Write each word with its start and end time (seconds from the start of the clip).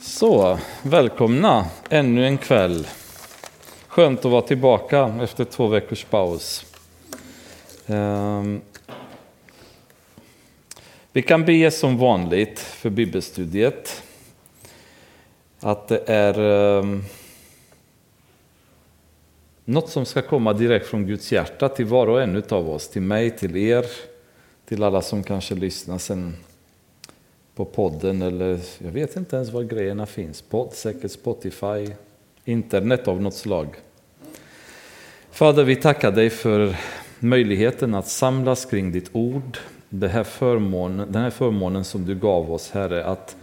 Så, 0.00 0.58
välkomna 0.82 1.66
ännu 1.90 2.26
en 2.26 2.38
kväll. 2.38 2.86
Skönt 3.88 4.18
att 4.24 4.30
vara 4.30 4.42
tillbaka 4.42 5.18
efter 5.22 5.44
två 5.44 5.66
veckors 5.66 6.04
paus. 6.04 6.66
Um, 7.86 8.60
vi 11.12 11.22
kan 11.22 11.44
be 11.44 11.70
som 11.70 11.98
vanligt 11.98 12.58
för 12.58 12.90
bibelstudiet. 12.90 14.02
Att 15.60 15.88
det 15.88 16.02
är 16.06 16.38
um, 16.38 17.04
något 19.64 19.90
som 19.90 20.04
ska 20.04 20.22
komma 20.22 20.52
direkt 20.52 20.86
från 20.86 21.06
Guds 21.06 21.32
hjärta 21.32 21.68
till 21.68 21.86
var 21.86 22.06
och 22.06 22.22
en 22.22 22.42
av 22.50 22.70
oss, 22.70 22.88
till 22.88 23.02
mig, 23.02 23.30
till 23.30 23.56
er, 23.56 23.86
till 24.64 24.82
alla 24.82 25.02
som 25.02 25.22
kanske 25.22 25.54
lyssnar 25.54 25.98
sen 25.98 26.36
på 27.58 27.64
podden 27.64 28.22
eller 28.22 28.60
jag 28.78 28.90
vet 28.90 29.16
inte 29.16 29.36
ens 29.36 29.50
var 29.50 29.62
grejerna 29.62 30.06
finns. 30.06 30.42
Podd, 30.42 30.72
säkert 30.72 31.10
Spotify, 31.10 31.90
internet 32.44 33.08
av 33.08 33.22
något 33.22 33.34
slag. 33.34 33.68
Fader, 35.30 35.64
vi 35.64 35.76
tackar 35.76 36.12
dig 36.12 36.30
för 36.30 36.76
möjligheten 37.18 37.94
att 37.94 38.08
samlas 38.08 38.64
kring 38.64 38.92
ditt 38.92 39.10
ord. 39.12 39.58
Det 39.88 40.08
här 40.08 40.24
förmån, 40.24 40.96
den 40.96 41.22
här 41.22 41.30
förmånen 41.30 41.84
som 41.84 42.04
du 42.04 42.14
gav 42.14 42.52
oss, 42.52 42.70
Herre, 42.70 43.04
att 43.04 43.36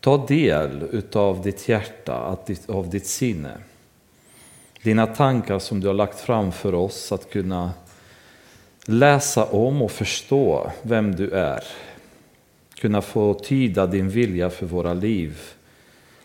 ta 0.00 0.26
del 0.26 1.02
av 1.12 1.42
ditt 1.42 1.68
hjärta, 1.68 2.38
av 2.66 2.90
ditt 2.90 3.06
sinne. 3.06 3.52
Dina 4.82 5.06
tankar 5.06 5.58
som 5.58 5.80
du 5.80 5.86
har 5.86 5.94
lagt 5.94 6.20
fram 6.20 6.52
för 6.52 6.74
oss, 6.74 7.12
att 7.12 7.30
kunna 7.30 7.72
läsa 8.84 9.44
om 9.44 9.82
och 9.82 9.90
förstå 9.90 10.70
vem 10.82 11.16
du 11.16 11.30
är 11.30 11.64
kunna 12.78 13.02
få 13.02 13.34
tyda 13.34 13.86
din 13.86 14.08
vilja 14.08 14.50
för 14.50 14.66
våra 14.66 14.94
liv, 14.94 15.40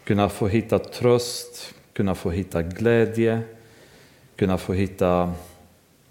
kunna 0.03 0.29
få 0.29 0.47
hitta 0.47 0.79
tröst, 0.79 1.73
kunna 1.93 2.15
få 2.15 2.31
hitta 2.31 2.61
glädje, 2.61 3.41
kunna 4.35 4.57
få 4.57 4.73
hitta 4.73 5.33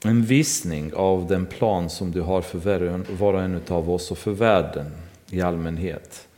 en 0.05 0.23
visning 0.23 0.95
av 0.95 1.27
den 1.27 1.47
plan 1.47 1.91
som 1.91 2.11
du 2.11 2.21
har 2.21 2.43
för 2.43 2.59
var 3.19 3.35
och 3.35 3.43
en 3.43 3.61
av 3.69 3.91
oss 3.91 4.11
och 4.11 4.19
för 4.19 4.31
världen 4.31 4.87
i 5.31 5.41
allmänhet. 5.41 6.29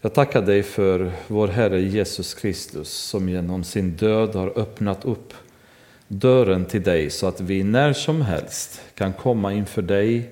Jag 0.00 0.14
tackar 0.14 0.42
dig 0.42 0.62
för 0.62 1.12
vår 1.26 1.48
Herre 1.48 1.80
Jesus 1.80 2.34
Kristus 2.34 2.88
som 2.88 3.28
genom 3.28 3.64
sin 3.64 3.90
död 3.90 4.34
har 4.34 4.58
öppnat 4.58 5.04
upp 5.04 5.34
dörren 6.08 6.64
till 6.64 6.82
dig 6.82 7.10
så 7.10 7.26
att 7.26 7.40
vi 7.40 7.62
när 7.62 7.92
som 7.92 8.22
helst 8.22 8.80
kan 8.94 9.12
komma 9.12 9.52
inför 9.52 9.82
dig 9.82 10.30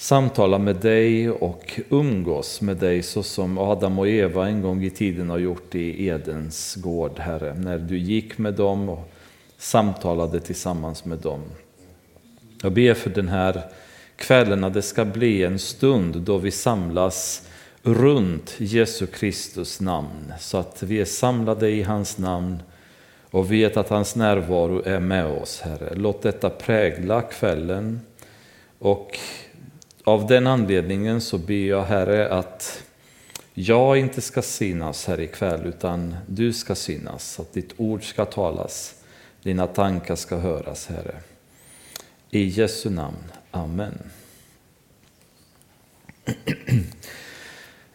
samtala 0.00 0.58
med 0.58 0.76
dig 0.76 1.30
och 1.30 1.80
umgås 1.88 2.60
med 2.60 2.76
dig 2.76 3.02
så 3.02 3.22
som 3.22 3.58
Adam 3.58 3.98
och 3.98 4.08
Eva 4.08 4.48
en 4.48 4.62
gång 4.62 4.84
i 4.84 4.90
tiden 4.90 5.30
har 5.30 5.38
gjort 5.38 5.74
i 5.74 6.06
Edens 6.06 6.74
gård, 6.74 7.18
Herre, 7.18 7.54
när 7.54 7.78
du 7.78 7.98
gick 7.98 8.38
med 8.38 8.54
dem 8.54 8.88
och 8.88 9.12
samtalade 9.58 10.40
tillsammans 10.40 11.04
med 11.04 11.18
dem. 11.18 11.42
Jag 12.62 12.72
ber 12.72 12.94
för 12.94 13.10
den 13.10 13.28
här 13.28 13.62
kvällen 14.16 14.64
att 14.64 14.74
det 14.74 14.82
ska 14.82 15.04
bli 15.04 15.44
en 15.44 15.58
stund 15.58 16.16
då 16.16 16.38
vi 16.38 16.50
samlas 16.50 17.48
runt 17.82 18.54
Jesu 18.58 19.06
Kristus 19.06 19.80
namn, 19.80 20.32
så 20.38 20.58
att 20.58 20.82
vi 20.82 21.00
är 21.00 21.04
samlade 21.04 21.70
i 21.70 21.82
hans 21.82 22.18
namn 22.18 22.62
och 23.30 23.52
vet 23.52 23.76
att 23.76 23.88
hans 23.88 24.16
närvaro 24.16 24.82
är 24.84 25.00
med 25.00 25.26
oss, 25.26 25.60
Herre. 25.60 25.94
Låt 25.94 26.22
detta 26.22 26.50
prägla 26.50 27.22
kvällen 27.22 28.00
och 28.78 29.18
av 30.10 30.26
den 30.26 30.46
anledningen 30.46 31.20
så 31.20 31.38
ber 31.38 31.68
jag 31.68 31.84
Herre 31.84 32.28
att 32.28 32.82
jag 33.54 33.98
inte 33.98 34.20
ska 34.20 34.42
synas 34.42 35.06
här 35.06 35.20
ikväll 35.20 35.66
utan 35.66 36.16
du 36.26 36.52
ska 36.52 36.74
synas, 36.74 37.40
att 37.40 37.52
ditt 37.52 37.72
ord 37.76 38.04
ska 38.04 38.24
talas, 38.24 38.94
dina 39.42 39.66
tankar 39.66 40.16
ska 40.16 40.36
höras 40.36 40.86
Herre. 40.86 41.14
I 42.30 42.44
Jesu 42.44 42.90
namn, 42.90 43.16
Amen. 43.50 43.98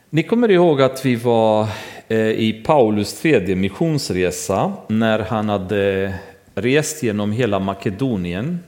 Ni 0.09 0.23
kommer 0.23 0.51
ihåg 0.51 0.81
att 0.81 1.06
vi 1.06 1.16
var 1.16 1.68
eh, 2.07 2.29
i 2.29 2.63
Paulus 2.66 3.22
tredje 3.22 3.56
missionsresa 3.56 4.73
när 4.88 5.19
han 5.19 5.50
hade 5.50 6.13
rest 6.56 7.03
genom 7.03 7.31
hela 7.31 7.59
Makedonien 7.59 8.59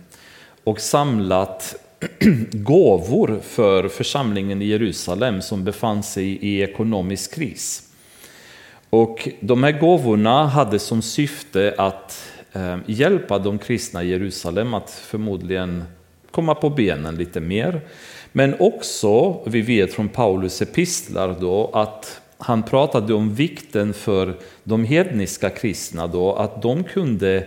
och 0.64 0.80
samlat 0.82 1.87
gåvor 2.52 3.40
för 3.44 3.88
församlingen 3.88 4.62
i 4.62 4.66
Jerusalem 4.66 5.42
som 5.42 5.64
befann 5.64 6.04
sig 6.04 6.26
i 6.26 6.62
ekonomisk 6.62 7.36
kris. 7.36 7.84
Och 8.90 9.30
de 9.40 9.64
här 9.64 9.72
gåvorna 9.72 10.46
hade 10.46 10.80
som 10.80 11.02
syfte 11.02 11.76
att 11.78 12.32
eh, 12.54 12.78
hjälpa 12.86 13.40
de 13.40 13.58
kristna 13.58 14.04
i 14.04 14.10
Jerusalem 14.10 14.74
att 14.74 14.90
förmodligen 14.90 15.84
komma 16.32 16.56
på 16.56 16.70
benen 16.70 17.16
lite 17.16 17.40
mer. 17.40 17.82
Men 18.32 18.56
också, 18.60 19.42
vi 19.46 19.62
vet 19.62 19.94
från 19.94 20.10
Paulus 20.10 20.62
epistlar 20.62 21.36
då, 21.40 21.72
att 21.74 22.22
han 22.38 22.64
pratade 22.64 23.14
om 23.14 23.34
vikten 23.34 23.94
för 23.94 24.38
de 24.64 24.86
hedniska 24.86 25.50
kristna 25.50 26.08
då, 26.08 26.34
att 26.34 26.62
de 26.62 26.84
kunde 26.84 27.38
Eh, 27.38 27.44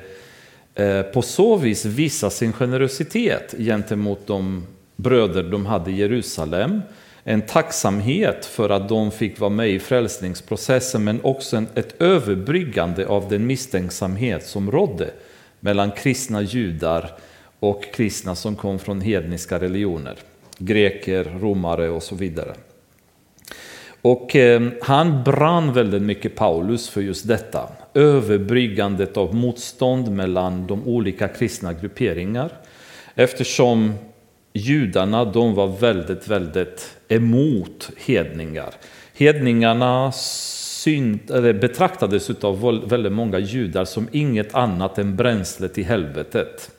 Eh, 0.75 1.03
på 1.03 1.23
så 1.23 1.57
vis 1.57 1.85
visa 1.85 2.31
sin 2.31 2.53
generositet 2.53 3.55
gentemot 3.59 4.27
de 4.27 4.67
bröder 4.97 5.43
de 5.43 5.67
hade 5.67 5.91
i 5.91 5.97
Jerusalem. 5.97 6.83
En 7.25 7.43
tacksamhet 7.43 8.47
för 8.47 8.71
att 8.71 8.89
de 8.89 9.11
fick 9.11 9.41
vara 9.41 9.51
med 9.51 9.71
i 9.71 9.79
frälsningsprocessen 9.79 11.05
men 11.05 11.21
också 11.23 11.65
ett 11.75 12.03
överbryggande 12.03 13.07
av 13.07 13.29
den 13.29 13.47
misstänksamhet 13.47 14.47
som 14.47 14.71
rådde 14.71 15.11
mellan 15.61 15.91
kristna 15.91 16.43
judar 16.43 17.11
och 17.61 17.85
kristna 17.95 18.35
som 18.35 18.57
kom 18.57 18.79
från 18.79 19.01
hedniska 19.01 19.61
religioner. 19.61 20.17
Greker, 20.59 21.25
romare 21.41 21.89
och 21.89 22.03
så 22.03 22.15
vidare. 22.15 22.55
Och 24.03 24.37
ehm, 24.37 24.71
han 24.83 25.25
brann 25.25 25.73
väldigt 25.73 26.03
mycket 26.03 26.37
Paulus 26.37 26.89
för 26.89 27.01
just 27.01 27.29
detta. 27.29 27.69
Överbryggandet 27.95 29.17
av 29.17 29.35
motstånd 29.35 30.11
mellan 30.11 30.67
de 30.67 30.89
olika 30.89 31.29
kristna 31.29 31.73
grupperingar. 31.73 32.51
Eftersom 33.15 33.95
judarna 34.53 35.25
de 35.25 35.55
var 35.55 35.67
väldigt, 35.67 36.29
väldigt 36.29 36.97
emot 37.09 37.91
hedningar. 38.07 38.75
Hedningarna 39.15 40.13
synt, 40.13 41.31
eller 41.31 41.53
betraktades 41.53 42.31
av 42.31 42.87
väldigt 42.89 43.13
många 43.13 43.39
judar 43.39 43.85
som 43.85 44.09
inget 44.13 44.55
annat 44.55 44.99
än 44.99 45.17
bränsle 45.17 45.69
till 45.69 45.85
helvetet. 45.85 46.71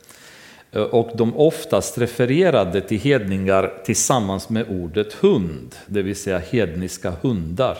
Eh, 0.72 0.82
och 0.82 1.12
de 1.18 1.38
oftast 1.38 1.98
refererade 1.98 2.82
till 2.82 3.00
hedningar 3.00 3.74
tillsammans 3.86 4.50
med 4.50 4.66
ordet 4.70 5.14
hund, 5.14 5.76
det 5.86 6.02
vill 6.02 6.16
säga 6.16 6.40
hedniska 6.40 7.14
hundar 7.22 7.78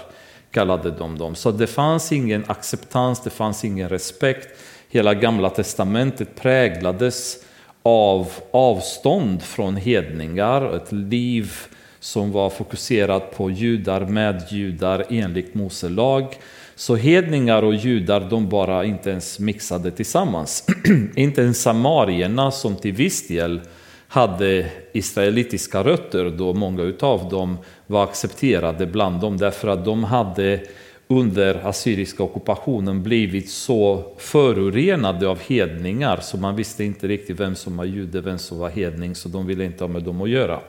kallade 0.52 0.92
de 0.92 1.18
dem. 1.18 1.36
Så 1.36 1.52
det 1.52 1.68
fanns 1.68 2.12
ingen 2.12 2.44
acceptans, 2.48 3.24
det 3.24 3.30
fanns 3.30 3.66
ingen 3.66 3.90
respekt. 3.90 4.48
Hela 4.90 5.14
gamla 5.14 5.50
testamentet 5.50 6.36
präglades 6.36 7.38
av 7.84 8.28
avstånd 8.52 9.44
från 9.44 9.76
hedningar, 9.76 10.76
ett 10.76 10.92
liv 10.92 11.52
som 12.00 12.32
var 12.32 12.50
fokuserat 12.50 13.38
på 13.38 13.50
judar 13.50 14.06
med 14.06 14.44
judar 14.50 15.06
enligt 15.10 15.54
Mose 15.54 15.90
lag. 15.90 16.36
Så 16.82 16.96
hedningar 16.96 17.64
och 17.64 17.76
judar 17.76 18.28
de 18.30 18.50
bara 18.50 18.86
inte 18.86 19.10
ens 19.10 19.40
mixade 19.40 19.92
tillsammans. 19.92 20.68
inte 21.16 21.42
ens 21.42 21.62
samarierna 21.62 22.52
som 22.52 22.76
till 22.76 22.94
viss 22.94 23.28
del 23.28 23.62
hade 24.08 24.66
israelitiska 24.92 25.84
rötter 25.84 26.30
då 26.30 26.54
många 26.54 26.82
utav 26.82 27.30
dem 27.30 27.58
var 27.88 28.04
accepterade 28.04 28.86
bland 28.86 29.22
dem 29.22 29.38
därför 29.38 29.68
att 29.68 29.86
de 29.86 30.04
hade 30.04 30.60
under 31.08 31.68
assyriska 31.68 32.24
ockupationen 32.24 33.04
blivit 33.04 33.50
så 33.50 34.04
förorenade 34.18 35.28
av 35.28 35.40
hedningar 35.40 36.20
så 36.22 36.38
man 36.38 36.56
visste 36.56 36.84
inte 36.84 37.08
riktigt 37.08 37.40
vem 37.40 37.56
som 37.56 37.78
var 37.78 37.86
jude, 37.86 38.22
vem 38.22 38.38
som 38.38 38.60
var 38.60 38.70
hedning 38.70 39.16
så 39.16 39.30
de 39.30 39.46
ville 39.46 39.66
inte 39.66 39.84
ha 39.84 39.90
med 39.90 40.04
dem 40.04 40.22
att 40.22 40.30
göra. 40.30 40.60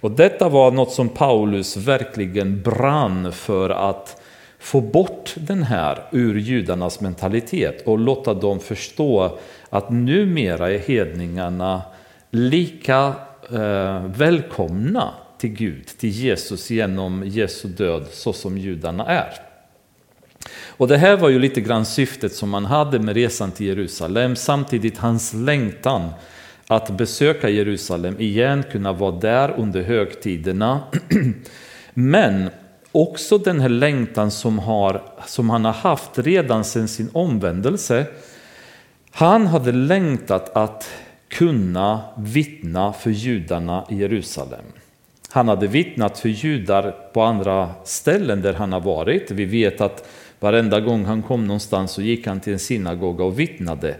Och 0.00 0.10
detta 0.10 0.48
var 0.48 0.70
något 0.70 0.92
som 0.92 1.08
Paulus 1.08 1.76
verkligen 1.76 2.62
brann 2.62 3.32
för 3.32 3.70
att 3.70 4.22
få 4.58 4.80
bort 4.80 5.34
den 5.36 5.62
här 5.62 6.02
ur 6.10 6.38
judarnas 6.38 7.00
mentalitet 7.00 7.86
och 7.86 7.98
låta 7.98 8.34
dem 8.34 8.60
förstå 8.60 9.38
att 9.70 9.90
numera 9.90 10.70
är 10.70 10.78
hedningarna 10.78 11.82
lika 12.30 13.14
eh, 13.52 14.04
välkomna 14.06 15.14
till 15.38 15.50
Gud, 15.50 15.86
till 15.86 16.10
Jesus 16.10 16.70
genom 16.70 17.22
Jesu 17.26 17.68
död 17.68 18.06
så 18.10 18.32
som 18.32 18.58
judarna 18.58 19.06
är. 19.06 19.32
Och 20.66 20.88
det 20.88 20.96
här 20.96 21.16
var 21.16 21.28
ju 21.28 21.38
lite 21.38 21.60
grann 21.60 21.84
syftet 21.84 22.32
som 22.32 22.50
man 22.50 22.64
hade 22.64 22.98
med 22.98 23.14
resan 23.14 23.52
till 23.52 23.66
Jerusalem, 23.66 24.36
samtidigt 24.36 24.98
hans 24.98 25.34
längtan 25.34 26.10
att 26.66 26.90
besöka 26.90 27.48
Jerusalem 27.48 28.20
igen, 28.20 28.64
kunna 28.72 28.92
vara 28.92 29.12
där 29.12 29.54
under 29.56 29.82
högtiderna. 29.82 30.80
Men 31.94 32.50
också 32.96 33.38
den 33.38 33.60
här 33.60 33.68
längtan 33.68 34.30
som, 34.30 34.58
har, 34.58 35.02
som 35.26 35.50
han 35.50 35.64
har 35.64 35.72
haft 35.72 36.18
redan 36.18 36.64
sedan 36.64 36.88
sin 36.88 37.10
omvändelse. 37.12 38.06
Han 39.10 39.46
hade 39.46 39.72
längtat 39.72 40.56
att 40.56 40.90
kunna 41.28 42.00
vittna 42.16 42.92
för 42.92 43.10
judarna 43.10 43.86
i 43.90 43.96
Jerusalem. 43.96 44.64
Han 45.30 45.48
hade 45.48 45.66
vittnat 45.66 46.18
för 46.18 46.28
judar 46.28 46.94
på 47.12 47.22
andra 47.22 47.70
ställen 47.84 48.42
där 48.42 48.54
han 48.54 48.72
har 48.72 48.80
varit. 48.80 49.30
Vi 49.30 49.44
vet 49.44 49.80
att 49.80 50.08
varenda 50.40 50.80
gång 50.80 51.04
han 51.04 51.22
kom 51.22 51.46
någonstans 51.46 51.90
så 51.90 52.02
gick 52.02 52.26
han 52.26 52.40
till 52.40 52.52
en 52.52 52.58
synagoga 52.58 53.24
och 53.24 53.40
vittnade. 53.40 53.96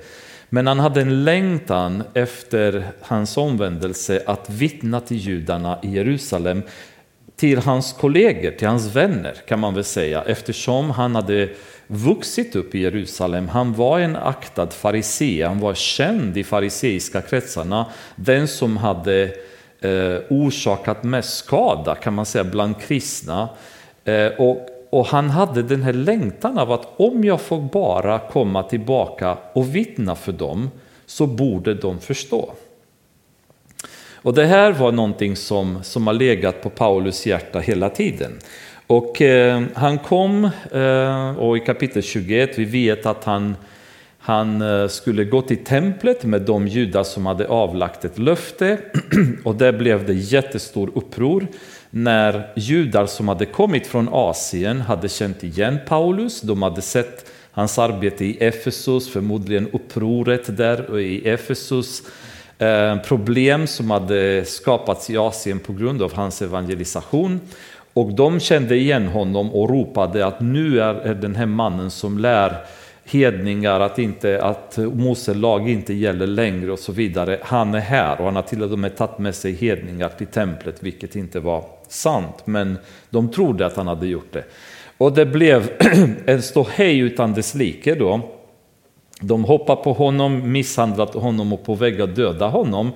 Men 0.48 0.66
han 0.66 0.78
hade 0.78 1.00
en 1.00 1.24
längtan 1.24 2.02
efter 2.14 2.86
hans 3.00 3.36
omvändelse 3.36 4.22
att 4.26 4.50
vittna 4.50 5.00
till 5.00 5.16
judarna 5.16 5.78
i 5.82 5.90
Jerusalem, 5.90 6.62
till 7.36 7.58
hans 7.58 7.92
kollegor, 7.92 8.50
till 8.50 8.68
hans 8.68 8.96
vänner 8.96 9.34
kan 9.48 9.60
man 9.60 9.74
väl 9.74 9.84
säga, 9.84 10.22
eftersom 10.22 10.90
han 10.90 11.14
hade 11.14 11.48
vuxit 11.86 12.56
upp 12.56 12.74
i 12.74 12.78
Jerusalem. 12.78 13.48
Han 13.48 13.72
var 13.72 13.98
en 13.98 14.16
aktad 14.16 14.70
farisé, 14.70 15.42
han 15.42 15.60
var 15.60 15.74
känd 15.74 16.36
i 16.36 16.44
fariseiska 16.44 17.20
kretsarna, 17.20 17.86
den 18.16 18.48
som 18.48 18.76
hade 18.76 19.22
eh, 19.80 20.18
orsakat 20.30 21.04
mest 21.04 21.36
skada 21.36 21.94
kan 21.94 22.14
man 22.14 22.26
säga 22.26 22.44
bland 22.44 22.80
kristna. 22.80 23.48
Eh, 24.04 24.26
och 24.26 24.68
och 24.90 25.06
han 25.06 25.30
hade 25.30 25.62
den 25.62 25.82
här 25.82 25.92
längtan 25.92 26.58
av 26.58 26.72
att 26.72 26.88
om 26.96 27.24
jag 27.24 27.40
får 27.40 27.60
bara 27.60 28.18
komma 28.18 28.62
tillbaka 28.62 29.38
och 29.52 29.74
vittna 29.74 30.14
för 30.14 30.32
dem 30.32 30.70
så 31.06 31.26
borde 31.26 31.74
de 31.74 32.00
förstå. 32.00 32.52
Och 34.26 34.34
det 34.34 34.46
här 34.46 34.72
var 34.72 34.92
någonting 34.92 35.36
som, 35.36 35.78
som 35.82 36.06
har 36.06 36.14
legat 36.14 36.62
på 36.62 36.70
Paulus 36.70 37.26
hjärta 37.26 37.58
hela 37.58 37.88
tiden. 37.88 38.32
Och 38.86 39.22
eh, 39.22 39.62
han 39.74 39.98
kom, 39.98 40.50
eh, 40.72 41.38
och 41.38 41.56
i 41.56 41.60
kapitel 41.60 42.02
21, 42.02 42.58
vi 42.58 42.64
vet 42.64 43.06
att 43.06 43.24
han, 43.24 43.56
han 44.18 44.62
eh, 44.62 44.88
skulle 44.88 45.24
gå 45.24 45.42
till 45.42 45.64
templet 45.64 46.24
med 46.24 46.42
de 46.42 46.68
judar 46.68 47.02
som 47.02 47.26
hade 47.26 47.48
avlagt 47.48 48.04
ett 48.04 48.18
löfte. 48.18 48.78
och 49.44 49.54
där 49.54 49.72
blev 49.72 50.06
det 50.06 50.14
jättestor 50.14 50.90
uppror 50.94 51.46
när 51.90 52.52
judar 52.56 53.06
som 53.06 53.28
hade 53.28 53.46
kommit 53.46 53.86
från 53.86 54.08
Asien 54.12 54.80
hade 54.80 55.08
känt 55.08 55.44
igen 55.44 55.78
Paulus, 55.88 56.40
de 56.40 56.62
hade 56.62 56.82
sett 56.82 57.30
hans 57.52 57.78
arbete 57.78 58.24
i 58.24 58.36
Efesus, 58.40 59.12
förmodligen 59.12 59.68
upproret 59.72 60.56
där 60.56 60.98
i 60.98 61.28
Efesus, 61.28 62.00
eh, 62.00 62.06
Eh, 62.58 62.96
problem 62.98 63.66
som 63.66 63.90
hade 63.90 64.44
skapats 64.44 65.10
i 65.10 65.16
Asien 65.16 65.58
på 65.58 65.72
grund 65.72 66.02
av 66.02 66.14
hans 66.14 66.42
evangelisation. 66.42 67.40
Och 67.92 68.14
de 68.14 68.40
kände 68.40 68.76
igen 68.76 69.06
honom 69.06 69.52
och 69.54 69.70
ropade 69.70 70.26
att 70.26 70.40
nu 70.40 70.80
är 70.80 71.14
den 71.14 71.34
här 71.34 71.46
mannen 71.46 71.90
som 71.90 72.18
lär 72.18 72.56
hedningar 73.04 73.80
att, 73.80 73.98
inte, 73.98 74.42
att 74.42 74.78
Mose 74.78 75.34
lag 75.34 75.68
inte 75.68 75.94
gäller 75.94 76.26
längre 76.26 76.72
och 76.72 76.78
så 76.78 76.92
vidare. 76.92 77.38
Han 77.42 77.74
är 77.74 77.80
här 77.80 78.18
och 78.18 78.24
han 78.24 78.36
har 78.36 78.42
till 78.42 78.62
och 78.62 78.78
med 78.78 78.96
tagit 78.96 79.18
med 79.18 79.34
sig 79.34 79.52
hedningar 79.52 80.08
till 80.08 80.26
templet, 80.26 80.82
vilket 80.82 81.16
inte 81.16 81.40
var 81.40 81.64
sant, 81.88 82.42
men 82.44 82.78
de 83.10 83.30
trodde 83.30 83.66
att 83.66 83.76
han 83.76 83.86
hade 83.86 84.06
gjort 84.06 84.32
det. 84.32 84.44
Och 84.98 85.12
det 85.12 85.26
blev 85.26 85.70
en 86.26 86.42
ståhej 86.42 86.98
utan 86.98 87.34
dess 87.34 87.54
like 87.54 87.94
då. 87.94 88.35
De 89.20 89.44
hoppar 89.44 89.76
på 89.76 89.92
honom, 89.92 90.52
misshandlat 90.52 91.14
honom 91.14 91.52
och 91.52 91.64
på 91.64 91.74
väg 91.74 92.00
att 92.00 92.16
döda 92.16 92.46
honom. 92.46 92.92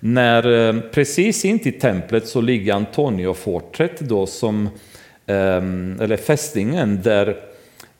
När 0.00 0.68
eh, 0.68 0.80
precis 0.80 1.44
in 1.44 1.58
till 1.58 1.80
templet 1.80 2.28
så 2.28 2.40
ligger 2.40 2.74
Antonio-fortet 2.74 4.00
då 4.00 4.26
som, 4.26 4.68
ehm, 5.26 5.98
eller 6.00 6.16
fästningen 6.16 7.02
där, 7.02 7.36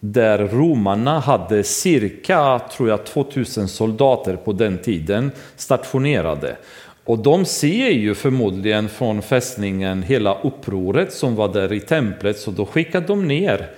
där 0.00 0.38
romarna 0.38 1.20
hade 1.20 1.64
cirka, 1.64 2.60
tror 2.76 2.88
jag, 2.88 3.06
2000 3.06 3.68
soldater 3.68 4.36
på 4.36 4.52
den 4.52 4.78
tiden 4.78 5.30
stationerade. 5.56 6.56
Och 7.04 7.18
de 7.18 7.44
ser 7.44 7.90
ju 7.90 8.14
förmodligen 8.14 8.88
från 8.88 9.22
fästningen 9.22 10.02
hela 10.02 10.40
upproret 10.42 11.12
som 11.12 11.36
var 11.36 11.52
där 11.52 11.72
i 11.72 11.80
templet, 11.80 12.38
så 12.38 12.50
då 12.50 12.66
skickade 12.66 13.06
de 13.06 13.28
ner 13.28 13.70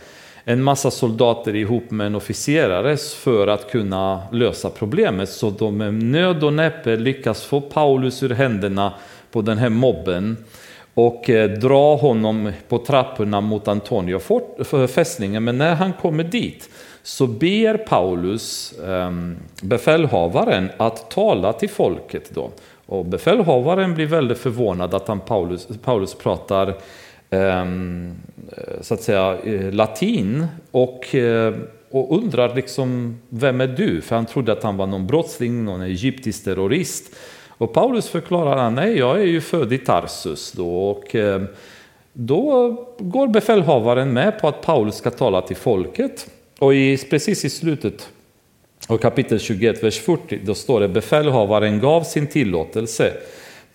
en 0.45 0.63
massa 0.63 0.91
soldater 0.91 1.57
ihop 1.57 1.91
med 1.91 2.07
en 2.07 2.15
officerare 2.15 2.97
för 2.97 3.47
att 3.47 3.71
kunna 3.71 4.23
lösa 4.33 4.71
problemet. 4.71 5.29
Så 5.29 5.51
de 5.51 5.77
med 5.77 5.95
nöd 5.95 6.45
och 6.45 6.53
näppe 6.53 6.97
lyckas 6.97 7.45
få 7.45 7.61
Paulus 7.61 8.23
ur 8.23 8.31
händerna 8.31 8.93
på 9.31 9.43
den 9.43 9.59
här 9.59 9.69
mobben 9.69 10.37
och 10.95 11.31
eh, 11.31 11.51
dra 11.51 11.97
honom 11.97 12.53
på 12.69 12.79
trapporna 12.79 13.41
mot 13.41 13.69
Antonio 13.69 14.21
fästningen. 14.87 15.45
Men 15.45 15.59
när 15.59 15.75
han 15.75 15.93
kommer 15.93 16.25
dit 16.25 16.71
så 17.03 17.27
ber 17.27 17.77
Paulus 17.77 18.75
ehm, 18.87 19.37
befälhavaren 19.63 20.71
att 20.77 21.11
tala 21.11 21.53
till 21.53 21.69
folket 21.71 22.31
då. 22.35 22.51
Och 22.87 23.05
befälhavaren 23.05 23.95
blir 23.95 24.07
väldigt 24.07 24.39
förvånad 24.39 24.95
att 24.95 25.09
han 25.09 25.21
Paulus, 25.21 25.69
Paulus 25.85 26.15
pratar 26.15 26.75
Ehm, 27.35 28.15
så 28.81 28.95
att 28.95 29.03
säga 29.03 29.39
eh, 29.45 29.73
latin 29.73 30.47
och, 30.71 31.15
eh, 31.15 31.55
och 31.91 32.19
undrar 32.19 32.55
liksom 32.55 33.19
vem 33.29 33.61
är 33.61 33.67
du? 33.67 34.01
För 34.01 34.17
han 34.17 34.27
trodde 34.27 34.53
att 34.53 34.63
han 34.63 34.77
var 34.77 34.87
någon 34.87 35.07
brottsling, 35.07 35.65
någon 35.65 35.83
egyptisk 35.83 36.45
terrorist. 36.45 37.15
Och 37.49 37.73
Paulus 37.73 38.09
förklarar 38.09 38.57
att 38.67 38.73
nej, 38.73 38.99
jag 38.99 39.21
är 39.21 39.25
ju 39.25 39.41
född 39.41 39.73
i 39.73 39.79
Tarsus 39.79 40.53
då 40.53 40.91
och 40.91 41.15
eh, 41.15 41.43
då 42.13 42.73
går 42.99 43.29
befälhavaren 43.29 44.13
med 44.13 44.41
på 44.41 44.49
att 44.49 44.63
Paulus 44.63 44.95
ska 44.95 45.11
tala 45.11 45.43
till 45.43 45.57
folket. 45.57 46.31
Och 46.59 46.75
i, 46.75 46.99
precis 47.11 47.45
i 47.45 47.51
slutet 47.51 48.09
av 48.87 48.99
kapitel 48.99 49.41
21, 49.41 49.85
vers 49.85 50.01
40, 50.01 50.41
då 50.45 50.55
står 50.55 50.81
det 50.81 50.89
befälhavaren 50.89 51.81
gav 51.81 52.03
sin 52.03 52.27
tillåtelse. 52.27 53.13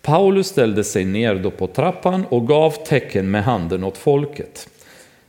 Paulus 0.01 0.47
ställde 0.47 0.83
sig 0.83 1.05
ner 1.05 1.35
då 1.35 1.51
på 1.51 1.67
trappan 1.67 2.25
och 2.29 2.47
gav 2.47 2.71
tecken 2.71 3.31
med 3.31 3.43
handen 3.43 3.83
åt 3.83 3.97
folket. 3.97 4.69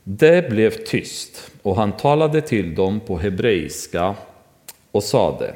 Det 0.04 0.50
blev 0.50 0.70
tyst 0.70 1.50
och 1.62 1.76
han 1.76 1.92
talade 1.92 2.40
till 2.40 2.74
dem 2.74 3.00
på 3.00 3.18
hebreiska 3.18 4.14
och 4.92 5.02
sade 5.02 5.54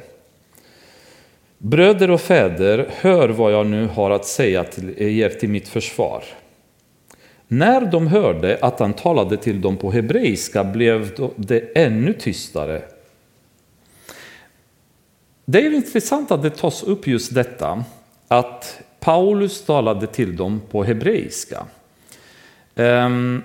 Bröder 1.58 2.10
och 2.10 2.20
fäder, 2.20 2.90
hör 3.00 3.28
vad 3.28 3.52
jag 3.52 3.66
nu 3.66 3.86
har 3.86 4.10
att 4.10 4.26
säga 4.26 4.64
till 4.64 5.02
er 5.02 5.28
till 5.28 5.48
mitt 5.48 5.68
försvar. 5.68 6.24
När 7.48 7.80
de 7.80 8.06
hörde 8.06 8.58
att 8.62 8.80
han 8.80 8.92
talade 8.92 9.36
till 9.36 9.60
dem 9.60 9.76
på 9.76 9.92
hebreiska 9.92 10.64
blev 10.64 11.30
det 11.36 11.60
ännu 11.74 12.12
tystare 12.12 12.82
det 15.44 15.66
är 15.66 15.74
intressant 15.74 16.30
att 16.30 16.42
det 16.42 16.50
tas 16.50 16.82
upp 16.82 17.06
just 17.06 17.34
detta, 17.34 17.84
att 18.28 18.80
Paulus 19.04 19.64
talade 19.64 20.06
till 20.06 20.36
dem 20.36 20.62
på 20.70 20.84
hebreiska. 20.84 21.64
Ehm, 22.74 23.42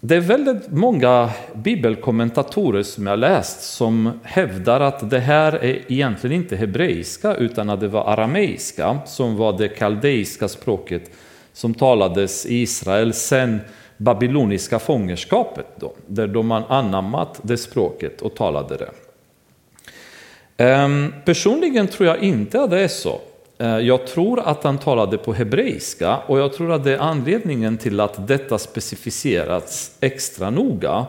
det 0.00 0.16
är 0.16 0.20
väldigt 0.20 0.70
många 0.70 1.30
bibelkommentatorer 1.54 2.82
som 2.82 3.06
jag 3.06 3.18
läst 3.18 3.62
som 3.62 4.20
hävdar 4.22 4.80
att 4.80 5.10
det 5.10 5.18
här 5.18 5.52
är 5.52 5.92
egentligen 5.92 6.36
inte 6.36 6.56
hebreiska 6.56 7.34
utan 7.34 7.70
att 7.70 7.80
det 7.80 7.88
var 7.88 8.04
arameiska 8.12 8.98
som 9.06 9.36
var 9.36 9.58
det 9.58 9.68
kaldeiska 9.68 10.48
språket 10.48 11.10
som 11.52 11.74
talades 11.74 12.46
i 12.46 12.54
Israel 12.54 13.12
sen 13.12 13.60
babyloniska 13.96 14.78
fångenskapet 14.78 15.66
då, 15.76 15.94
där 16.06 16.26
de 16.26 16.50
har 16.50 16.64
anammat 16.68 17.40
det 17.42 17.56
språket 17.56 18.22
och 18.22 18.34
talade 18.34 18.76
det. 18.76 18.90
Ehm, 20.64 21.14
personligen 21.24 21.86
tror 21.86 22.08
jag 22.08 22.18
inte 22.18 22.62
att 22.62 22.70
det 22.70 22.80
är 22.80 22.88
så. 22.88 23.20
Eh, 23.60 23.78
jag 23.78 24.06
tror 24.06 24.40
att 24.40 24.64
han 24.64 24.78
talade 24.78 25.18
på 25.18 25.32
hebreiska 25.32 26.16
och 26.16 26.38
jag 26.38 26.52
tror 26.52 26.72
att 26.72 26.84
det 26.84 26.92
är 26.92 26.98
anledningen 26.98 27.78
till 27.78 28.00
att 28.00 28.28
detta 28.28 28.58
specificerats 28.58 29.96
extra 30.00 30.50
noga. 30.50 31.06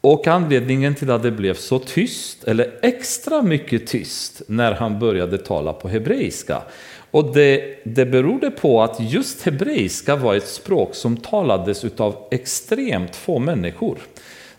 Och 0.00 0.26
anledningen 0.26 0.94
till 0.94 1.10
att 1.10 1.22
det 1.22 1.30
blev 1.30 1.54
så 1.54 1.78
tyst, 1.78 2.44
eller 2.44 2.78
extra 2.82 3.42
mycket 3.42 3.86
tyst, 3.86 4.42
när 4.46 4.72
han 4.72 4.98
började 4.98 5.38
tala 5.38 5.72
på 5.72 5.88
hebreiska. 5.88 6.62
Och 7.10 7.34
det, 7.34 7.78
det 7.84 8.06
berodde 8.06 8.50
på 8.50 8.82
att 8.82 8.96
just 9.00 9.42
hebreiska 9.42 10.16
var 10.16 10.34
ett 10.34 10.48
språk 10.48 10.94
som 10.94 11.16
talades 11.16 11.84
av 11.96 12.28
extremt 12.30 13.16
få 13.16 13.38
människor. 13.38 13.98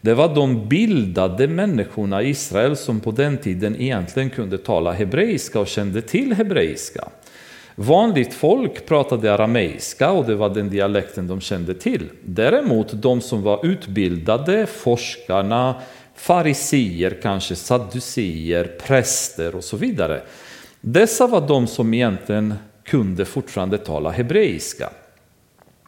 Det 0.05 0.13
var 0.13 0.35
de 0.35 0.67
bildade 0.67 1.47
människorna 1.47 2.21
i 2.21 2.29
Israel 2.29 2.75
som 2.75 2.99
på 2.99 3.11
den 3.11 3.37
tiden 3.37 3.81
egentligen 3.81 4.29
kunde 4.29 4.57
tala 4.57 4.91
hebreiska 4.91 5.59
och 5.59 5.67
kände 5.67 6.01
till 6.01 6.33
hebreiska. 6.33 7.09
Vanligt 7.75 8.33
folk 8.33 8.85
pratade 8.85 9.33
arameiska 9.33 10.11
och 10.11 10.25
det 10.25 10.35
var 10.35 10.49
den 10.49 10.69
dialekten 10.69 11.27
de 11.27 11.41
kände 11.41 11.73
till. 11.73 12.09
Däremot 12.21 13.01
de 13.01 13.21
som 13.21 13.41
var 13.41 13.65
utbildade, 13.65 14.65
forskarna, 14.65 15.75
farisier, 16.15 17.17
kanske 17.21 17.55
sadducier, 17.55 18.71
präster 18.87 19.55
och 19.55 19.63
så 19.63 19.77
vidare. 19.77 20.21
Dessa 20.81 21.27
var 21.27 21.47
de 21.47 21.67
som 21.67 21.93
egentligen 21.93 22.53
kunde 22.83 23.25
fortfarande 23.25 23.77
tala 23.77 24.09
hebreiska. 24.11 24.89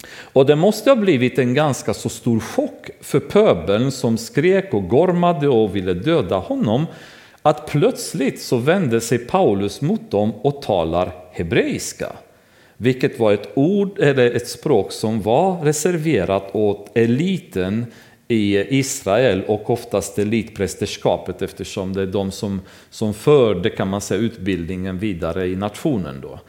Och 0.08 0.46
det 0.46 0.56
måste 0.56 0.90
ha 0.90 0.96
blivit 0.96 1.40
en 1.40 1.54
ganska 1.54 1.94
så 1.94 2.10
stor 2.10 2.40
chock 2.40 2.90
för 3.02 3.20
pöbeln 3.20 3.92
som 3.92 4.18
skrek 4.18 4.74
och 4.74 4.90
gormade 4.90 5.48
och 5.48 5.76
ville 5.76 5.94
döda 5.94 6.38
honom, 6.38 6.86
att 7.42 7.68
plötsligt 7.68 8.42
så 8.42 8.58
vände 8.58 9.02
sig 9.02 9.18
Paulus 9.18 9.82
mot 9.82 10.12
dem 10.12 10.32
och 10.32 10.62
talar 10.62 11.12
hebreiska. 11.32 12.14
Vilket 12.78 13.20
var 13.20 13.34
ett 13.34 13.50
ord 13.54 14.00
eller 14.00 14.32
ett 14.32 14.48
språk 14.48 14.92
som 14.92 15.22
var 15.22 15.62
reserverat 15.62 16.56
åt 16.56 16.98
eliten 16.98 17.86
i 18.28 18.78
Israel 18.80 19.44
och 19.48 19.70
oftast 19.70 20.20
elitprästerskapet 20.20 21.42
eftersom 21.42 21.94
det 21.94 22.02
är 22.02 22.08
de 22.08 22.32
som, 22.32 22.62
som 22.90 23.14
förde 23.14 23.70
kan 23.70 23.88
man 23.88 24.02
säga, 24.02 24.22
utbildningen 24.22 25.00
vidare 25.00 25.48
i 25.48 25.56
nationen. 25.56 26.22
Då. 26.22 26.40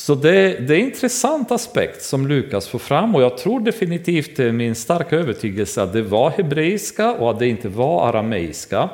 Så 0.00 0.14
det, 0.14 0.66
det 0.66 0.74
är 0.74 0.78
en 0.78 0.84
intressant 0.84 1.50
aspekt 1.50 2.02
som 2.02 2.26
Lukas 2.26 2.68
får 2.68 2.78
fram 2.78 3.14
och 3.14 3.22
jag 3.22 3.38
tror 3.38 3.60
definitivt, 3.60 4.36
det 4.36 4.44
är 4.44 4.52
min 4.52 4.74
starka 4.74 5.16
övertygelse, 5.16 5.82
att 5.82 5.92
det 5.92 6.02
var 6.02 6.30
hebreiska 6.30 7.12
och 7.12 7.30
att 7.30 7.38
det 7.38 7.46
inte 7.46 7.68
var 7.68 8.08
arameiska. 8.08 8.88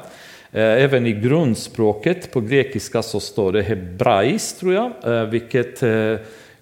Eh, 0.52 0.62
även 0.62 1.06
i 1.06 1.12
grundspråket 1.12 2.32
på 2.32 2.40
grekiska 2.40 3.02
så 3.02 3.20
står 3.20 3.52
det 3.52 3.62
hebraiskt 3.62 4.60
tror 4.60 4.74
jag, 4.74 4.92
eh, 5.04 5.24
vilket 5.24 5.82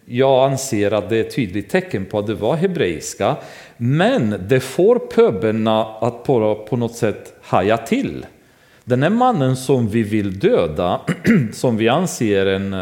jag 0.05 0.51
anser 0.51 0.91
att 0.91 1.09
det 1.09 1.17
är 1.17 1.21
ett 1.21 1.35
tydligt 1.35 1.71
tecken 1.71 2.05
på 2.05 2.19
att 2.19 2.27
det 2.27 2.35
var 2.35 2.57
hebreiska. 2.57 3.37
Men 3.77 4.35
det 4.49 4.61
får 4.61 4.99
pöbelna 4.99 5.85
att 5.85 6.25
på, 6.25 6.67
på 6.69 6.77
något 6.77 6.97
sätt 6.97 7.35
haja 7.43 7.77
till. 7.77 8.27
Den 8.85 9.03
här 9.03 9.11
mannen 9.11 9.57
som 9.57 9.89
vi 9.89 10.03
vill 10.03 10.39
döda, 10.39 11.01
som 11.53 11.77
vi 11.77 11.89
anser 11.89 12.47
en 12.47 12.75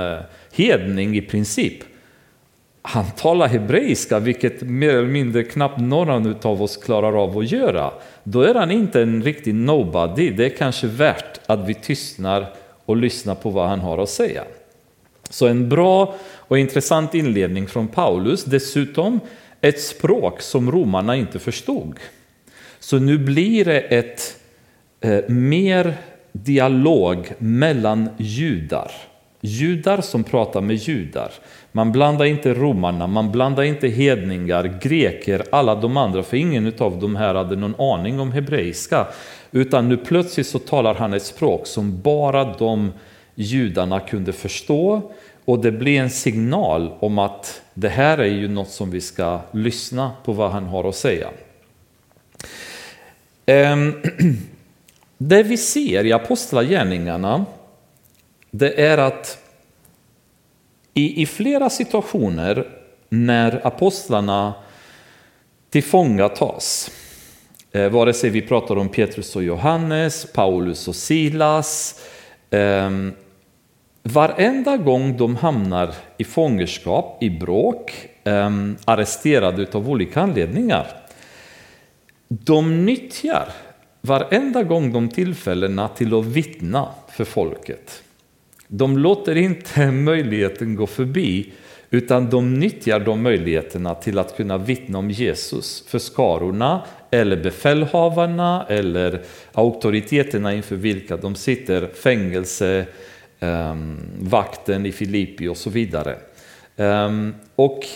hedning 0.52 1.16
i 1.16 1.22
princip, 1.22 1.84
han 2.82 3.04
talar 3.10 3.48
hebreiska, 3.48 4.18
vilket 4.18 4.62
mer 4.62 4.88
eller 4.88 5.08
mindre 5.08 5.42
knappt 5.42 5.80
någon 5.80 6.36
av 6.42 6.62
oss 6.62 6.76
klarar 6.76 7.22
av 7.22 7.38
att 7.38 7.50
göra. 7.50 7.90
Då 8.24 8.42
är 8.42 8.54
han 8.54 8.70
inte 8.70 9.02
en 9.02 9.22
riktig 9.22 9.54
nobody. 9.54 10.30
Det 10.30 10.44
är 10.44 10.56
kanske 10.56 10.86
värt 10.86 11.40
att 11.46 11.68
vi 11.68 11.74
tystnar 11.74 12.46
och 12.84 12.96
lyssnar 12.96 13.34
på 13.34 13.50
vad 13.50 13.68
han 13.68 13.80
har 13.80 13.98
att 13.98 14.08
säga. 14.08 14.44
Så 15.30 15.46
en 15.46 15.68
bra 15.68 16.14
och 16.34 16.58
intressant 16.58 17.14
inledning 17.14 17.66
från 17.66 17.88
Paulus. 17.88 18.44
Dessutom 18.44 19.20
ett 19.60 19.80
språk 19.80 20.40
som 20.40 20.72
romarna 20.72 21.16
inte 21.16 21.38
förstod. 21.38 21.98
Så 22.78 22.98
nu 22.98 23.18
blir 23.18 23.64
det 23.64 23.80
ett 23.80 24.40
eh, 25.00 25.28
mer 25.28 25.94
dialog 26.32 27.32
mellan 27.38 28.08
judar. 28.18 28.92
Judar 29.44 30.00
som 30.00 30.24
pratar 30.24 30.60
med 30.60 30.76
judar. 30.76 31.32
Man 31.72 31.92
blandar 31.92 32.24
inte 32.24 32.54
romarna, 32.54 33.06
man 33.06 33.32
blandar 33.32 33.62
inte 33.62 33.88
hedningar, 33.88 34.78
greker, 34.82 35.42
alla 35.52 35.74
de 35.74 35.96
andra, 35.96 36.22
för 36.22 36.36
ingen 36.36 36.72
av 36.78 37.00
de 37.00 37.16
här 37.16 37.34
hade 37.34 37.56
någon 37.56 37.80
aning 37.80 38.20
om 38.20 38.32
hebreiska. 38.32 39.06
Utan 39.50 39.88
nu 39.88 39.96
plötsligt 39.96 40.46
så 40.46 40.58
talar 40.58 40.94
han 40.94 41.12
ett 41.12 41.22
språk 41.22 41.66
som 41.66 42.00
bara 42.00 42.44
de 42.44 42.92
judarna 43.34 44.00
kunde 44.00 44.32
förstå 44.32 45.12
och 45.44 45.58
det 45.58 45.72
blir 45.72 46.00
en 46.00 46.10
signal 46.10 46.92
om 47.00 47.18
att 47.18 47.62
det 47.74 47.88
här 47.88 48.18
är 48.18 48.24
ju 48.24 48.48
något 48.48 48.70
som 48.70 48.90
vi 48.90 49.00
ska 49.00 49.40
lyssna 49.50 50.12
på 50.24 50.32
vad 50.32 50.50
han 50.50 50.64
har 50.64 50.88
att 50.88 50.96
säga. 50.96 51.28
Ehm, 53.46 53.94
det 55.18 55.42
vi 55.42 55.56
ser 55.56 56.06
i 56.06 56.12
Apostlagärningarna 56.12 57.44
det 58.54 58.80
är 58.80 58.98
att 58.98 59.38
i, 60.94 61.22
i 61.22 61.26
flera 61.26 61.70
situationer 61.70 62.68
när 63.08 63.66
apostlarna 63.66 64.54
tillfångatas, 65.70 66.90
eh, 67.72 67.88
vare 67.88 68.12
sig 68.12 68.30
vi 68.30 68.42
pratar 68.42 68.76
om 68.78 68.88
Petrus 68.88 69.36
och 69.36 69.42
Johannes, 69.42 70.32
Paulus 70.32 70.88
och 70.88 70.96
Silas, 70.96 72.00
eh, 72.50 72.90
varenda 74.02 74.76
gång 74.76 75.16
de 75.16 75.36
hamnar 75.36 75.94
i 76.18 76.24
fångenskap, 76.24 77.22
i 77.22 77.30
bråk, 77.30 78.08
eh, 78.24 78.50
arresterade 78.84 79.66
av 79.72 79.90
olika 79.90 80.20
anledningar, 80.20 80.86
de 82.28 82.84
nyttjar 82.84 83.48
varenda 84.00 84.62
gång 84.62 84.92
de 84.92 85.08
tillfällena 85.08 85.88
till 85.88 86.14
att 86.14 86.24
vittna 86.24 86.88
för 87.08 87.24
folket. 87.24 88.02
De 88.74 88.98
låter 88.98 89.36
inte 89.36 89.90
möjligheten 89.90 90.76
gå 90.76 90.86
förbi 90.86 91.52
utan 91.90 92.30
de 92.30 92.54
nyttjar 92.54 93.00
de 93.00 93.22
möjligheterna 93.22 93.94
till 93.94 94.18
att 94.18 94.36
kunna 94.36 94.58
vittna 94.58 94.98
om 94.98 95.10
Jesus 95.10 95.84
för 95.86 95.98
skarorna 95.98 96.82
eller 97.10 97.36
befälhavarna 97.36 98.66
eller 98.68 99.22
auktoriteterna 99.52 100.54
inför 100.54 100.76
vilka 100.76 101.16
de 101.16 101.34
sitter, 101.34 101.86
fängelse, 101.86 102.86
um, 103.40 103.98
vakten 104.20 104.86
i 104.86 104.92
Filippi 104.92 105.48
och 105.48 105.56
så 105.56 105.70
vidare. 105.70 106.16
Um, 106.76 107.34
och 107.56 107.86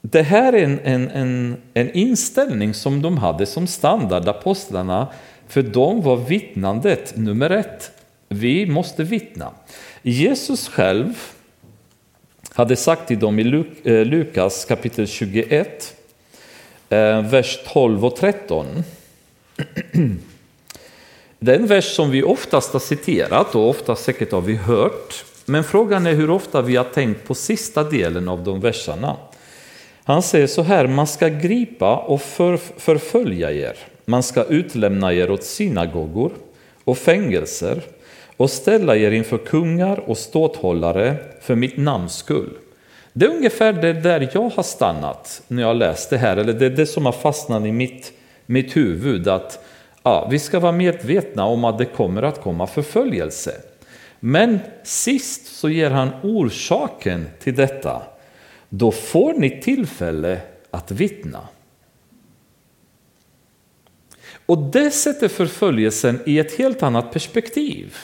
det 0.00 0.22
här 0.22 0.52
är 0.52 0.64
en, 0.64 0.80
en, 0.84 1.10
en, 1.10 1.56
en 1.74 1.90
inställning 1.90 2.74
som 2.74 3.02
de 3.02 3.18
hade 3.18 3.46
som 3.46 3.66
standard, 3.66 4.28
apostlarna, 4.28 5.08
för 5.48 5.62
de 5.62 6.02
var 6.02 6.16
vittnandet 6.16 7.16
nummer 7.16 7.50
ett. 7.50 7.92
Vi 8.28 8.66
måste 8.66 9.04
vittna. 9.04 9.50
Jesus 10.02 10.68
själv 10.68 11.14
hade 12.52 12.76
sagt 12.76 13.08
till 13.08 13.18
dem 13.18 13.38
i 13.38 13.64
eh, 13.84 14.04
Lukas 14.04 14.64
kapitel 14.64 15.06
21, 15.06 15.96
eh, 16.88 17.22
vers 17.30 17.58
12 17.72 18.04
och 18.04 18.16
13. 18.16 18.66
Det 21.38 21.52
är 21.52 21.56
en 21.56 21.66
vers 21.66 21.96
som 21.96 22.10
vi 22.10 22.22
oftast 22.22 22.72
har 22.72 22.80
citerat 22.80 23.54
och 23.54 23.68
ofta 23.68 23.96
säkert 23.96 24.32
har 24.32 24.40
vi 24.40 24.56
hört. 24.56 25.24
Men 25.44 25.64
frågan 25.64 26.06
är 26.06 26.14
hur 26.14 26.30
ofta 26.30 26.62
vi 26.62 26.76
har 26.76 26.84
tänkt 26.84 27.24
på 27.24 27.34
sista 27.34 27.84
delen 27.84 28.28
av 28.28 28.44
de 28.44 28.60
verserna. 28.60 29.16
Han 30.04 30.22
säger 30.22 30.46
så 30.46 30.62
här, 30.62 30.86
man 30.86 31.06
ska 31.06 31.28
gripa 31.28 31.96
och 31.96 32.22
förfölja 32.76 33.52
er. 33.52 33.78
Man 34.04 34.22
ska 34.22 34.44
utlämna 34.44 35.14
er 35.14 35.30
åt 35.30 35.44
synagogor 35.44 36.32
och 36.84 36.98
fängelser 36.98 37.82
och 38.42 38.50
ställa 38.50 38.96
er 38.96 39.10
inför 39.10 39.38
kungar 39.38 39.96
och 39.96 40.18
ståthållare 40.18 41.16
för 41.40 41.54
mitt 41.54 41.76
namns 41.76 42.16
skull. 42.16 42.58
Det 43.12 43.26
är 43.26 43.30
ungefär 43.30 43.72
det 43.72 43.92
där 43.92 44.30
jag 44.34 44.48
har 44.48 44.62
stannat 44.62 45.42
när 45.48 45.62
jag 45.62 45.76
läst 45.76 46.10
det 46.10 46.18
här, 46.18 46.36
eller 46.36 46.52
det 46.52 46.66
är 46.66 46.70
det 46.70 46.86
som 46.86 47.06
har 47.06 47.12
fastnat 47.12 47.64
i 47.64 47.72
mitt, 47.72 48.12
mitt 48.46 48.76
huvud, 48.76 49.28
att 49.28 49.64
ja, 50.02 50.28
vi 50.30 50.38
ska 50.38 50.60
vara 50.60 50.72
medvetna 50.72 51.44
om 51.44 51.64
att 51.64 51.78
det 51.78 51.84
kommer 51.84 52.22
att 52.22 52.40
komma 52.40 52.66
förföljelse. 52.66 53.54
Men 54.20 54.58
sist 54.82 55.46
så 55.46 55.68
ger 55.68 55.90
han 55.90 56.08
orsaken 56.22 57.26
till 57.40 57.54
detta. 57.54 58.02
Då 58.68 58.92
får 58.92 59.34
ni 59.34 59.60
tillfälle 59.60 60.40
att 60.70 60.90
vittna. 60.90 61.40
Och 64.46 64.58
det 64.58 64.90
sätter 64.90 65.28
förföljelsen 65.28 66.20
i 66.26 66.38
ett 66.38 66.58
helt 66.58 66.82
annat 66.82 67.12
perspektiv. 67.12 67.96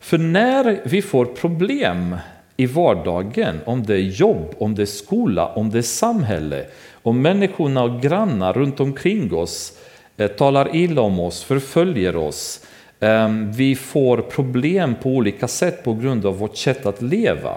För 0.00 0.18
när 0.18 0.80
vi 0.84 1.02
får 1.02 1.24
problem 1.24 2.16
i 2.56 2.66
vardagen, 2.66 3.60
om 3.64 3.82
det 3.86 3.94
är 3.94 3.98
jobb, 3.98 4.54
om 4.58 4.74
det 4.74 4.82
är 4.82 4.86
skola, 4.86 5.46
om 5.46 5.70
det 5.70 5.78
är 5.78 5.82
samhälle, 5.82 6.66
om 6.92 7.22
människorna 7.22 7.82
och 7.82 8.02
grannar 8.02 8.52
runt 8.52 8.80
omkring 8.80 9.34
oss 9.34 9.72
eh, 10.16 10.28
talar 10.28 10.76
illa 10.76 11.00
om 11.00 11.20
oss, 11.20 11.42
förföljer 11.42 12.16
oss, 12.16 12.66
eh, 13.00 13.28
vi 13.54 13.76
får 13.76 14.18
problem 14.18 14.94
på 15.02 15.08
olika 15.08 15.48
sätt 15.48 15.84
på 15.84 15.94
grund 15.94 16.26
av 16.26 16.38
vårt 16.38 16.56
sätt 16.56 16.86
att 16.86 17.02
leva, 17.02 17.54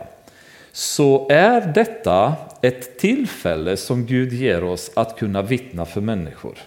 så 0.72 1.28
är 1.30 1.62
detta 1.76 2.36
ett 2.62 3.00
tillfälle 3.00 3.78
som 3.78 4.06
Gud 4.06 4.34
ger 4.34 4.64
oss 4.64 4.92
att 4.94 5.20
kunna 5.20 5.42
vittna 5.42 5.86
för 5.86 6.02
människor. 6.02 6.58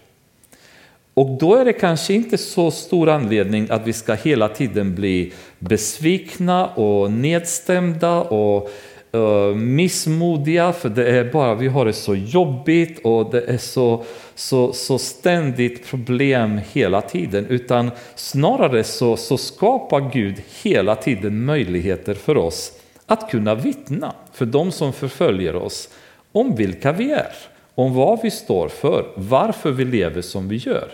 Och 1.14 1.30
då 1.30 1.54
är 1.54 1.64
det 1.64 1.72
kanske 1.72 2.14
inte 2.14 2.38
så 2.38 2.70
stor 2.70 3.08
anledning 3.08 3.66
att 3.70 3.86
vi 3.86 3.92
ska 3.92 4.14
hela 4.14 4.48
tiden 4.48 4.94
bli 4.94 5.32
besvikna 5.58 6.66
och 6.66 7.12
nedstämda 7.12 8.20
och 8.20 8.70
eh, 9.12 9.54
missmodiga 9.54 10.72
för 10.72 10.88
det 10.88 11.10
är 11.10 11.24
bara 11.32 11.54
vi 11.54 11.68
har 11.68 11.84
det 11.84 11.92
så 11.92 12.14
jobbigt 12.14 13.00
och 13.04 13.30
det 13.30 13.42
är 13.42 13.58
så, 13.58 14.04
så, 14.34 14.72
så 14.72 14.98
ständigt 14.98 15.86
problem 15.86 16.60
hela 16.72 17.00
tiden 17.00 17.46
utan 17.46 17.90
snarare 18.14 18.84
så, 18.84 19.16
så 19.16 19.38
skapar 19.38 20.10
Gud 20.12 20.42
hela 20.62 20.94
tiden 20.96 21.44
möjligheter 21.44 22.14
för 22.14 22.36
oss 22.36 22.72
att 23.06 23.30
kunna 23.30 23.54
vittna 23.54 24.14
för 24.32 24.46
de 24.46 24.72
som 24.72 24.92
förföljer 24.92 25.56
oss 25.56 25.88
om 26.32 26.54
vilka 26.56 26.92
vi 26.92 27.10
är, 27.10 27.32
om 27.74 27.94
vad 27.94 28.22
vi 28.22 28.30
står 28.30 28.68
för, 28.68 29.06
varför 29.14 29.70
vi 29.70 29.84
lever 29.84 30.22
som 30.22 30.48
vi 30.48 30.56
gör. 30.56 30.88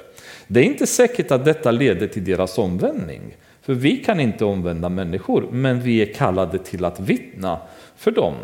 Det 0.46 0.60
är 0.60 0.64
inte 0.64 0.86
säkert 0.86 1.30
att 1.30 1.44
detta 1.44 1.70
leder 1.70 2.06
till 2.06 2.24
deras 2.24 2.58
omvändning. 2.58 3.36
För 3.62 3.74
vi 3.74 3.96
kan 3.96 4.20
inte 4.20 4.44
omvända 4.44 4.88
människor, 4.88 5.48
men 5.50 5.80
vi 5.80 6.02
är 6.02 6.14
kallade 6.14 6.58
till 6.58 6.84
att 6.84 7.00
vittna 7.00 7.58
för 7.96 8.10
dem. 8.10 8.34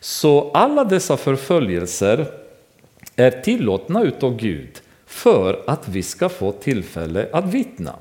Så 0.00 0.50
alla 0.50 0.84
dessa 0.84 1.16
förföljelser 1.16 2.26
är 3.16 3.30
tillåtna 3.30 4.02
utav 4.02 4.36
Gud 4.36 4.80
för 5.06 5.62
att 5.66 5.88
vi 5.88 6.02
ska 6.02 6.28
få 6.28 6.52
tillfälle 6.52 7.28
att 7.32 7.54
vittna. 7.54 7.94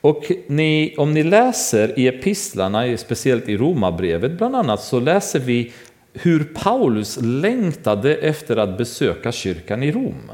Och 0.00 0.32
ni, 0.46 0.94
om 0.98 1.14
ni 1.14 1.22
läser 1.22 1.98
i 1.98 2.08
epistlarna, 2.08 2.96
speciellt 2.96 3.48
i 3.48 3.56
Romarbrevet 3.56 4.32
bland 4.32 4.56
annat, 4.56 4.82
så 4.82 5.00
läser 5.00 5.40
vi 5.40 5.72
hur 6.12 6.44
Paulus 6.44 7.18
längtade 7.22 8.16
efter 8.16 8.56
att 8.56 8.78
besöka 8.78 9.32
kyrkan 9.32 9.82
i 9.82 9.92
Rom. 9.92 10.30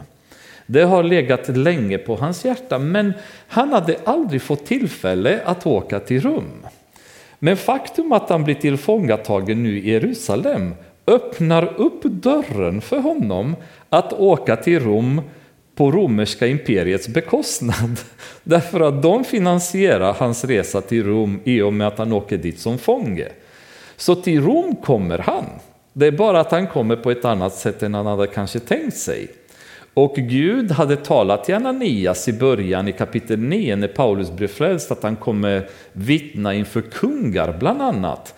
Det 0.73 0.83
har 0.83 1.03
legat 1.03 1.49
länge 1.49 1.99
på 1.99 2.17
hans 2.17 2.45
hjärta, 2.45 2.79
men 2.79 3.13
han 3.49 3.73
hade 3.73 3.97
aldrig 4.05 4.43
fått 4.43 4.67
tillfälle 4.67 5.41
att 5.45 5.67
åka 5.67 6.01
till 6.01 6.21
Rom. 6.23 6.67
Men 7.39 7.57
faktum 7.57 8.13
att 8.13 8.31
han 8.31 8.45
blir 8.45 8.55
tillfångatagen 8.55 9.63
nu 9.63 9.79
i 9.79 9.91
Jerusalem 9.91 10.75
öppnar 11.07 11.81
upp 11.81 12.03
dörren 12.03 12.81
för 12.81 12.99
honom 12.99 13.57
att 13.89 14.13
åka 14.13 14.57
till 14.57 14.81
Rom 14.81 15.21
på 15.75 15.91
romerska 15.91 16.47
imperiets 16.47 17.09
bekostnad. 17.09 18.01
Därför 18.45 18.81
att 18.81 19.03
de 19.03 19.25
finansierar 19.25 20.13
hans 20.13 20.45
resa 20.45 20.81
till 20.81 21.05
Rom 21.05 21.41
i 21.45 21.63
och 21.63 21.73
med 21.73 21.87
att 21.87 21.99
han 21.99 22.13
åker 22.13 22.39
dit 22.39 22.59
som 22.59 22.79
fånge. 22.79 23.29
Så 23.97 24.15
till 24.15 24.43
Rom 24.43 24.77
kommer 24.77 25.19
han. 25.19 25.45
Det 25.93 26.07
är 26.07 26.13
bara 26.13 26.41
att 26.41 26.51
han 26.51 26.67
kommer 26.67 26.97
på 26.97 27.11
ett 27.11 27.25
annat 27.25 27.55
sätt 27.55 27.83
än 27.83 27.95
han 27.95 28.07
hade 28.07 28.27
kanske 28.27 28.59
tänkt 28.59 28.97
sig. 28.97 29.29
Och 29.95 30.15
Gud 30.17 30.71
hade 30.71 30.97
talat 30.97 31.45
till 31.45 31.55
Ananias 31.55 32.29
i 32.29 32.33
början 32.33 32.89
i 32.89 32.93
kapitel 32.93 33.39
9 33.39 33.77
när 33.77 33.89
Paulus 33.89 34.31
blev 34.31 34.49
frälst 34.49 34.91
att 34.91 35.03
han 35.03 35.17
kommer 35.17 35.69
vittna 35.93 36.55
inför 36.55 36.81
kungar 36.81 37.57
bland 37.61 37.83
annat. 37.83 38.35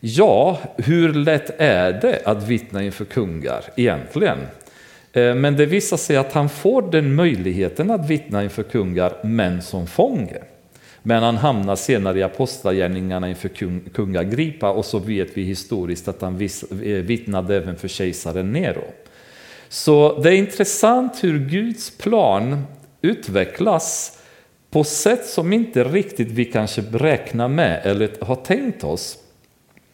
Ja, 0.00 0.58
hur 0.76 1.12
lätt 1.12 1.60
är 1.60 1.92
det 1.92 2.22
att 2.24 2.48
vittna 2.48 2.82
inför 2.82 3.04
kungar 3.04 3.64
egentligen? 3.76 4.38
Eh, 5.12 5.34
men 5.34 5.56
det 5.56 5.66
visar 5.66 5.96
sig 5.96 6.16
att 6.16 6.32
han 6.32 6.48
får 6.48 6.90
den 6.90 7.14
möjligheten 7.14 7.90
att 7.90 8.10
vittna 8.10 8.44
inför 8.44 8.62
kungar, 8.62 9.12
men 9.22 9.62
som 9.62 9.86
fånge. 9.86 10.38
Men 11.02 11.22
han 11.22 11.36
hamnar 11.36 11.76
senare 11.76 12.18
i 12.18 12.22
apostlagärningarna 12.22 13.28
inför 13.28 13.48
kung, 13.48 13.80
kung 13.80 14.16
och 14.60 14.84
så 14.84 14.98
vet 14.98 15.28
vi 15.36 15.42
historiskt 15.42 16.08
att 16.08 16.20
han 16.20 16.34
eh, 16.34 16.48
vittnade 16.80 17.56
även 17.56 17.76
för 17.76 17.88
kejsaren 17.88 18.52
Nero. 18.52 18.84
Så 19.68 20.20
det 20.22 20.28
är 20.28 20.36
intressant 20.36 21.24
hur 21.24 21.38
Guds 21.38 21.90
plan 21.90 22.62
utvecklas 23.02 24.18
på 24.70 24.84
sätt 24.84 25.26
som 25.26 25.52
inte 25.52 25.84
riktigt 25.84 26.30
vi 26.30 26.44
kanske 26.44 26.82
räknar 26.92 27.48
med 27.48 27.80
eller 27.84 28.10
har 28.20 28.36
tänkt 28.36 28.84
oss. 28.84 29.18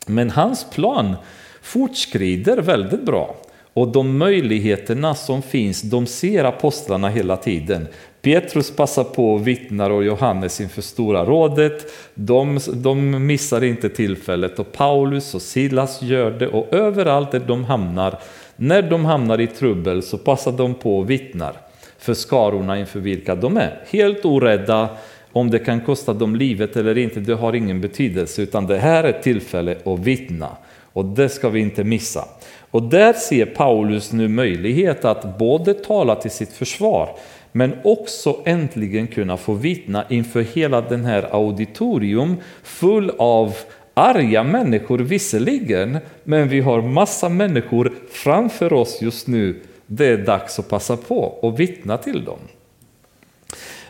Men 0.06 0.30
hans 0.30 0.70
plan 0.70 1.16
fortskrider 1.62 2.56
väldigt 2.56 3.04
bra. 3.04 3.36
Och 3.74 3.88
de 3.88 4.18
möjligheterna 4.18 5.14
som 5.14 5.42
finns, 5.42 5.82
de 5.82 6.06
ser 6.06 6.44
apostlarna 6.44 7.08
hela 7.08 7.36
tiden. 7.36 7.88
Petrus 8.22 8.76
passar 8.76 9.04
på 9.04 9.32
och 9.32 9.48
vittnar 9.48 9.90
och 9.90 10.04
Johannes 10.04 10.60
inför 10.60 10.82
Stora 10.82 11.24
rådet. 11.24 11.92
De, 12.14 12.60
de 12.74 13.26
missar 13.26 13.64
inte 13.64 13.88
tillfället 13.88 14.58
och 14.58 14.72
Paulus 14.72 15.34
och 15.34 15.42
Silas 15.42 16.02
gör 16.02 16.30
det 16.30 16.48
och 16.48 16.74
överallt 16.74 17.32
där 17.32 17.40
de 17.40 17.64
hamnar, 17.64 18.18
när 18.62 18.82
de 18.82 19.04
hamnar 19.04 19.40
i 19.40 19.46
trubbel 19.46 20.02
så 20.02 20.18
passar 20.18 20.52
de 20.52 20.74
på 20.74 20.98
och 20.98 21.10
vittnar 21.10 21.52
för 21.98 22.14
skarorna 22.14 22.78
inför 22.78 23.00
vilka 23.00 23.34
de 23.34 23.56
är. 23.56 23.80
Helt 23.90 24.24
orädda 24.24 24.88
om 25.32 25.50
det 25.50 25.58
kan 25.58 25.80
kosta 25.80 26.12
dem 26.12 26.36
livet 26.36 26.76
eller 26.76 26.98
inte, 26.98 27.20
det 27.20 27.34
har 27.34 27.52
ingen 27.52 27.80
betydelse 27.80 28.42
utan 28.42 28.66
det 28.66 28.78
här 28.78 29.04
är 29.04 29.08
ett 29.08 29.22
tillfälle 29.22 29.76
att 29.84 29.98
vittna 29.98 30.48
och 30.92 31.04
det 31.04 31.28
ska 31.28 31.48
vi 31.48 31.60
inte 31.60 31.84
missa. 31.84 32.24
Och 32.70 32.82
där 32.82 33.12
ser 33.12 33.46
Paulus 33.46 34.12
nu 34.12 34.28
möjlighet 34.28 35.04
att 35.04 35.38
både 35.38 35.74
tala 35.74 36.14
till 36.14 36.30
sitt 36.30 36.52
försvar 36.52 37.16
men 37.52 37.72
också 37.84 38.36
äntligen 38.44 39.06
kunna 39.06 39.36
få 39.36 39.52
vittna 39.52 40.04
inför 40.08 40.40
hela 40.40 40.80
den 40.80 41.04
här 41.04 41.28
auditorium 41.32 42.36
full 42.62 43.12
av 43.18 43.56
arga 44.00 44.42
människor 44.42 44.98
visserligen, 44.98 45.98
men 46.24 46.48
vi 46.48 46.60
har 46.60 46.82
massa 46.82 47.28
människor 47.28 47.92
framför 48.10 48.72
oss 48.72 49.02
just 49.02 49.26
nu. 49.26 49.60
Det 49.86 50.06
är 50.06 50.18
dags 50.18 50.58
att 50.58 50.68
passa 50.68 50.96
på 50.96 51.20
och 51.20 51.60
vittna 51.60 51.98
till 51.98 52.24
dem. 52.24 52.38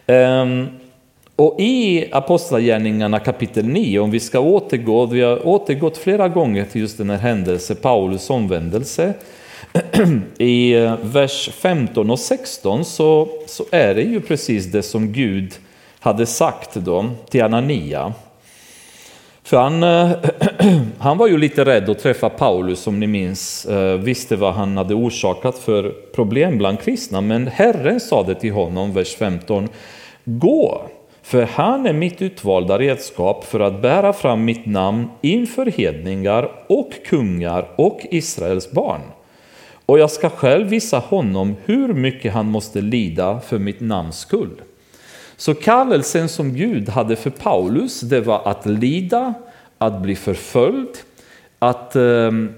Um, 0.07 0.67
och 1.37 1.61
i 1.61 2.09
Apostlagärningarna 2.13 3.19
kapitel 3.19 3.67
9, 3.67 3.99
om 3.99 4.11
vi 4.11 4.21
ska 4.21 4.41
återgå, 4.41 5.07
vi 5.07 5.21
har 5.21 5.47
återgått 5.47 5.99
flera 5.99 6.29
gånger 6.29 6.65
till 6.65 6.81
just 6.81 6.99
den 6.99 7.11
här 7.11 7.19
händelsen, 7.19 7.77
Paulus 7.77 8.31
omvändelse. 8.31 9.15
I 10.39 10.73
eh, 10.73 10.97
vers 11.03 11.51
15 11.53 12.11
och 12.11 12.19
16 12.19 12.85
så, 12.85 13.29
så 13.47 13.65
är 13.71 13.95
det 13.95 14.03
ju 14.03 14.21
precis 14.21 14.67
det 14.67 14.83
som 14.83 15.13
Gud 15.13 15.53
hade 16.01 16.27
sagt 16.27 16.75
då 16.75 17.11
till 17.31 17.43
Anania. 17.43 18.13
För 19.51 19.57
han, 19.57 19.83
eh, 19.83 20.11
han 20.99 21.19
var 21.19 21.29
ju 21.29 21.39
lite 21.39 21.65
rädd 21.65 21.91
att 21.91 21.99
träffa 21.99 22.29
Paulus 22.29 22.81
som 22.81 23.01
ni 23.01 23.07
minns, 23.07 23.67
eh, 23.67 23.99
visste 23.99 24.37
vad 24.37 24.55
han 24.55 24.77
hade 24.77 24.95
orsakat 24.95 25.59
för 25.59 25.95
problem 26.15 26.59
bland 26.59 26.81
kristna. 26.81 27.21
Men 27.21 27.47
Herren 27.47 28.01
sa 28.01 28.23
det 28.23 28.35
till 28.35 28.53
honom, 28.53 28.93
vers 28.93 29.17
15, 29.17 29.69
Gå, 30.25 30.83
för 31.23 31.43
han 31.43 31.87
är 31.87 31.93
mitt 31.93 32.23
utvalda 32.23 32.79
redskap 32.79 33.45
för 33.45 33.61
att 33.61 33.83
bära 33.83 34.13
fram 34.13 34.45
mitt 34.45 34.67
namn 34.67 35.09
inför 35.21 35.67
hedningar 35.67 36.51
och 36.67 36.93
kungar 37.07 37.69
och 37.77 38.01
Israels 38.11 38.71
barn. 38.71 39.01
Och 39.87 39.99
jag 39.99 40.11
ska 40.11 40.29
själv 40.29 40.67
visa 40.67 40.99
honom 40.99 41.57
hur 41.65 41.95
mycket 41.95 42.33
han 42.33 42.47
måste 42.47 42.81
lida 42.81 43.41
för 43.41 43.59
mitt 43.59 43.81
namns 43.81 44.19
skull. 44.19 44.61
Så 45.41 45.55
kallelsen 45.55 46.29
som 46.29 46.55
Gud 46.55 46.89
hade 46.89 47.17
för 47.17 47.31
Paulus, 47.31 48.01
det 48.01 48.21
var 48.21 48.49
att 48.49 48.67
lida, 48.67 49.35
att 49.79 50.03
bli 50.03 50.17
förföljd, 50.17 50.89
att 51.59 51.97
ehm, 51.97 52.53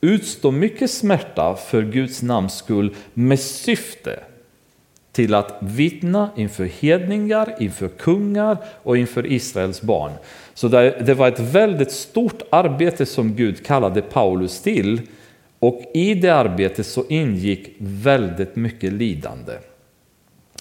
utstå 0.00 0.50
mycket 0.50 0.90
smärta 0.90 1.54
för 1.54 1.82
Guds 1.82 2.22
namns 2.22 2.56
skull 2.56 2.94
med 3.14 3.40
syfte 3.40 4.20
till 5.12 5.34
att 5.34 5.56
vittna 5.60 6.30
inför 6.36 6.64
hedningar, 6.64 7.54
inför 7.60 7.88
kungar 7.88 8.58
och 8.82 8.96
inför 8.96 9.32
Israels 9.32 9.82
barn. 9.82 10.12
Så 10.54 10.68
det 10.68 11.14
var 11.14 11.28
ett 11.28 11.40
väldigt 11.40 11.92
stort 11.92 12.42
arbete 12.50 13.06
som 13.06 13.34
Gud 13.34 13.66
kallade 13.66 14.02
Paulus 14.02 14.60
till 14.62 15.00
och 15.58 15.82
i 15.94 16.14
det 16.14 16.30
arbetet 16.30 16.86
så 16.86 17.04
ingick 17.08 17.74
väldigt 17.78 18.56
mycket 18.56 18.92
lidande. 18.92 19.52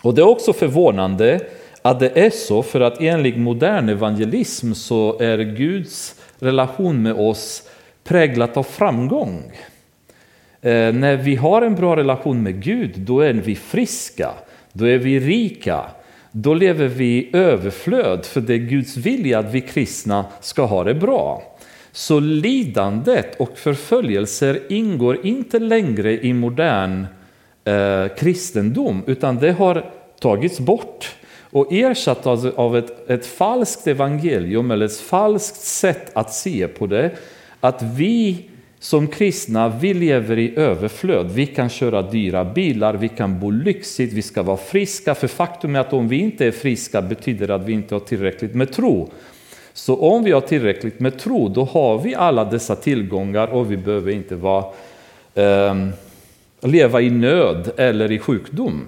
Och 0.05 0.13
det 0.13 0.21
är 0.21 0.27
också 0.27 0.53
förvånande 0.53 1.39
att 1.81 1.99
det 1.99 2.17
är 2.19 2.29
så 2.29 2.63
för 2.63 2.81
att 2.81 3.01
enligt 3.01 3.37
modern 3.37 3.89
evangelism 3.89 4.73
så 4.73 5.19
är 5.19 5.37
Guds 5.37 6.15
relation 6.39 7.01
med 7.01 7.13
oss 7.13 7.63
präglat 8.03 8.57
av 8.57 8.63
framgång. 8.63 9.51
Eh, 10.61 10.93
när 10.93 11.15
vi 11.17 11.35
har 11.35 11.61
en 11.61 11.75
bra 11.75 11.95
relation 11.95 12.43
med 12.43 12.63
Gud, 12.63 12.91
då 12.97 13.19
är 13.19 13.33
vi 13.33 13.55
friska, 13.55 14.29
då 14.73 14.87
är 14.87 14.97
vi 14.97 15.19
rika, 15.19 15.81
då 16.31 16.53
lever 16.53 16.87
vi 16.87 17.05
i 17.05 17.29
överflöd, 17.33 18.25
för 18.25 18.41
det 18.41 18.53
är 18.53 18.57
Guds 18.57 18.97
vilja 18.97 19.39
att 19.39 19.53
vi 19.53 19.61
kristna 19.61 20.25
ska 20.41 20.65
ha 20.65 20.83
det 20.83 20.95
bra. 20.95 21.57
Så 21.91 22.19
lidandet 22.19 23.35
och 23.39 23.57
förföljelser 23.57 24.59
ingår 24.69 25.25
inte 25.25 25.59
längre 25.59 26.25
i 26.25 26.33
modern 26.33 27.05
eh, 27.65 28.07
kristendom, 28.17 29.03
utan 29.05 29.37
det 29.37 29.51
har 29.51 29.85
tagits 30.19 30.59
bort 30.59 31.15
och 31.49 31.73
ersatt 31.73 32.27
av 32.55 32.77
ett, 32.77 33.09
ett 33.09 33.25
falskt 33.25 33.87
evangelium 33.87 34.71
eller 34.71 34.85
ett 34.85 34.97
falskt 34.97 35.61
sätt 35.61 36.11
att 36.13 36.33
se 36.33 36.67
på 36.67 36.87
det. 36.87 37.11
Att 37.59 37.81
vi 37.81 38.49
som 38.85 39.07
kristna, 39.07 39.69
vi 39.69 39.93
lever 39.93 40.39
i 40.39 40.59
överflöd. 40.59 41.31
Vi 41.31 41.45
kan 41.45 41.69
köra 41.69 42.01
dyra 42.01 42.45
bilar, 42.45 42.93
vi 42.93 43.09
kan 43.09 43.39
bo 43.39 43.51
lyxigt, 43.51 44.13
vi 44.13 44.21
ska 44.21 44.43
vara 44.43 44.57
friska. 44.57 45.15
För 45.15 45.27
faktum 45.27 45.75
är 45.75 45.79
att 45.79 45.93
om 45.93 46.07
vi 46.07 46.17
inte 46.17 46.45
är 46.45 46.51
friska 46.51 47.01
betyder 47.01 47.47
det 47.47 47.55
att 47.55 47.65
vi 47.65 47.73
inte 47.73 47.95
har 47.95 47.99
tillräckligt 47.99 48.55
med 48.55 48.73
tro. 48.73 49.09
Så 49.73 49.95
om 49.95 50.23
vi 50.23 50.31
har 50.31 50.41
tillräckligt 50.41 50.99
med 50.99 51.19
tro, 51.19 51.47
då 51.49 51.63
har 51.63 51.97
vi 51.97 52.15
alla 52.15 52.45
dessa 52.45 52.75
tillgångar 52.75 53.47
och 53.47 53.71
vi 53.71 53.77
behöver 53.77 54.11
inte 54.11 54.35
vara, 54.35 54.65
eh, 55.33 55.75
leva 56.67 57.01
i 57.01 57.09
nöd 57.09 57.71
eller 57.77 58.11
i 58.11 58.19
sjukdom. 58.19 58.87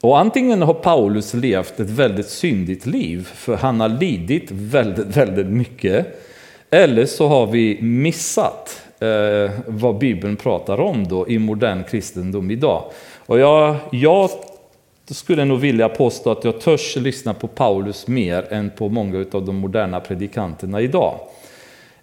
Och 0.00 0.18
antingen 0.18 0.62
har 0.62 0.74
Paulus 0.74 1.34
levt 1.34 1.80
ett 1.80 1.90
väldigt 1.90 2.28
syndigt 2.28 2.86
liv, 2.86 3.28
för 3.34 3.56
han 3.56 3.80
har 3.80 3.88
lidit 3.88 4.50
väldigt, 4.50 5.16
väldigt 5.16 5.46
mycket. 5.46 6.06
Eller 6.70 7.06
så 7.06 7.28
har 7.28 7.46
vi 7.46 7.82
missat 7.82 8.82
eh, 8.98 9.50
vad 9.66 9.98
Bibeln 9.98 10.36
pratar 10.36 10.80
om 10.80 11.08
då 11.08 11.28
i 11.28 11.38
modern 11.38 11.84
kristendom 11.84 12.50
idag. 12.50 12.84
Och 13.26 13.38
jag, 13.38 13.76
jag 13.92 14.30
skulle 15.06 15.44
nog 15.44 15.58
vilja 15.60 15.88
påstå 15.88 16.30
att 16.30 16.44
jag 16.44 16.60
törs 16.60 16.96
lyssna 16.96 17.34
på 17.34 17.46
Paulus 17.46 18.06
mer 18.06 18.52
än 18.52 18.70
på 18.70 18.88
många 18.88 19.24
av 19.32 19.44
de 19.44 19.56
moderna 19.56 20.00
predikanterna 20.00 20.80
idag. 20.80 21.20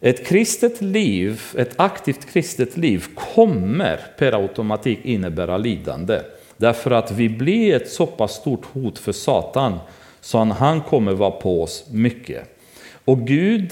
Ett 0.04 0.28
kristet 0.28 0.82
liv, 0.82 1.42
ett 1.58 1.74
aktivt 1.76 2.26
kristet 2.34 2.78
liv 2.78 3.06
kommer 3.16 4.00
per 4.18 4.34
automatik 4.34 5.00
innebära 5.04 5.58
lidande. 5.58 6.20
Därför 6.58 6.92
att 6.92 7.12
vi 7.12 7.30
blir 7.30 7.76
ett 7.76 7.90
så 7.90 8.06
pass 8.06 8.36
stort 8.36 8.66
hot 8.66 9.00
för 9.00 9.12
Satan 9.12 9.80
så 10.22 10.38
han 10.38 10.82
kommer 10.82 11.14
vara 11.14 11.32
på 11.32 11.64
oss 11.64 11.86
mycket. 11.92 12.58
Och 13.06 13.28
Gud 13.28 13.72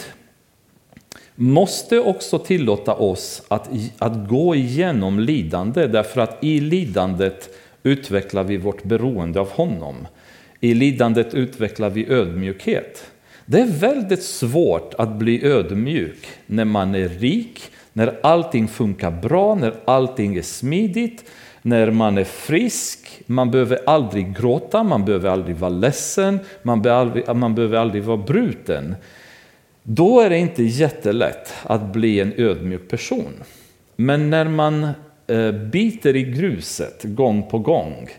måste 1.36 2.00
också 2.00 2.40
tillåta 2.40 2.94
oss 2.94 3.44
att, 3.48 3.70
att 3.98 4.30
gå 4.30 4.56
igenom 4.56 5.20
lidande 5.20 5.88
därför 5.88 6.22
att 6.22 6.44
i 6.44 6.60
lidandet 6.60 7.50
utvecklar 7.84 8.44
vi 8.44 8.58
vårt 8.58 8.84
beroende 8.84 9.40
av 9.40 9.50
honom. 9.50 10.08
I 10.60 10.74
lidandet 10.74 11.34
utvecklar 11.34 11.90
vi 11.90 12.10
ödmjukhet. 12.10 13.12
Det 13.52 13.60
är 13.60 13.66
väldigt 13.66 14.24
svårt 14.24 14.94
att 14.98 15.16
bli 15.16 15.46
ödmjuk 15.46 16.28
när 16.46 16.66
man 16.66 16.96
är 16.96 17.10
rik, 17.10 17.72
när 17.94 18.20
allting 18.24 18.68
funkar 18.68 19.12
bra, 19.12 19.56
när 19.56 19.74
allting 19.86 20.36
är 20.36 20.42
smidigt, 20.42 21.26
när 21.62 21.92
man 21.92 22.18
är 22.18 22.24
frisk. 22.24 23.22
Man 23.26 23.52
behöver 23.52 23.80
aldrig 23.86 24.38
gråta, 24.38 24.84
man 24.84 25.06
behöver 25.06 25.30
aldrig 25.30 25.56
vara 25.56 25.70
ledsen, 25.70 26.40
man 26.64 26.82
behöver 26.82 27.02
aldrig, 27.02 27.36
man 27.36 27.56
behöver 27.56 27.78
aldrig 27.78 28.04
vara 28.04 28.18
bruten. 28.18 28.96
Då 29.84 30.20
är 30.20 30.30
det 30.30 30.38
inte 30.38 30.64
jättelätt 30.64 31.54
att 31.64 31.94
bli 31.94 32.20
en 32.20 32.34
ödmjuk 32.38 32.90
person. 32.90 33.34
Men 33.96 34.30
när 34.30 34.46
man 34.46 34.88
eh, 35.28 35.52
biter 35.52 36.16
i 36.16 36.24
gruset 36.24 37.04
gång 37.04 37.50
på 37.50 37.60
gång, 37.60 38.10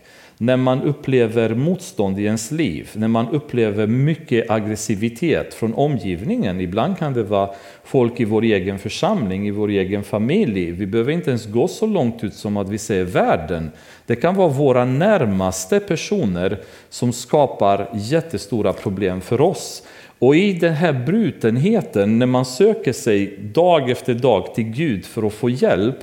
när 0.41 0.57
man 0.57 0.81
upplever 0.81 1.55
motstånd 1.55 2.19
i 2.19 2.23
ens 2.23 2.51
liv, 2.51 2.89
när 2.93 3.07
man 3.07 3.29
upplever 3.29 3.87
mycket 3.87 4.49
aggressivitet 4.49 5.53
från 5.53 5.73
omgivningen. 5.73 6.61
Ibland 6.61 6.97
kan 6.97 7.13
det 7.13 7.23
vara 7.23 7.49
folk 7.83 8.19
i 8.19 8.25
vår 8.25 8.43
egen 8.43 8.79
församling, 8.79 9.47
i 9.47 9.51
vår 9.51 9.69
egen 9.69 10.03
familj. 10.03 10.71
Vi 10.71 10.85
behöver 10.85 11.11
inte 11.11 11.29
ens 11.29 11.45
gå 11.45 11.67
så 11.67 11.85
långt 11.85 12.23
ut 12.23 12.33
som 12.33 12.57
att 12.57 12.69
vi 12.69 12.77
säger 12.77 13.03
världen. 13.03 13.71
Det 14.05 14.15
kan 14.15 14.35
vara 14.35 14.47
våra 14.47 14.85
närmaste 14.85 15.79
personer 15.79 16.59
som 16.89 17.13
skapar 17.13 17.89
jättestora 17.93 18.73
problem 18.73 19.21
för 19.21 19.41
oss. 19.41 19.83
Och 20.19 20.35
i 20.35 20.53
den 20.53 20.73
här 20.73 20.93
brutenheten, 20.93 22.19
när 22.19 22.25
man 22.25 22.45
söker 22.45 22.93
sig 22.93 23.37
dag 23.53 23.89
efter 23.89 24.13
dag 24.13 24.55
till 24.55 24.63
Gud 24.63 25.05
för 25.05 25.27
att 25.27 25.33
få 25.33 25.49
hjälp, 25.49 25.97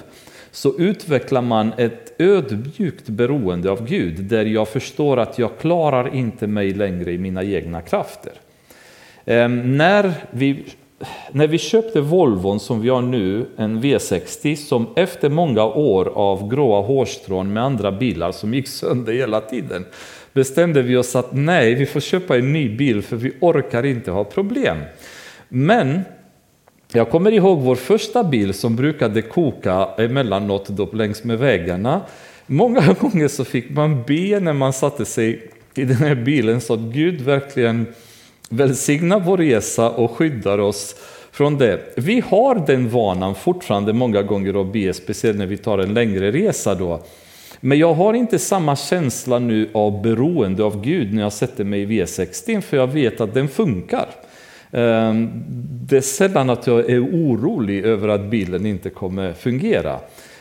så 0.50 0.78
utvecklar 0.78 1.42
man 1.42 1.72
ett 1.78 2.07
ödmjukt 2.18 3.08
beroende 3.08 3.70
av 3.70 3.86
Gud, 3.86 4.24
där 4.24 4.44
jag 4.44 4.68
förstår 4.68 5.16
att 5.16 5.38
jag 5.38 5.58
klarar 5.58 6.14
inte 6.14 6.46
mig 6.46 6.74
längre 6.74 7.12
i 7.12 7.18
mina 7.18 7.44
egna 7.44 7.82
krafter. 7.82 8.32
Ehm, 9.24 9.76
när, 9.76 10.12
vi, 10.30 10.64
när 11.32 11.46
vi 11.46 11.58
köpte 11.58 12.00
Volvon 12.00 12.60
som 12.60 12.80
vi 12.80 12.88
har 12.88 13.02
nu, 13.02 13.46
en 13.56 13.82
V60, 13.82 14.56
som 14.56 14.86
efter 14.96 15.28
många 15.28 15.64
år 15.64 16.08
av 16.14 16.48
gråa 16.48 16.80
hårstrån 16.80 17.52
med 17.52 17.62
andra 17.62 17.92
bilar 17.92 18.32
som 18.32 18.54
gick 18.54 18.68
sönder 18.68 19.12
hela 19.12 19.40
tiden, 19.40 19.84
bestämde 20.32 20.82
vi 20.82 20.96
oss 20.96 21.16
att 21.16 21.32
nej, 21.32 21.74
vi 21.74 21.86
får 21.86 22.00
köpa 22.00 22.36
en 22.36 22.52
ny 22.52 22.76
bil 22.76 23.02
för 23.02 23.16
vi 23.16 23.32
orkar 23.40 23.86
inte 23.86 24.10
ha 24.10 24.24
problem. 24.24 24.78
Men 25.48 26.00
jag 26.92 27.10
kommer 27.10 27.32
ihåg 27.32 27.58
vår 27.58 27.74
första 27.74 28.24
bil 28.24 28.54
som 28.54 28.76
brukade 28.76 29.22
koka 29.22 29.88
emellanåt 29.98 30.68
då 30.68 30.88
längs 30.92 31.24
med 31.24 31.38
vägarna. 31.38 32.00
Många 32.46 32.80
gånger 33.00 33.28
så 33.28 33.44
fick 33.44 33.70
man 33.70 34.02
be 34.02 34.40
när 34.40 34.52
man 34.52 34.72
satte 34.72 35.04
sig 35.04 35.50
i 35.74 35.84
den 35.84 35.96
här 35.96 36.14
bilen 36.14 36.60
så 36.60 36.74
att 36.74 36.80
Gud 36.80 37.20
verkligen 37.20 37.86
välsignar 38.50 39.20
vår 39.20 39.36
resa 39.36 39.90
och 39.90 40.10
skyddar 40.10 40.58
oss 40.58 40.96
från 41.32 41.58
det. 41.58 41.80
Vi 41.96 42.22
har 42.26 42.66
den 42.66 42.88
vanan 42.88 43.34
fortfarande 43.34 43.92
många 43.92 44.22
gånger 44.22 44.60
att 44.60 44.72
be, 44.72 44.92
speciellt 44.92 45.38
när 45.38 45.46
vi 45.46 45.56
tar 45.56 45.78
en 45.78 45.94
längre 45.94 46.32
resa 46.32 46.74
då. 46.74 47.02
Men 47.60 47.78
jag 47.78 47.94
har 47.94 48.14
inte 48.14 48.38
samma 48.38 48.76
känsla 48.76 49.38
nu 49.38 49.68
av 49.72 50.02
beroende 50.02 50.64
av 50.64 50.84
Gud 50.84 51.14
när 51.14 51.22
jag 51.22 51.32
sätter 51.32 51.64
mig 51.64 51.82
i 51.82 51.86
V60 51.86 52.60
för 52.60 52.76
jag 52.76 52.86
vet 52.86 53.20
att 53.20 53.34
den 53.34 53.48
funkar. 53.48 54.08
Ehm, 54.70 55.44
det 55.88 55.96
är 55.96 56.00
sällan 56.00 56.50
att 56.50 56.66
jag 56.66 56.90
är 56.90 57.00
orolig 57.00 57.84
över 57.84 58.08
att 58.08 58.30
bilen 58.30 58.66
inte 58.66 58.90
kommer 58.90 59.32
fungera. 59.32 60.00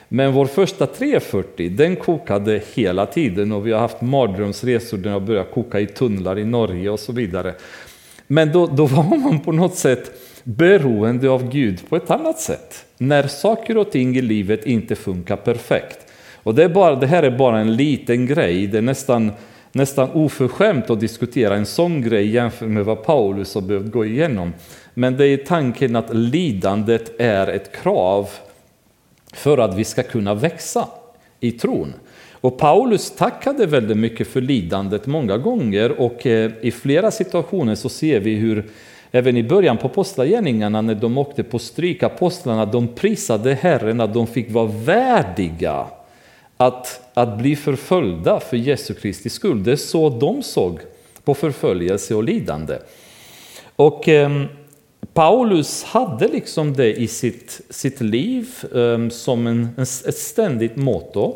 Men 0.09 0.33
vår 0.33 0.45
första 0.45 0.87
340 0.87 1.69
den 1.69 1.95
kokade 1.95 2.61
hela 2.75 3.05
tiden 3.05 3.51
och 3.51 3.67
vi 3.67 3.71
har 3.71 3.79
haft 3.79 4.01
mardrömsresor 4.01 4.97
där 4.97 5.11
jag 5.11 5.23
började 5.23 5.49
koka 5.49 5.79
i 5.79 5.87
tunnlar 5.87 6.39
i 6.39 6.45
Norge 6.45 6.89
och 6.89 6.99
så 6.99 7.11
vidare. 7.11 7.53
Men 8.27 8.51
då, 8.51 8.67
då 8.67 8.85
var 8.85 9.17
man 9.17 9.39
på 9.39 9.51
något 9.51 9.75
sätt 9.75 10.11
beroende 10.43 11.29
av 11.29 11.49
Gud 11.49 11.89
på 11.89 11.95
ett 11.95 12.11
annat 12.11 12.39
sätt. 12.39 12.85
När 12.97 13.27
saker 13.27 13.77
och 13.77 13.91
ting 13.91 14.17
i 14.17 14.21
livet 14.21 14.65
inte 14.65 14.95
funkar 14.95 15.35
perfekt. 15.35 15.97
Och 16.43 16.55
det, 16.55 16.63
är 16.63 16.69
bara, 16.69 16.95
det 16.95 17.07
här 17.07 17.23
är 17.23 17.37
bara 17.37 17.59
en 17.59 17.75
liten 17.75 18.25
grej, 18.25 18.67
det 18.67 18.77
är 18.77 18.81
nästan, 18.81 19.31
nästan 19.77 20.09
oförskämt 20.11 20.89
att 20.89 20.99
diskutera 20.99 21.55
en 21.55 21.65
sån 21.65 22.01
grej 22.01 22.29
jämfört 22.29 22.69
med 22.69 22.85
vad 22.85 23.03
Paulus 23.03 23.55
har 23.55 23.61
behövt 23.61 23.91
gå 23.91 24.05
igenom. 24.05 24.53
Men 24.93 25.17
det 25.17 25.27
är 25.27 25.37
tanken 25.37 25.95
att 25.95 26.13
lidandet 26.13 27.19
är 27.19 27.47
ett 27.47 27.75
krav 27.81 28.29
för 29.33 29.57
att 29.57 29.75
vi 29.75 29.83
ska 29.83 30.03
kunna 30.03 30.33
växa 30.33 30.87
i 31.39 31.51
tron. 31.51 31.93
Och 32.31 32.57
Paulus 32.57 33.11
tackade 33.11 33.65
väldigt 33.65 33.97
mycket 33.97 34.27
för 34.27 34.41
lidandet 34.41 35.05
många 35.05 35.37
gånger 35.37 36.01
och 36.01 36.27
eh, 36.27 36.51
i 36.61 36.71
flera 36.71 37.11
situationer 37.11 37.75
så 37.75 37.89
ser 37.89 38.19
vi 38.19 38.35
hur 38.35 38.69
Även 39.11 39.37
i 39.37 39.43
början 39.43 39.77
på 39.77 39.87
apostlagärningarna 39.87 40.81
när 40.81 40.95
de 40.95 41.17
åkte 41.17 41.43
på 41.43 41.59
stryk, 41.59 42.03
apostlarna, 42.03 42.65
de 42.65 42.87
prisade 42.87 43.53
Herren 43.53 44.01
att 44.01 44.13
de 44.13 44.27
fick 44.27 44.51
vara 44.51 44.67
värdiga 44.67 45.85
att, 46.57 47.01
att 47.13 47.37
bli 47.37 47.55
förföljda 47.55 48.39
för 48.39 48.57
Jesu 48.57 48.93
Kristi 48.93 49.29
skull. 49.29 49.63
Det 49.63 49.71
är 49.71 49.75
så 49.75 50.09
de 50.09 50.43
såg 50.43 50.79
på 51.23 51.33
förföljelse 51.33 52.15
och 52.15 52.23
lidande. 52.23 52.77
Och 53.75 54.09
eh, 54.09 54.43
Paulus 55.13 55.83
hade 55.83 56.27
liksom 56.27 56.73
det 56.73 56.93
i 56.93 57.07
sitt, 57.07 57.61
sitt 57.69 58.01
liv 58.01 58.49
eh, 58.75 59.09
som 59.09 59.47
en, 59.47 59.69
ett 59.77 60.17
ständigt 60.17 60.75
motto. 60.75 61.35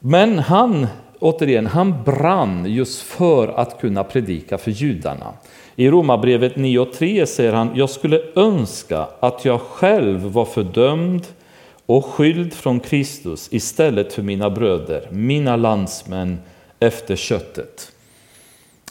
Men 0.00 0.38
han, 0.38 0.86
återigen, 1.18 1.66
han 1.66 2.02
brann 2.04 2.66
just 2.66 3.02
för 3.02 3.48
att 3.48 3.80
kunna 3.80 4.04
predika 4.04 4.58
för 4.58 4.70
judarna. 4.70 5.32
I 5.76 5.90
Romarbrevet 5.90 6.54
9.3 6.54 7.24
säger 7.24 7.52
han, 7.52 7.70
jag 7.74 7.90
skulle 7.90 8.20
önska 8.36 9.06
att 9.20 9.44
jag 9.44 9.60
själv 9.60 10.20
var 10.20 10.44
fördömd 10.44 11.26
och 11.88 12.04
skild 12.04 12.54
från 12.54 12.80
Kristus 12.80 13.48
istället 13.52 14.12
för 14.12 14.22
mina 14.22 14.50
bröder, 14.50 15.08
mina 15.10 15.56
landsmän 15.56 16.38
efter 16.80 17.16
köttet. 17.16 17.92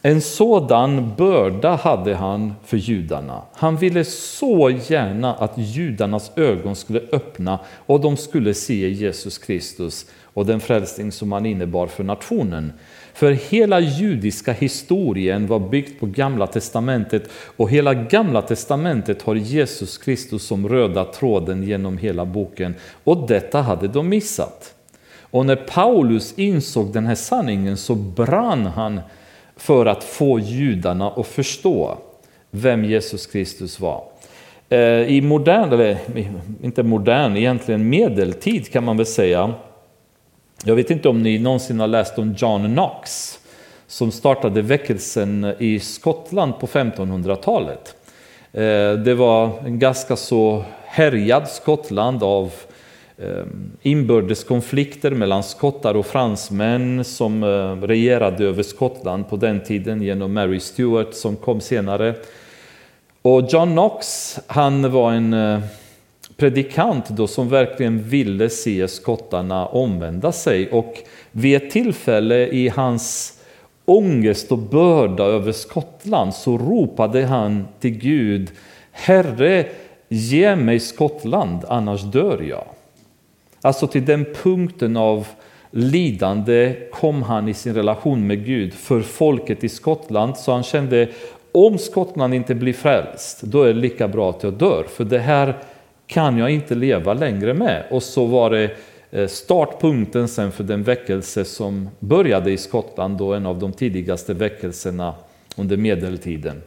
En 0.02 0.22
sådan 0.22 1.14
börda 1.18 1.76
hade 1.76 2.16
han 2.16 2.54
för 2.66 2.78
judarna. 2.78 3.42
Han 3.54 3.78
ville 3.78 4.06
så 4.06 4.70
gärna 4.70 5.34
att 5.34 5.54
judarnas 5.56 6.32
ögon 6.36 6.76
skulle 6.76 7.02
öppna 7.12 7.60
och 7.86 8.02
de 8.02 8.18
skulle 8.18 8.54
se 8.54 8.90
Jesus 8.90 9.38
Kristus 9.38 10.06
och 10.24 10.46
den 10.46 10.60
frälsning 10.60 11.12
som 11.12 11.32
han 11.32 11.46
innebar 11.46 11.88
för 11.88 12.04
nationen. 12.04 12.74
För 13.14 13.32
hela 13.32 13.80
judiska 13.80 14.54
historien 14.54 15.48
var 15.48 15.60
byggt 15.60 16.00
på 16.00 16.06
Gamla 16.06 16.48
Testamentet 16.48 17.30
och 17.58 17.70
hela 17.70 17.94
Gamla 17.94 18.42
Testamentet 18.42 19.22
har 19.22 19.36
Jesus 19.36 19.98
Kristus 19.98 20.44
som 20.44 20.70
röda 20.70 21.06
tråden 21.06 21.64
genom 21.64 21.98
hela 21.98 22.26
boken. 22.26 22.76
Och 23.04 23.28
detta 23.28 23.62
hade 23.62 23.88
de 23.88 24.10
missat. 24.10 24.74
Och 25.22 25.46
när 25.46 25.56
Paulus 25.56 26.34
insåg 26.38 26.94
den 26.94 27.06
här 27.06 27.16
sanningen 27.16 27.78
så 27.78 27.96
brann 27.96 28.66
han 28.66 29.00
för 29.58 29.86
att 29.86 30.04
få 30.04 30.40
judarna 30.40 31.12
att 31.12 31.28
förstå 31.28 31.98
vem 32.52 32.86
Jesus 32.86 33.28
Kristus 33.28 33.80
var. 33.80 34.04
Eh, 34.70 34.80
I 35.02 35.22
modern, 35.22 35.74
eller 35.74 35.98
inte 36.62 36.84
modern, 36.84 37.38
egentligen 37.38 37.90
medeltid 37.90 38.72
kan 38.72 38.84
man 38.84 38.98
väl 38.98 39.06
säga, 39.06 39.54
jag 40.64 40.76
vet 40.76 40.92
inte 40.92 41.10
om 41.10 41.24
ni 41.24 41.40
någonsin 41.40 41.80
har 41.80 41.88
läst 41.88 42.20
om 42.20 42.36
John 42.38 42.66
Knox 42.66 43.40
som 43.88 44.12
startade 44.12 44.62
väckelsen 44.62 45.54
i 45.60 45.80
Skottland 45.80 46.60
på 46.60 46.68
1500-talet. 46.68 47.96
Eh, 48.52 48.92
det 48.92 49.16
var 49.16 49.50
en 49.66 49.80
ganska 49.80 50.16
så 50.16 50.64
härjad 50.86 51.48
Skottland 51.48 52.24
av 52.24 52.54
Ehm, 53.22 53.72
inbördes 53.82 54.44
konflikter 54.44 55.12
mellan 55.12 55.44
skottar 55.44 55.96
och 55.96 56.06
fransmän 56.06 57.04
som 57.04 57.44
ehm, 57.44 57.88
regerade 57.88 58.46
över 58.46 58.64
Skottland 58.64 59.30
på 59.30 59.36
den 59.36 59.64
tiden 59.64 60.02
genom 60.02 60.34
Mary 60.34 60.60
Stuart 60.60 61.14
som 61.14 61.36
kom 61.36 61.62
senare. 61.62 62.16
Och 63.22 63.48
John 63.50 63.72
Knox, 63.72 64.40
han 64.48 64.92
var 64.92 65.12
en 65.12 65.34
eh, 65.34 65.60
predikant 66.36 67.10
då 67.10 67.28
som 67.28 67.50
verkligen 67.50 68.04
ville 68.04 68.50
se 68.50 68.88
skottarna 68.88 69.66
omvända 69.66 70.32
sig 70.32 70.72
och 70.72 70.98
vid 71.32 71.56
ett 71.56 71.72
tillfälle 71.72 72.48
i 72.48 72.70
hans 72.70 73.34
ångest 73.86 74.52
och 74.52 74.58
börda 74.58 75.24
över 75.24 75.52
Skottland 75.52 76.34
så 76.34 76.58
ropade 76.58 77.26
han 77.26 77.68
till 77.80 77.98
Gud 77.98 78.52
Herre, 78.92 79.66
ge 80.08 80.56
mig 80.56 80.80
Skottland, 80.80 81.66
annars 81.68 82.02
dör 82.02 82.42
jag. 82.42 82.66
Alltså 83.68 83.88
till 83.88 84.06
den 84.06 84.26
punkten 84.44 84.98
av 84.98 85.28
lidande 85.72 86.76
kom 86.92 87.24
han 87.24 87.48
i 87.48 87.54
sin 87.54 87.74
relation 87.74 88.28
med 88.28 88.46
Gud 88.46 88.74
för 88.74 89.02
folket 89.02 89.64
i 89.64 89.70
Skottland, 89.70 90.38
så 90.38 90.52
han 90.52 90.64
kände 90.64 91.08
om 91.52 91.78
Skottland 91.78 92.34
inte 92.34 92.56
blir 92.56 92.74
frälst, 92.74 93.42
då 93.42 93.64
är 93.64 93.68
det 93.68 93.80
lika 93.80 94.08
bra 94.08 94.30
att 94.30 94.44
jag 94.44 94.54
dör, 94.54 94.86
för 94.90 95.04
det 95.04 95.20
här 95.20 95.58
kan 96.06 96.38
jag 96.38 96.50
inte 96.50 96.76
leva 96.76 97.14
längre 97.14 97.54
med. 97.54 97.84
Och 97.92 98.04
så 98.04 98.26
var 98.26 98.50
det 98.50 98.72
eh, 99.12 99.28
startpunkten 99.28 100.28
sen 100.28 100.52
för 100.52 100.64
den 100.64 100.84
väckelse 100.84 101.46
som 101.46 101.90
började 102.00 102.52
i 102.52 102.58
Skottland, 102.58 103.18
då 103.18 103.34
en 103.34 103.46
av 103.46 103.60
de 103.60 103.74
tidigaste 103.74 104.34
väckelserna 104.34 105.14
under 105.58 105.78
medeltiden. 105.78 106.62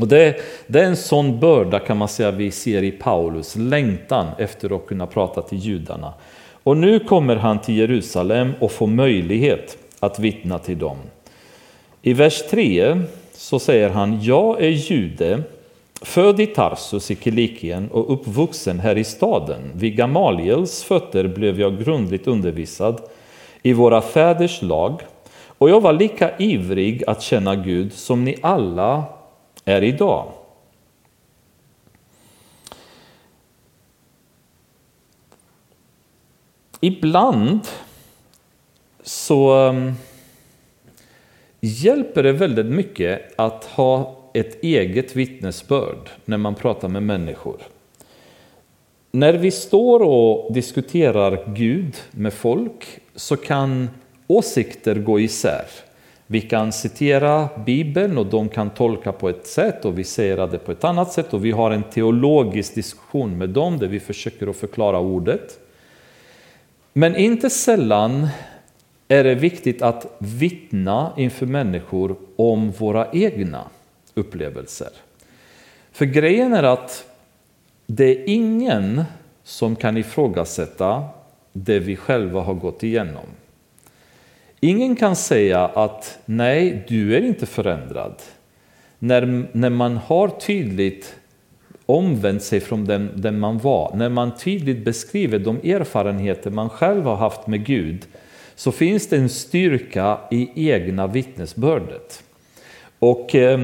Och 0.00 0.08
det, 0.08 0.36
det, 0.66 0.80
är 0.80 0.84
en 0.84 0.96
sån 0.96 1.40
börda 1.40 1.78
kan 1.78 1.96
man 1.96 2.08
säga 2.08 2.30
vi 2.30 2.50
ser 2.50 2.82
i 2.82 2.90
Paulus, 2.90 3.56
längtan 3.56 4.26
efter 4.38 4.76
att 4.76 4.86
kunna 4.86 5.06
prata 5.06 5.42
till 5.42 5.58
judarna. 5.58 6.12
Och 6.62 6.76
nu 6.76 6.98
kommer 7.00 7.36
han 7.36 7.60
till 7.60 7.76
Jerusalem 7.76 8.52
och 8.60 8.72
får 8.72 8.86
möjlighet 8.86 9.78
att 10.00 10.18
vittna 10.18 10.58
till 10.58 10.78
dem. 10.78 10.96
I 12.02 12.12
vers 12.12 12.42
3 12.50 13.00
så 13.32 13.58
säger 13.58 13.90
han, 13.90 14.22
jag 14.22 14.62
är 14.62 14.68
jude, 14.68 15.42
född 16.02 16.40
i 16.40 16.46
Tarsus 16.46 17.10
i 17.10 17.16
Kilikien 17.16 17.88
och 17.90 18.12
uppvuxen 18.12 18.80
här 18.80 18.98
i 18.98 19.04
staden. 19.04 19.70
Vid 19.74 19.96
Gamaliels 19.96 20.84
fötter 20.84 21.28
blev 21.28 21.60
jag 21.60 21.84
grundligt 21.84 22.26
undervisad 22.26 23.00
i 23.62 23.72
våra 23.72 24.00
fäders 24.00 24.62
lag 24.62 25.00
och 25.58 25.70
jag 25.70 25.80
var 25.80 25.92
lika 25.92 26.36
ivrig 26.38 27.04
att 27.06 27.22
känna 27.22 27.56
Gud 27.56 27.92
som 27.92 28.24
ni 28.24 28.36
alla 28.42 29.04
är 29.64 29.82
idag. 29.82 30.32
Ibland 36.80 37.60
så 39.02 39.68
um, 39.68 39.92
hjälper 41.60 42.22
det 42.22 42.32
väldigt 42.32 42.66
mycket 42.66 43.32
att 43.36 43.64
ha 43.64 44.18
ett 44.34 44.62
eget 44.62 45.16
vittnesbörd 45.16 46.10
när 46.24 46.36
man 46.36 46.54
pratar 46.54 46.88
med 46.88 47.02
människor. 47.02 47.62
När 49.10 49.32
vi 49.32 49.50
står 49.50 50.02
och 50.02 50.52
diskuterar 50.52 51.54
Gud 51.54 51.96
med 52.10 52.32
folk 52.32 53.00
så 53.14 53.36
kan 53.36 53.90
åsikter 54.26 54.94
gå 54.94 55.20
isär. 55.20 55.66
Vi 56.30 56.40
kan 56.40 56.72
citera 56.72 57.48
Bibeln 57.66 58.18
och 58.18 58.26
de 58.26 58.48
kan 58.48 58.70
tolka 58.70 59.12
på 59.12 59.28
ett 59.28 59.46
sätt 59.46 59.84
och 59.84 59.98
vi 59.98 60.04
säger 60.04 60.46
det 60.46 60.58
på 60.58 60.72
ett 60.72 60.84
annat 60.84 61.12
sätt 61.12 61.34
och 61.34 61.44
vi 61.44 61.50
har 61.50 61.70
en 61.70 61.82
teologisk 61.82 62.74
diskussion 62.74 63.38
med 63.38 63.48
dem 63.48 63.78
där 63.78 63.86
vi 63.86 64.00
försöker 64.00 64.46
att 64.46 64.56
förklara 64.56 64.98
ordet. 64.98 65.58
Men 66.92 67.16
inte 67.16 67.50
sällan 67.50 68.28
är 69.08 69.24
det 69.24 69.34
viktigt 69.34 69.82
att 69.82 70.16
vittna 70.18 71.12
inför 71.16 71.46
människor 71.46 72.16
om 72.36 72.70
våra 72.70 73.08
egna 73.12 73.64
upplevelser. 74.14 74.90
För 75.92 76.04
grejen 76.04 76.52
är 76.52 76.62
att 76.62 77.04
det 77.86 78.04
är 78.04 78.28
ingen 78.28 79.04
som 79.42 79.76
kan 79.76 79.96
ifrågasätta 79.96 81.04
det 81.52 81.78
vi 81.78 81.96
själva 81.96 82.40
har 82.40 82.54
gått 82.54 82.82
igenom. 82.82 83.26
Ingen 84.60 84.96
kan 84.96 85.16
säga 85.16 85.64
att 85.64 86.18
nej, 86.24 86.84
du 86.88 87.16
är 87.16 87.20
inte 87.20 87.46
förändrad. 87.46 88.14
När, 88.98 89.48
när 89.52 89.70
man 89.70 89.96
har 89.96 90.28
tydligt 90.28 91.16
omvänt 91.86 92.42
sig 92.42 92.60
från 92.60 92.84
den, 92.84 93.10
den 93.14 93.38
man 93.38 93.58
var, 93.58 93.96
när 93.96 94.08
man 94.08 94.36
tydligt 94.36 94.84
beskriver 94.84 95.38
de 95.38 95.56
erfarenheter 95.56 96.50
man 96.50 96.70
själv 96.70 97.04
har 97.04 97.16
haft 97.16 97.46
med 97.46 97.66
Gud, 97.66 98.06
så 98.54 98.72
finns 98.72 99.08
det 99.08 99.16
en 99.16 99.28
styrka 99.28 100.18
i 100.30 100.70
egna 100.70 101.06
vittnesbördet. 101.06 102.22
Och 102.98 103.34
eh, 103.34 103.60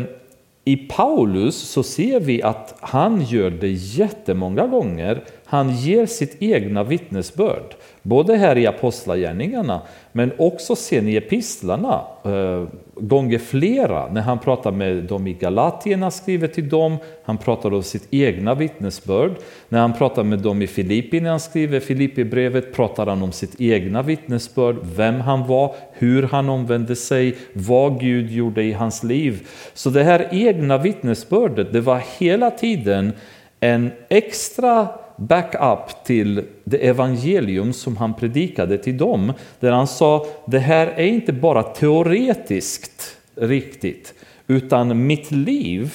i 0.65 0.77
Paulus 0.77 1.57
så 1.57 1.83
ser 1.83 2.21
vi 2.21 2.43
att 2.43 2.75
han 2.81 3.23
gör 3.23 3.51
det 3.51 3.71
jättemånga 3.71 4.67
gånger. 4.67 5.25
Han 5.45 5.77
ger 5.77 6.07
sitt 6.07 6.43
egna 6.43 6.85
vittnesbörd, 6.85 7.75
både 8.03 8.37
här 8.37 8.59
i 8.59 8.67
Apostlagärningarna 8.67 9.83
men 10.17 10.33
också 10.39 10.77
sen 10.77 11.09
i 11.09 11.17
epistlarna, 11.17 12.01
eh, 12.25 12.65
gånger 12.95 13.39
flera, 13.39 14.13
när 14.13 14.21
han 14.21 14.39
pratar 14.39 14.73
med 14.73 15.05
dem 15.05 15.27
i 15.27 15.33
Galatierna, 15.33 16.11
skriver 16.11 16.49
till 16.49 16.69
dem, 16.69 16.97
han 17.25 17.39
pratar 17.39 17.75
om 17.75 17.83
sitt 17.83 18.07
egna 18.11 18.55
vittnesbörd. 18.55 19.33
När 19.69 19.81
han 19.81 19.93
pratar 19.93 20.23
med 20.25 20.39
dem 20.39 20.63
i 20.63 20.67
Filippi, 20.67 21.21
när 21.21 21.31
han 21.31 21.41
skriver 21.41 21.81
Filippi-brevet, 21.81 22.75
pratar 22.75 23.07
han 23.07 23.23
om 23.23 23.33
sitt 23.33 23.61
egna 23.61 24.03
vittnesbörd, 24.03 24.77
vem 24.97 25.21
han 25.21 25.47
var, 25.47 25.75
hur 25.93 26.23
han 26.23 26.49
omvände 26.49 26.97
sig, 26.97 27.37
vad 27.53 28.01
Gud 28.01 28.31
gjorde 28.31 28.63
i 28.63 28.73
hans 28.73 29.03
liv. 29.03 29.49
Så 29.75 29.91
det 29.91 30.05
här 30.05 30.29
egna 30.33 30.79
vittnesbördet, 30.79 31.73
det 31.73 31.81
var 31.81 32.03
hela 32.19 32.51
tiden 32.51 33.13
en 33.61 33.91
extra 34.09 34.89
backup 35.17 36.05
till 36.05 36.45
det 36.65 36.87
evangelium 36.87 37.73
som 37.73 37.97
han 37.97 38.15
predikade 38.15 38.79
till 38.79 38.99
dem. 38.99 39.33
Där 39.61 39.73
han 39.73 39.87
sa, 39.87 40.27
det 40.47 40.59
här 40.59 40.87
är 40.87 41.07
inte 41.07 41.33
bara 41.33 41.63
teoretiskt 41.63 43.17
riktigt, 43.35 44.15
utan 44.47 45.07
mitt 45.07 45.31
liv 45.31 45.95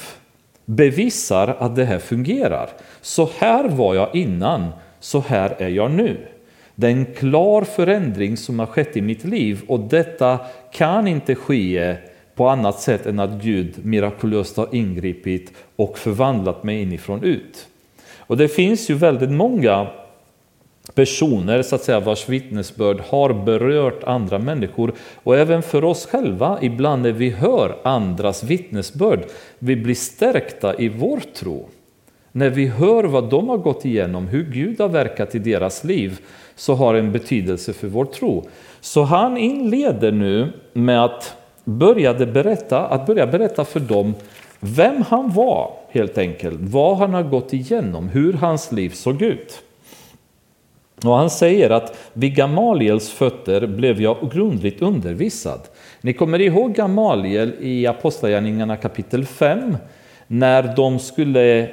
bevisar 0.65 1.55
att 1.59 1.75
det 1.75 1.85
här 1.85 1.99
fungerar. 1.99 2.69
Så 3.01 3.29
här 3.37 3.69
var 3.69 3.95
jag 3.95 4.15
innan, 4.15 4.67
så 4.99 5.19
här 5.19 5.55
är 5.57 5.69
jag 5.69 5.91
nu. 5.91 6.17
Det 6.75 6.87
är 6.87 6.91
en 6.91 7.05
klar 7.05 7.61
förändring 7.61 8.37
som 8.37 8.59
har 8.59 8.65
skett 8.65 8.97
i 8.97 9.01
mitt 9.01 9.23
liv 9.23 9.61
och 9.67 9.79
detta 9.79 10.39
kan 10.71 11.07
inte 11.07 11.35
ske 11.35 11.95
på 12.35 12.49
annat 12.49 12.79
sätt 12.79 13.05
än 13.05 13.19
att 13.19 13.43
Gud 13.43 13.85
mirakulöst 13.85 14.57
har 14.57 14.67
ingripit 14.71 15.53
och 15.75 15.97
förvandlat 15.97 16.63
mig 16.63 16.81
inifrån 16.81 17.23
ut. 17.23 17.67
Och 18.29 18.37
det 18.37 18.47
finns 18.47 18.89
ju 18.89 18.93
väldigt 18.93 19.31
många 19.31 19.87
personer 20.93 21.61
så 21.61 21.75
att 21.75 21.83
säga, 21.83 21.99
vars 21.99 22.29
vittnesbörd 22.29 22.99
har 23.09 23.33
berört 23.33 24.03
andra 24.03 24.39
människor. 24.39 24.93
Och 25.23 25.37
även 25.37 25.61
för 25.61 25.83
oss 25.83 26.05
själva, 26.05 26.59
ibland 26.61 27.01
när 27.01 27.11
vi 27.11 27.29
hör 27.29 27.77
andras 27.83 28.43
vittnesbörd, 28.43 29.19
vi 29.59 29.75
blir 29.75 29.95
stärkta 29.95 30.75
i 30.77 30.89
vår 30.89 31.19
tro. 31.19 31.69
När 32.31 32.49
vi 32.49 32.67
hör 32.67 33.03
vad 33.03 33.29
de 33.29 33.49
har 33.49 33.57
gått 33.57 33.85
igenom, 33.85 34.27
hur 34.27 34.43
Gud 34.43 34.79
har 34.79 34.89
verkat 34.89 35.35
i 35.35 35.39
deras 35.39 35.83
liv, 35.83 36.19
så 36.55 36.73
har 36.73 36.93
det 36.93 36.99
en 36.99 37.11
betydelse 37.11 37.73
för 37.73 37.87
vår 37.87 38.05
tro. 38.05 38.47
Så 38.81 39.03
han 39.03 39.37
inleder 39.37 40.11
nu 40.11 40.53
med 40.73 41.05
att 41.05 41.35
börja 41.63 42.13
berätta, 42.13 42.85
att 42.85 43.05
börja 43.05 43.27
berätta 43.27 43.65
för 43.65 43.79
dem 43.79 44.13
vem 44.59 45.01
han 45.01 45.31
var 45.31 45.71
helt 45.89 46.17
enkelt, 46.17 46.57
vad 46.59 46.97
han 46.97 47.13
har 47.13 47.23
gått 47.23 47.53
igenom, 47.53 48.09
hur 48.09 48.33
hans 48.33 48.71
liv 48.71 48.89
såg 48.89 49.21
ut. 49.21 49.63
Och 51.03 51.15
han 51.15 51.29
säger 51.29 51.69
att 51.69 51.97
vid 52.13 52.35
Gamaliels 52.35 53.09
fötter 53.09 53.67
blev 53.67 54.01
jag 54.01 54.31
grundligt 54.31 54.81
undervisad. 54.81 55.61
Ni 56.01 56.13
kommer 56.13 56.41
ihåg 56.41 56.73
Gamaliel 56.73 57.53
i 57.59 57.87
Apostlagärningarna 57.87 58.77
kapitel 58.77 59.25
5 59.25 59.77
när 60.27 60.75
de 60.75 60.99
skulle 60.99 61.69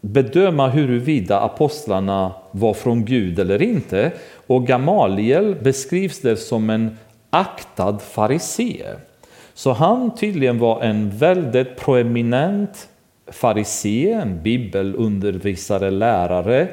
bedöma 0.00 0.68
huruvida 0.68 1.40
apostlarna 1.40 2.32
var 2.50 2.74
från 2.74 3.04
Gud 3.04 3.38
eller 3.38 3.62
inte. 3.62 4.12
Och 4.46 4.66
Gamaliel 4.66 5.54
beskrivs 5.62 6.20
där 6.20 6.36
som 6.36 6.70
en 6.70 6.96
aktad 7.30 7.98
farisee. 7.98 8.96
Så 9.58 9.72
han 9.72 10.14
tydligen 10.14 10.58
var 10.58 10.80
en 10.80 11.10
väldigt 11.10 11.76
proeminent 11.76 12.88
farisé, 13.26 14.12
en 14.12 14.42
bibelundervisare, 14.42 15.90
lärare, 15.90 16.68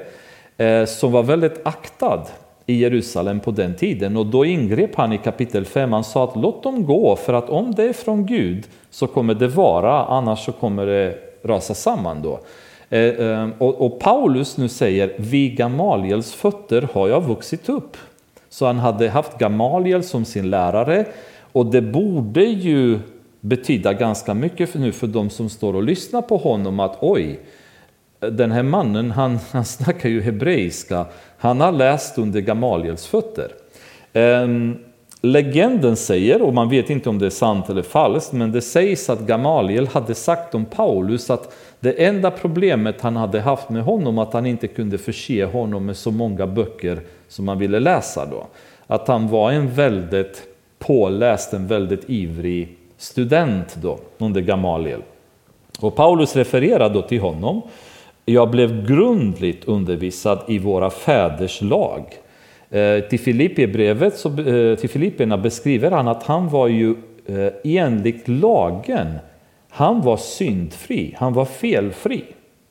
eh, 0.57 0.85
som 0.85 1.11
var 1.11 1.23
väldigt 1.23 1.67
aktad 1.67 2.23
i 2.65 2.73
Jerusalem 2.73 3.39
på 3.39 3.51
den 3.51 3.75
tiden. 3.75 4.17
Och 4.17 4.25
då 4.25 4.45
ingrep 4.45 4.95
han 4.95 5.13
i 5.13 5.17
kapitel 5.17 5.65
5, 5.65 5.93
han 5.93 6.03
sa 6.03 6.23
att 6.23 6.35
låt 6.35 6.63
dem 6.63 6.85
gå, 6.85 7.15
för 7.15 7.33
att 7.33 7.49
om 7.49 7.75
det 7.75 7.83
är 7.83 7.93
från 7.93 8.25
Gud 8.25 8.67
så 8.89 9.07
kommer 9.07 9.33
det 9.33 9.47
vara, 9.47 10.05
annars 10.05 10.45
så 10.45 10.51
kommer 10.51 10.85
det 10.85 11.17
rasa 11.43 11.73
samman 11.73 12.21
då. 12.21 12.39
Eh, 12.89 13.01
eh, 13.01 13.49
och 13.59 13.99
Paulus 13.99 14.57
nu 14.57 14.69
säger, 14.69 15.13
vid 15.17 15.57
Gamaliels 15.57 16.33
fötter 16.33 16.87
har 16.93 17.07
jag 17.07 17.21
vuxit 17.21 17.69
upp. 17.69 17.97
Så 18.49 18.65
han 18.65 18.79
hade 18.79 19.09
haft 19.09 19.37
Gamaliel 19.37 20.03
som 20.03 20.25
sin 20.25 20.49
lärare, 20.49 21.05
och 21.55 21.65
det 21.65 21.81
borde 21.81 22.43
ju 22.43 22.99
betyda 23.41 23.93
ganska 23.93 24.33
mycket 24.33 24.69
för 24.69 24.79
nu 24.79 24.91
för 24.91 25.07
de 25.07 25.29
som 25.29 25.49
står 25.49 25.75
och 25.75 25.83
lyssnar 25.83 26.21
på 26.21 26.37
honom 26.37 26.79
att 26.79 26.97
oj, 27.01 27.39
den 28.19 28.51
här 28.51 28.63
mannen 28.63 29.11
han, 29.11 29.39
han 29.51 29.65
snackar 29.65 30.09
ju 30.09 30.21
hebreiska, 30.21 31.05
han 31.37 31.61
har 31.61 31.71
läst 31.71 32.17
under 32.17 32.41
Gamaliels 32.41 33.07
fötter. 33.07 33.51
Ehm, 34.13 34.77
legenden 35.21 35.95
säger, 35.95 36.41
och 36.41 36.53
man 36.53 36.69
vet 36.69 36.89
inte 36.89 37.09
om 37.09 37.19
det 37.19 37.25
är 37.25 37.29
sant 37.29 37.69
eller 37.69 37.81
falskt, 37.83 38.33
men 38.33 38.51
det 38.51 38.61
sägs 38.61 39.09
att 39.09 39.19
Gamaliel 39.19 39.87
hade 39.87 40.15
sagt 40.15 40.55
om 40.55 40.65
Paulus 40.65 41.29
att 41.29 41.55
det 41.79 42.05
enda 42.05 42.31
problemet 42.31 43.01
han 43.01 43.15
hade 43.15 43.41
haft 43.41 43.69
med 43.69 43.83
honom 43.83 44.17
att 44.17 44.33
han 44.33 44.45
inte 44.45 44.67
kunde 44.67 44.97
förse 44.97 45.45
honom 45.45 45.85
med 45.85 45.97
så 45.97 46.11
många 46.11 46.47
böcker 46.47 46.99
som 47.27 47.47
han 47.47 47.59
ville 47.59 47.79
läsa 47.79 48.25
då. 48.25 48.47
Att 48.87 49.07
han 49.07 49.27
var 49.27 49.51
en 49.51 49.73
väldigt 49.73 50.54
påläst, 50.85 51.53
en 51.53 51.67
väldigt 51.67 52.09
ivrig 52.09 52.77
student 52.97 53.75
då 53.81 53.99
under 54.17 54.41
Gamaliel. 54.41 55.01
Och 55.79 55.95
Paulus 55.95 56.35
refererar 56.35 56.89
då 56.89 57.01
till 57.01 57.19
honom. 57.19 57.61
Jag 58.25 58.49
blev 58.49 58.87
grundligt 58.87 59.65
undervisad 59.65 60.39
i 60.47 60.59
våra 60.59 60.89
fäders 60.89 61.61
lag. 61.61 62.03
Eh, 62.69 62.99
till 62.99 63.19
Filipperbrevet, 63.19 64.25
eh, 64.25 64.79
till 64.79 64.89
Filipperna 64.89 65.37
beskriver 65.37 65.91
han 65.91 66.07
att 66.07 66.23
han 66.23 66.49
var 66.49 66.67
ju 66.67 66.95
eh, 67.25 67.53
enligt 67.63 68.27
lagen, 68.27 69.07
han 69.69 70.01
var 70.01 70.17
syndfri, 70.17 71.15
han 71.17 71.33
var 71.33 71.45
felfri. 71.45 72.23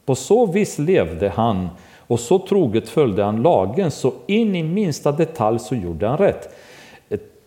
På 0.07 0.15
så 0.15 0.47
vis 0.47 0.79
levde 0.79 1.29
han 1.29 1.69
och 1.99 2.21
så 2.21 2.39
troget 2.39 2.89
följde 2.89 3.25
han 3.25 3.43
lagen, 3.43 3.91
så 3.91 4.13
in 4.27 4.55
i 4.55 4.63
minsta 4.63 5.13
detalj 5.13 5.59
så 5.59 5.75
gjorde 5.75 6.07
han 6.07 6.19
rätt. 6.19 6.49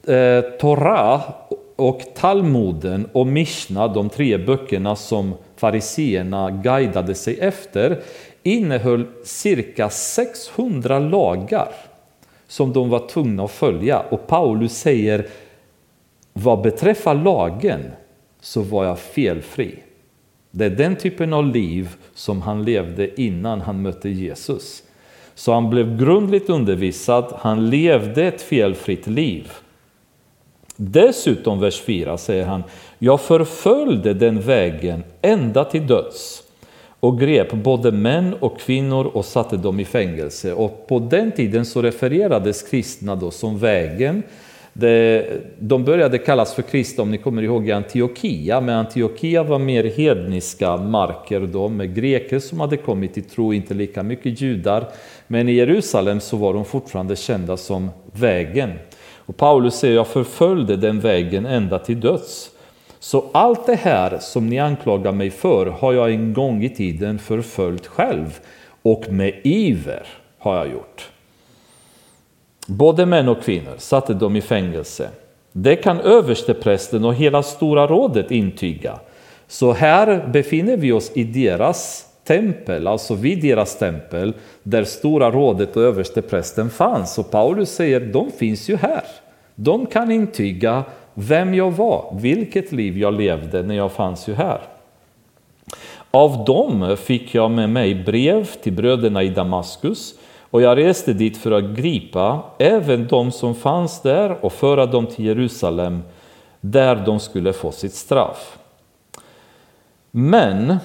Eh, 0.08 0.42
Torah 0.42 1.22
och 1.76 2.02
Talmuden 2.16 3.10
och 3.12 3.28
Mishna, 3.28 3.88
de 3.88 4.10
tre 4.10 4.38
böckerna 4.38 4.96
som 4.96 5.34
fariseerna 5.56 6.52
guidade 6.52 7.16
sig 7.16 7.40
efter, 7.40 8.02
innehöll 8.44 9.06
cirka 9.24 9.90
600 9.90 11.00
lagar 11.00 11.68
som 12.48 12.74
de 12.74 12.90
var 12.90 13.08
tvungna 13.08 13.44
att 13.44 13.52
följa. 13.52 14.00
Och 14.00 14.28
Paulus 14.28 14.78
säger, 14.78 15.28
vad 16.34 16.62
beträffar 16.62 17.16
lagen 17.16 17.82
så 18.42 18.62
var 18.62 18.86
jag 18.86 19.00
felfri. 19.00 19.76
Det 20.52 20.66
är 20.66 20.70
den 20.70 20.96
typen 20.96 21.34
av 21.34 21.46
liv 21.46 21.96
som 22.14 22.42
han 22.42 22.64
levde 22.64 23.22
innan 23.22 23.62
han 23.62 23.82
mötte 23.82 24.10
Jesus. 24.10 24.84
Så 25.36 25.54
han 25.54 25.70
blev 25.70 25.98
grundligt 25.98 26.50
undervisad, 26.50 27.34
han 27.38 27.70
levde 27.70 28.24
ett 28.24 28.42
felfritt 28.42 29.08
liv. 29.08 29.52
Dessutom, 30.78 31.60
vers 31.60 31.82
4, 31.82 32.18
säger 32.18 32.46
han, 32.46 32.64
jag 33.00 33.22
förföljde 33.22 34.14
den 34.14 34.42
vägen 34.42 35.04
ända 35.22 35.66
till 35.66 35.88
döds 35.88 36.44
och 37.00 37.20
grep 37.20 37.54
både 37.54 37.92
män 37.92 38.34
och 38.40 38.60
kvinnor 38.60 39.06
och 39.06 39.26
satte 39.26 39.58
dem 39.58 39.80
i 39.80 39.86
fängelse. 39.86 40.54
Och 40.54 40.88
på 40.88 41.00
den 41.00 41.32
tiden 41.32 41.66
så 41.66 41.82
refererades 41.82 42.64
kristna 42.64 43.16
då 43.16 43.32
som 43.32 43.58
vägen. 43.58 44.24
de 45.60 45.84
började 45.84 46.18
kallas 46.18 46.54
för 46.54 46.62
kristna, 46.62 47.02
om 47.02 47.12
ni 47.12 47.18
kommer 47.18 47.42
ihåg, 47.42 47.68
i 47.68 47.72
Antiochia, 47.72 48.62
men 48.62 48.76
Antiochia 48.76 49.44
var 49.44 49.60
mer 49.60 49.84
hedniska 49.84 50.78
marker 50.78 51.40
då 51.40 51.70
med 51.70 51.96
greker 51.96 52.40
som 52.40 52.60
hade 52.60 52.78
kommit 52.78 53.14
till 53.14 53.24
tro, 53.24 53.54
inte 53.54 53.74
lika 53.74 54.04
mycket 54.04 54.42
judar. 54.42 54.88
Men 55.28 55.50
i 55.50 55.54
Jerusalem 55.54 56.20
så 56.20 56.38
var 56.38 56.54
de 56.54 56.66
fortfarande 56.66 57.16
kända 57.16 57.58
som 57.58 57.90
vägen. 58.12 58.72
Och 59.28 59.38
Paulus 59.38 59.76
säger, 59.76 59.96
jag 59.96 60.08
förföljde 60.08 60.76
den 60.76 61.00
vägen 61.00 61.46
ända 61.46 61.80
till 61.80 62.00
döds. 62.00 62.52
Så 63.00 63.26
allt 63.32 63.66
det 63.66 63.76
här 63.76 64.18
som 64.20 64.50
ni 64.50 64.60
anklagar 64.60 65.12
mig 65.12 65.30
för 65.30 65.66
har 65.66 65.94
jag 65.94 66.12
en 66.12 66.34
gång 66.34 66.64
i 66.64 66.70
tiden 66.70 67.20
förföljt 67.20 67.88
själv 67.88 68.40
och 68.82 69.10
med 69.10 69.34
iver 69.44 70.08
har 70.38 70.56
jag 70.56 70.72
gjort. 70.72 71.10
Både 72.68 73.06
män 73.06 73.30
och 73.30 73.44
kvinnor 73.44 73.74
satte 73.78 74.14
de 74.14 74.36
i 74.36 74.42
fängelse. 74.42 75.10
Det 75.52 75.76
kan 75.76 76.00
översteprästen 76.00 77.06
och 77.06 77.16
hela 77.16 77.44
Stora 77.44 77.88
rådet 77.88 78.32
intyga. 78.32 79.00
Så 79.48 79.72
här 79.72 80.28
befinner 80.28 80.78
vi 80.78 80.92
oss 80.92 81.12
i 81.16 81.24
deras 81.24 82.07
tempel, 82.28 82.88
alltså 82.88 83.16
vid 83.16 83.42
deras 83.42 83.78
tempel, 83.78 84.34
där 84.64 84.84
Stora 84.84 85.32
rådet 85.32 85.78
och 85.78 85.84
översteprästen 85.84 86.70
fanns. 86.70 87.18
Och 87.18 87.32
Paulus 87.32 87.70
säger, 87.70 88.00
de 88.00 88.32
finns 88.32 88.70
ju 88.70 88.76
här. 88.76 89.04
De 89.56 89.86
kan 89.86 90.12
intyga 90.12 90.84
vem 91.14 91.54
jag 91.54 91.72
var, 91.72 92.18
vilket 92.22 92.72
liv 92.72 92.98
jag 92.98 93.14
levde 93.14 93.64
när 93.64 93.76
jag 93.76 93.92
fanns 93.92 94.30
ju 94.30 94.34
här. 94.34 94.62
Av 96.12 96.46
dem 96.46 96.98
fick 96.98 97.36
jag 97.36 97.52
med 97.52 97.70
mig 97.70 97.96
brev 97.96 98.46
till 98.46 98.74
bröderna 98.74 99.24
i 99.24 99.30
Damaskus 99.30 100.14
och 100.42 100.62
jag 100.62 100.78
reste 100.78 101.14
dit 101.14 101.38
för 101.38 101.52
att 101.52 101.64
gripa 101.64 102.44
även 102.58 103.08
de 103.08 103.32
som 103.32 103.56
fanns 103.56 104.02
där 104.02 104.46
och 104.46 104.54
föra 104.54 104.86
dem 104.86 105.06
till 105.08 105.26
Jerusalem 105.26 106.02
där 106.62 106.96
de 106.96 107.20
skulle 107.20 107.54
få 107.54 107.72
sitt 107.72 107.94
straff. 107.94 108.58
Men 110.12 110.78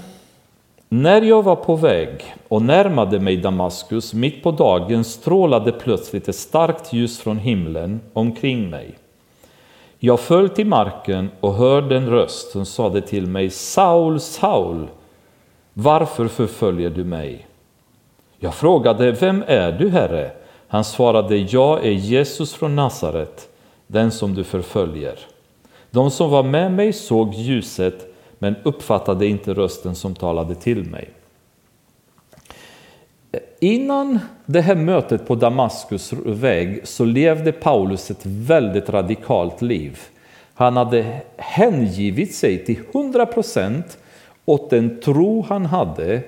när 0.95 1.23
jag 1.23 1.43
var 1.43 1.57
på 1.57 1.77
väg 1.77 2.35
och 2.49 2.63
närmade 2.63 3.21
mig 3.21 3.37
Damaskus 3.37 4.15
mitt 4.15 4.43
på 4.43 4.51
dagen 4.51 5.05
strålade 5.05 5.73
plötsligt 5.73 6.29
ett 6.29 6.37
starkt 6.37 6.93
ljus 6.93 7.19
från 7.19 7.39
himlen 7.39 8.01
omkring 8.13 8.71
mig. 8.71 8.95
Jag 9.99 10.21
föll 10.21 10.49
till 10.49 10.67
marken 10.67 11.31
och 11.41 11.55
hörde 11.55 11.97
en 11.97 12.11
röst 12.11 12.51
som 12.51 12.67
sade 12.67 13.01
till 13.01 13.27
mig 13.27 13.51
Saul, 13.51 14.21
Saul, 14.21 14.87
varför 15.73 16.29
förföljer 16.29 16.91
du 16.91 17.05
mig? 17.05 17.47
Jag 18.39 18.55
frågade, 18.55 19.13
vem 19.13 19.45
är 19.47 19.73
du, 19.73 19.91
Herre? 19.91 20.31
Han 20.69 20.85
svarade, 20.85 21.37
jag 21.37 21.87
är 21.87 21.93
Jesus 21.93 22.55
från 22.55 22.77
Nasaret, 22.77 23.49
den 23.87 24.11
som 24.11 24.35
du 24.35 24.45
förföljer. 24.45 25.19
De 25.91 26.11
som 26.11 26.31
var 26.31 26.43
med 26.43 26.73
mig 26.73 26.93
såg 26.93 27.35
ljuset, 27.35 28.12
men 28.43 28.57
uppfattade 28.63 29.27
inte 29.27 29.55
rösten 29.55 29.95
som 29.95 30.15
talade 30.15 30.55
till 30.55 30.85
mig. 30.85 31.09
Innan 33.61 34.19
det 34.47 34.61
här 34.61 34.75
mötet 34.75 35.27
på 35.27 35.35
Damaskus 35.35 36.13
väg 36.13 36.81
så 36.85 37.05
levde 37.05 37.53
Paulus 37.53 38.11
ett 38.11 38.27
väldigt 38.27 38.89
radikalt 38.89 39.63
liv. 39.63 39.99
Han 40.55 40.77
hade 40.77 41.21
hängivit 41.37 42.35
sig 42.35 42.65
till 42.65 42.81
100 42.93 43.27
procent 43.27 43.99
åt 44.45 44.71
den 44.71 45.01
tro 45.01 45.43
han 45.49 45.67
hade 45.67 46.23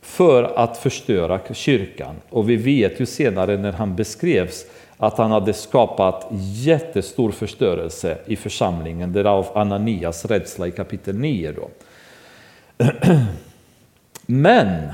för 0.00 0.42
att 0.42 0.78
förstöra 0.78 1.40
kyrkan. 1.54 2.14
Och 2.30 2.50
vi 2.50 2.56
vet 2.56 3.00
ju 3.00 3.06
senare 3.06 3.56
när 3.56 3.72
han 3.72 3.96
beskrevs 3.96 4.64
att 5.02 5.18
han 5.18 5.30
hade 5.30 5.52
skapat 5.52 6.26
jättestor 6.54 7.30
förstörelse 7.30 8.18
i 8.26 8.36
församlingen, 8.36 9.12
därav 9.12 9.46
Ananias 9.54 10.24
rädsla 10.24 10.66
i 10.66 10.70
kapitel 10.70 11.18
9. 11.18 11.52
Då. 11.52 11.70
Men 14.26 14.92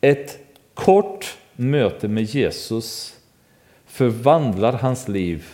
ett 0.00 0.38
kort 0.74 1.36
möte 1.52 2.08
med 2.08 2.24
Jesus 2.24 3.16
förvandlar 3.86 4.72
hans 4.72 5.08
liv 5.08 5.44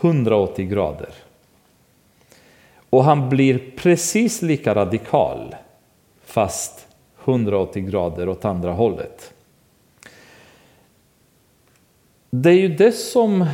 180 0.00 0.66
grader. 0.66 1.12
Och 2.90 3.04
han 3.04 3.28
blir 3.28 3.72
precis 3.76 4.42
lika 4.42 4.74
radikal 4.74 5.54
fast 6.24 6.86
180 7.24 7.82
grader 7.82 8.28
åt 8.28 8.44
andra 8.44 8.72
hållet. 8.72 9.31
Det 12.34 12.50
är 12.50 12.58
ju 12.58 12.68
det 12.68 12.92
som 12.92 13.46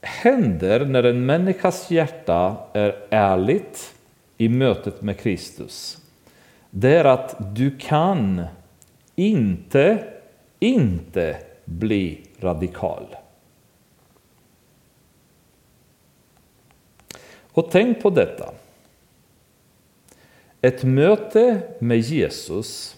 händer 0.00 0.86
när 0.86 1.02
en 1.02 1.26
människas 1.26 1.90
hjärta 1.90 2.56
är 2.72 3.06
ärligt 3.10 3.94
i 4.36 4.48
mötet 4.48 5.02
med 5.02 5.18
Kristus. 5.18 5.98
Det 6.70 6.96
är 6.96 7.04
att 7.04 7.54
du 7.56 7.76
kan 7.78 8.46
inte, 9.14 10.04
inte 10.58 11.36
bli 11.64 12.26
radikal. 12.40 13.16
Och 17.52 17.70
tänk 17.70 18.02
på 18.02 18.10
detta. 18.10 18.52
Ett 20.60 20.82
möte 20.82 21.60
med 21.78 21.98
Jesus 21.98 22.96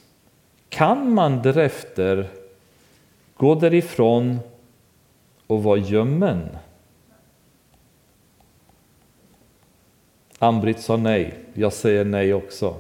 kan 0.69 1.13
man 1.13 1.43
därefter 1.43 2.29
gå 3.39 3.55
därifrån 3.55 4.39
och 5.47 5.63
var 5.63 5.77
gömmen. 5.77 6.49
Ambrit 10.39 10.81
sa 10.81 10.97
nej, 10.97 11.35
jag 11.55 11.73
säger 11.73 12.05
nej 12.05 12.35
också. 12.35 12.75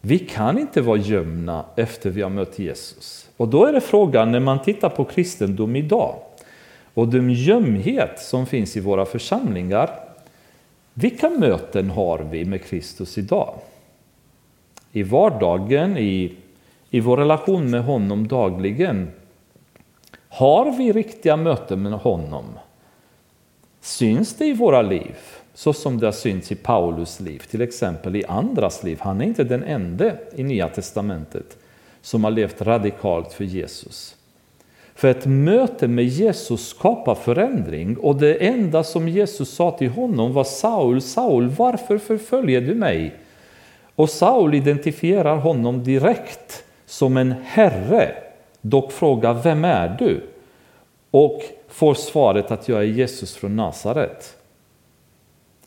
Vi 0.00 0.18
kan 0.18 0.58
inte 0.58 0.80
vara 0.80 0.98
gömda 0.98 1.64
efter 1.76 2.10
vi 2.10 2.22
har 2.22 2.30
mött 2.30 2.58
Jesus. 2.58 3.30
Och 3.36 3.48
då 3.48 3.64
är 3.64 3.72
det 3.72 3.80
frågan 3.80 4.32
när 4.32 4.40
man 4.40 4.62
tittar 4.62 4.88
på 4.88 5.04
kristendom 5.04 5.76
idag 5.76 6.16
och 6.94 7.08
den 7.08 7.30
gömhet 7.30 8.18
som 8.18 8.46
finns 8.46 8.76
i 8.76 8.80
våra 8.80 9.04
församlingar. 9.04 9.90
Vilka 10.94 11.30
möten 11.30 11.90
har 11.90 12.18
vi 12.18 12.44
med 12.44 12.64
Kristus 12.64 13.18
idag? 13.18 13.54
I 14.92 15.02
vardagen, 15.02 15.96
i, 15.98 16.36
i 16.90 17.00
vår 17.00 17.16
relation 17.16 17.70
med 17.70 17.84
honom 17.84 18.28
dagligen. 18.28 19.10
Har 20.28 20.76
vi 20.76 20.92
riktiga 20.92 21.36
möten 21.36 21.82
med 21.82 21.92
honom? 21.92 22.44
syns 23.80 24.34
det 24.34 24.46
i 24.46 24.52
våra 24.52 24.82
liv, 24.82 25.16
så 25.54 25.72
som 25.72 25.98
det 25.98 26.06
har 26.06 26.12
synts 26.12 26.52
i 26.52 26.54
Paulus 26.54 27.20
liv, 27.20 27.42
till 27.50 27.62
exempel 27.62 28.16
i 28.16 28.24
andras 28.24 28.82
liv. 28.82 28.98
Han 29.00 29.20
är 29.20 29.24
inte 29.24 29.44
den 29.44 29.62
enda 29.62 30.12
i 30.36 30.42
Nya 30.42 30.68
Testamentet 30.68 31.58
som 32.02 32.24
har 32.24 32.30
levt 32.30 32.62
radikalt 32.62 33.32
för 33.32 33.44
Jesus. 33.44 34.16
För 34.94 35.08
ett 35.08 35.26
möte 35.26 35.88
med 35.88 36.04
Jesus 36.04 36.68
skapar 36.68 37.14
förändring 37.14 37.96
och 37.96 38.16
det 38.16 38.34
enda 38.34 38.84
som 38.84 39.08
Jesus 39.08 39.50
sa 39.50 39.70
till 39.70 39.90
honom 39.90 40.32
var 40.32 40.44
Saul, 40.44 41.00
Saul, 41.00 41.48
varför 41.48 41.98
förföljer 41.98 42.60
du 42.60 42.74
mig? 42.74 43.14
Och 43.94 44.10
Saul 44.10 44.54
identifierar 44.54 45.36
honom 45.36 45.84
direkt 45.84 46.64
som 46.90 47.16
en 47.16 47.34
herre, 47.44 48.14
dock 48.60 48.92
frågar 48.92 49.34
vem 49.34 49.64
är 49.64 49.96
du? 49.98 50.22
Och 51.10 51.42
får 51.68 51.94
svaret 51.94 52.50
att 52.50 52.68
jag 52.68 52.78
är 52.78 52.86
Jesus 52.86 53.36
från 53.36 53.56
Nasaret. 53.56 54.36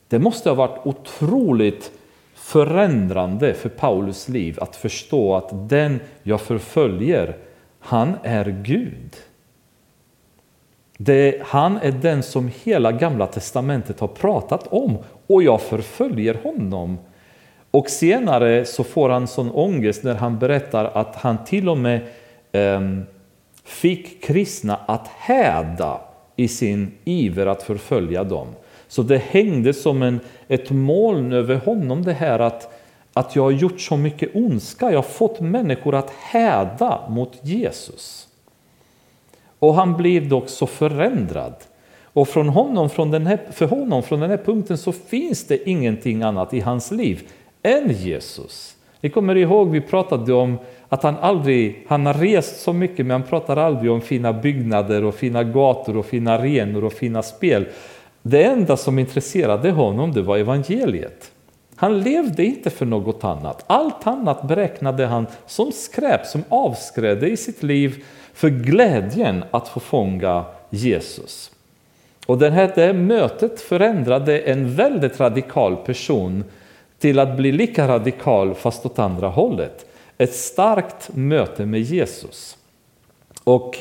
Det 0.08 0.20
måste 0.20 0.50
ha 0.50 0.56
varit 0.56 0.86
otroligt 0.86 1.92
förändrande 2.34 3.54
för 3.54 3.70
Paulus 3.70 4.30
liv 4.30 4.58
att 4.62 4.76
förstå 4.76 5.36
att 5.36 5.70
den 5.70 6.00
jag 6.24 6.42
förföljer, 6.42 7.38
han 7.80 8.14
är 8.24 8.46
Gud. 8.64 9.16
Det, 10.98 11.42
han 11.46 11.78
är 11.78 11.92
den 11.92 12.24
som 12.24 12.52
hela 12.64 12.92
gamla 12.92 13.28
testamentet 13.28 14.00
har 14.00 14.08
pratat 14.08 14.68
om 14.68 14.98
och 15.28 15.44
jag 15.44 15.62
förföljer 15.62 16.34
honom. 16.44 16.98
Och 17.74 17.90
senare 17.90 18.66
så 18.66 18.84
får 18.84 19.10
han 19.10 19.28
sån 19.28 19.52
ångest 19.52 20.04
när 20.04 20.16
han 20.16 20.40
berättar 20.40 20.86
att 20.86 21.16
han 21.16 21.44
till 21.46 21.70
och 21.70 21.78
med 21.78 22.02
ehm, 22.52 23.04
fick 23.64 24.24
kristna 24.24 24.76
att 24.76 25.08
häda 25.08 26.02
i 26.36 26.48
sin 26.48 26.92
iver 27.04 27.46
att 27.46 27.64
förfölja 27.64 28.24
dem. 28.24 28.48
Så 28.88 29.04
det 29.04 29.18
hängde 29.18 29.74
som 29.74 30.02
en, 30.02 30.20
ett 30.48 30.72
moln 30.72 31.34
över 31.34 31.56
honom 31.56 32.04
det 32.04 32.14
här 32.14 32.40
att, 32.40 32.74
att 33.14 33.36
jag 33.36 33.44
har 33.44 33.52
gjort 33.52 33.82
så 33.82 33.98
mycket 33.98 34.36
ondska, 34.36 34.92
jag 34.92 34.98
har 34.98 35.04
fått 35.04 35.40
människor 35.40 35.96
att 35.96 36.10
häda 36.10 37.02
mot 37.10 37.40
Jesus. 37.42 38.28
Och 39.60 39.74
han 39.74 39.98
blev 39.98 40.30
dock 40.30 40.50
så 40.50 40.68
förändrad. 40.68 41.54
Och 42.04 42.28
från 42.28 42.50
honom, 42.50 42.90
från 42.90 43.12
den 43.12 43.28
här, 43.28 43.40
för 43.52 43.66
honom 43.66 44.04
från 44.04 44.20
den 44.20 44.30
här 44.30 44.38
punkten 44.46 44.78
så 44.78 44.92
finns 44.92 45.48
det 45.48 45.70
ingenting 45.70 46.24
annat 46.24 46.54
i 46.54 46.60
hans 46.60 46.92
liv 46.92 47.28
än 47.64 47.92
Jesus. 47.92 48.76
Ni 49.02 49.10
kommer 49.10 49.36
ihåg, 49.36 49.72
vi 49.72 49.82
pratade 49.82 50.34
om 50.34 50.58
att 50.90 51.04
han 51.04 51.18
aldrig, 51.18 51.86
han 51.88 52.06
har 52.06 52.14
rest 52.14 52.62
så 52.62 52.74
mycket 52.74 53.06
men 53.06 53.12
han 53.12 53.30
pratar 53.30 53.58
aldrig 53.58 53.92
om 53.92 54.02
fina 54.02 54.34
byggnader 54.34 55.04
och 55.04 55.16
fina 55.16 55.44
gator 55.44 55.98
och 55.98 56.06
fina 56.06 56.34
arenor 56.34 56.84
och 56.84 56.94
fina 56.94 57.24
spel. 57.24 57.66
Det 58.22 58.44
enda 58.44 58.78
som 58.78 59.00
intresserade 59.00 59.72
honom 59.72 60.14
det 60.14 60.22
var 60.22 60.38
evangeliet. 60.38 61.32
Han 61.76 62.00
levde 62.00 62.46
inte 62.46 62.70
för 62.70 62.86
något 62.86 63.24
annat. 63.24 63.64
Allt 63.68 64.08
annat 64.08 64.48
beräknade 64.48 65.06
han 65.06 65.28
som 65.46 65.72
skräp, 65.72 66.26
som 66.26 66.44
avskrädde 66.50 67.30
i 67.30 67.38
sitt 67.38 67.64
liv 67.64 68.04
för 68.34 68.50
glädjen 68.50 69.44
att 69.52 69.68
få 69.68 69.80
fånga 69.80 70.46
Jesus. 70.70 71.52
Och 72.26 72.38
det 72.38 72.50
här 72.50 72.72
det 72.76 72.94
mötet 72.94 73.62
förändrade 73.62 74.40
en 74.40 74.76
väldigt 74.76 75.20
radikal 75.20 75.76
person 75.76 76.44
till 77.04 77.20
att 77.20 77.38
bli 77.38 77.52
lika 77.52 77.88
radikal 77.88 78.54
fast 78.54 78.86
åt 78.86 79.00
andra 79.00 79.28
hållet. 79.28 79.86
Ett 80.18 80.36
starkt 80.36 81.16
möte 81.16 81.66
med 81.66 81.82
Jesus. 81.82 82.58
Och 83.44 83.78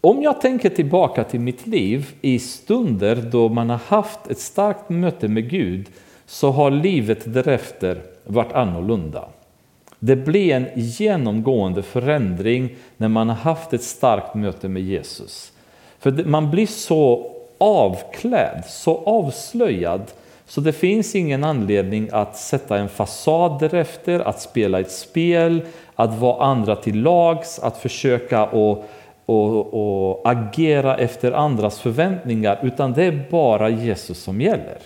om 0.00 0.22
jag 0.22 0.40
tänker 0.40 0.68
tillbaka 0.68 1.24
till 1.24 1.40
mitt 1.40 1.66
liv 1.66 2.14
i 2.20 2.38
stunder 2.38 3.16
då 3.16 3.48
man 3.48 3.70
har 3.70 3.80
haft 3.86 4.26
ett 4.30 4.38
starkt 4.38 4.88
möte 4.88 5.28
med 5.28 5.50
Gud 5.50 5.86
så 6.26 6.50
har 6.50 6.70
livet 6.70 7.34
därefter 7.34 8.02
varit 8.24 8.52
annorlunda. 8.52 9.24
Det 9.98 10.16
blir 10.16 10.54
en 10.54 10.68
genomgående 10.74 11.82
förändring 11.82 12.76
när 12.96 13.08
man 13.08 13.28
har 13.28 13.36
haft 13.36 13.72
ett 13.72 13.82
starkt 13.82 14.34
möte 14.34 14.68
med 14.68 14.82
Jesus. 14.82 15.52
För 15.98 16.24
man 16.24 16.50
blir 16.50 16.66
så 16.66 17.32
avklädd, 17.58 18.64
så 18.68 18.96
avslöjad 18.96 20.02
så 20.46 20.60
det 20.60 20.72
finns 20.72 21.14
ingen 21.14 21.44
anledning 21.44 22.08
att 22.12 22.36
sätta 22.36 22.78
en 22.78 22.88
fasad 22.88 23.60
därefter, 23.60 24.20
att 24.20 24.40
spela 24.40 24.80
ett 24.80 24.90
spel, 24.90 25.62
att 25.94 26.18
vara 26.18 26.44
andra 26.44 26.76
till 26.76 27.02
lags, 27.02 27.58
att 27.58 27.76
försöka 27.76 28.44
och, 28.44 28.84
och, 29.26 29.74
och 29.74 30.30
agera 30.30 30.96
efter 30.96 31.32
andras 31.32 31.80
förväntningar, 31.80 32.58
utan 32.62 32.92
det 32.92 33.04
är 33.04 33.24
bara 33.30 33.68
Jesus 33.68 34.18
som 34.22 34.40
gäller. 34.40 34.78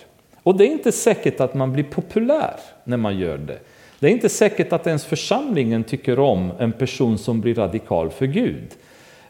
Och 0.43 0.57
det 0.57 0.63
är 0.63 0.71
inte 0.71 0.91
säkert 0.91 1.39
att 1.39 1.53
man 1.53 1.73
blir 1.73 1.83
populär 1.83 2.55
när 2.83 2.97
man 2.97 3.17
gör 3.17 3.37
det. 3.37 3.59
Det 3.99 4.07
är 4.07 4.11
inte 4.11 4.29
säkert 4.29 4.73
att 4.73 4.87
ens 4.87 5.05
församlingen 5.05 5.83
tycker 5.83 6.19
om 6.19 6.51
en 6.59 6.71
person 6.71 7.17
som 7.17 7.41
blir 7.41 7.55
radikal 7.55 8.09
för 8.09 8.25
Gud. 8.25 8.67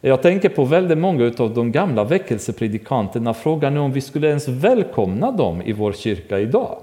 Jag 0.02 0.22
tänker 0.22 0.50
på 0.50 0.66
väldigt 0.66 0.98
många 0.98 1.32
av 1.38 1.54
de 1.54 1.72
gamla 1.72 2.04
väckelsepredikanterna. 2.04 3.34
Frågan 3.34 3.78
är 3.78 3.80
om 3.80 3.92
vi 3.92 4.02
skulle 4.02 4.28
ens 4.28 4.48
välkomna 4.48 5.32
dem 5.32 5.62
i 5.62 5.74
vår 5.74 5.94
kyrka 5.94 6.40
idag. 6.40 6.78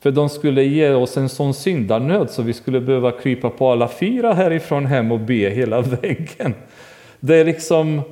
För 0.00 0.10
de 0.10 0.28
skulle 0.28 0.62
ge 0.62 0.90
oss 0.90 1.16
en 1.16 1.28
sån 1.28 1.54
syndarnöd 1.54 2.30
så 2.30 2.42
vi 2.42 2.52
skulle 2.52 2.80
behöva 2.80 3.10
krypa 3.10 3.50
på 3.50 3.70
alla 3.72 3.88
fyra 3.88 4.34
härifrån 4.34 4.86
hem 4.86 5.12
och 5.12 5.20
be 5.20 5.34
hela 5.34 5.80
väggen. 6.02 6.54
Det 7.20 7.36
är 7.36 7.44
liksom 7.44 8.02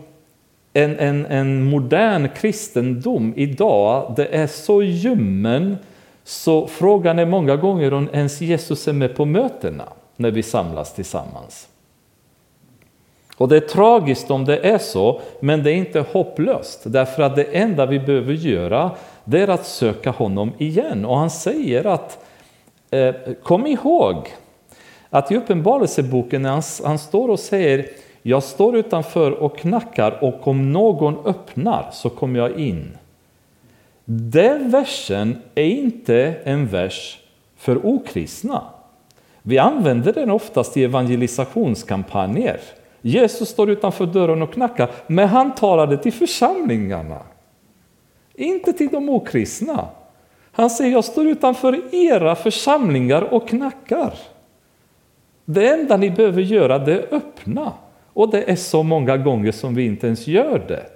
en, 0.73 0.99
en, 0.99 1.27
en 1.27 1.65
modern 1.65 2.29
kristendom 2.29 3.33
idag, 3.37 4.15
det 4.17 4.27
är 4.27 4.47
så 4.47 4.83
ljummen 4.83 5.77
så 6.25 6.67
frågan 6.67 7.19
är 7.19 7.27
många 7.27 7.57
gånger 7.57 7.93
om 7.93 8.09
ens 8.13 8.41
Jesus 8.41 8.89
är 8.89 8.93
med 8.93 9.17
på 9.17 9.25
mötena 9.25 9.85
när 10.17 10.31
vi 10.31 10.43
samlas 10.43 10.95
tillsammans. 10.95 11.69
Och 13.37 13.49
det 13.49 13.57
är 13.57 13.61
tragiskt 13.61 14.31
om 14.31 14.45
det 14.45 14.59
är 14.59 14.79
så, 14.79 15.21
men 15.41 15.63
det 15.63 15.73
är 15.73 15.75
inte 15.75 16.05
hopplöst. 16.13 16.81
Därför 16.85 17.23
att 17.23 17.37
det 17.37 17.45
enda 17.45 17.87
vi 17.87 18.01
behöver 18.01 18.33
göra 18.33 18.91
det 19.25 19.41
är 19.41 19.49
att 19.49 19.67
söka 19.67 20.11
honom 20.11 20.53
igen. 20.59 21.05
Och 21.05 21.19
han 21.19 21.31
säger 21.31 21.87
att 21.87 22.25
eh, 22.91 23.15
kom 23.43 23.67
ihåg 23.67 24.29
att 25.11 25.33
i 25.33 25.37
Uppenbarelseboken 25.37 26.43
när 26.43 26.51
han, 26.51 26.63
han 26.85 26.99
står 26.99 27.29
och 27.29 27.41
säger 27.41 27.89
jag 28.23 28.43
står 28.43 28.77
utanför 28.77 29.31
och 29.31 29.59
knackar 29.59 30.25
och 30.25 30.49
om 30.49 30.73
någon 30.73 31.27
öppnar 31.27 31.89
så 31.93 32.11
kommer 32.11 32.39
jag 32.39 32.59
in. 32.59 32.97
Den 34.05 34.71
versen 34.71 35.43
är 35.55 35.65
inte 35.65 36.35
en 36.45 36.67
vers 36.67 37.21
för 37.57 37.87
okristna. 37.87 38.63
Vi 39.43 39.59
använder 39.59 40.13
den 40.13 40.31
oftast 40.31 40.77
i 40.77 40.85
evangelisationskampanjer. 40.85 42.61
Jesus 43.07 43.49
står 43.49 43.71
utanför 43.71 44.07
dörren 44.07 44.43
och 44.43 44.53
knackar, 44.53 44.91
men 45.07 45.29
han 45.29 45.55
talade 45.55 45.99
till 45.99 46.13
församlingarna. 46.13 47.19
Inte 48.35 48.73
till 48.73 48.89
de 48.89 49.09
okristna. 49.09 49.89
Han 50.53 50.71
säger, 50.71 50.93
jag 50.93 51.05
står 51.05 51.27
utanför 51.27 51.95
era 51.95 52.35
församlingar 52.35 53.23
och 53.23 53.49
knackar. 53.49 54.15
Det 55.45 55.69
enda 55.69 55.97
ni 55.97 56.11
behöver 56.11 56.43
göra 56.43 56.79
det 56.79 56.93
är 56.93 57.15
öppna. 57.15 57.73
Och 58.13 58.31
det 58.31 58.51
är 58.51 58.57
så 58.57 58.83
många 58.83 59.17
gånger 59.17 59.53
som 59.53 59.75
vi 59.75 59.87
inte 59.87 60.07
ens 60.07 60.27
gör 60.27 60.65
det. 60.69 60.87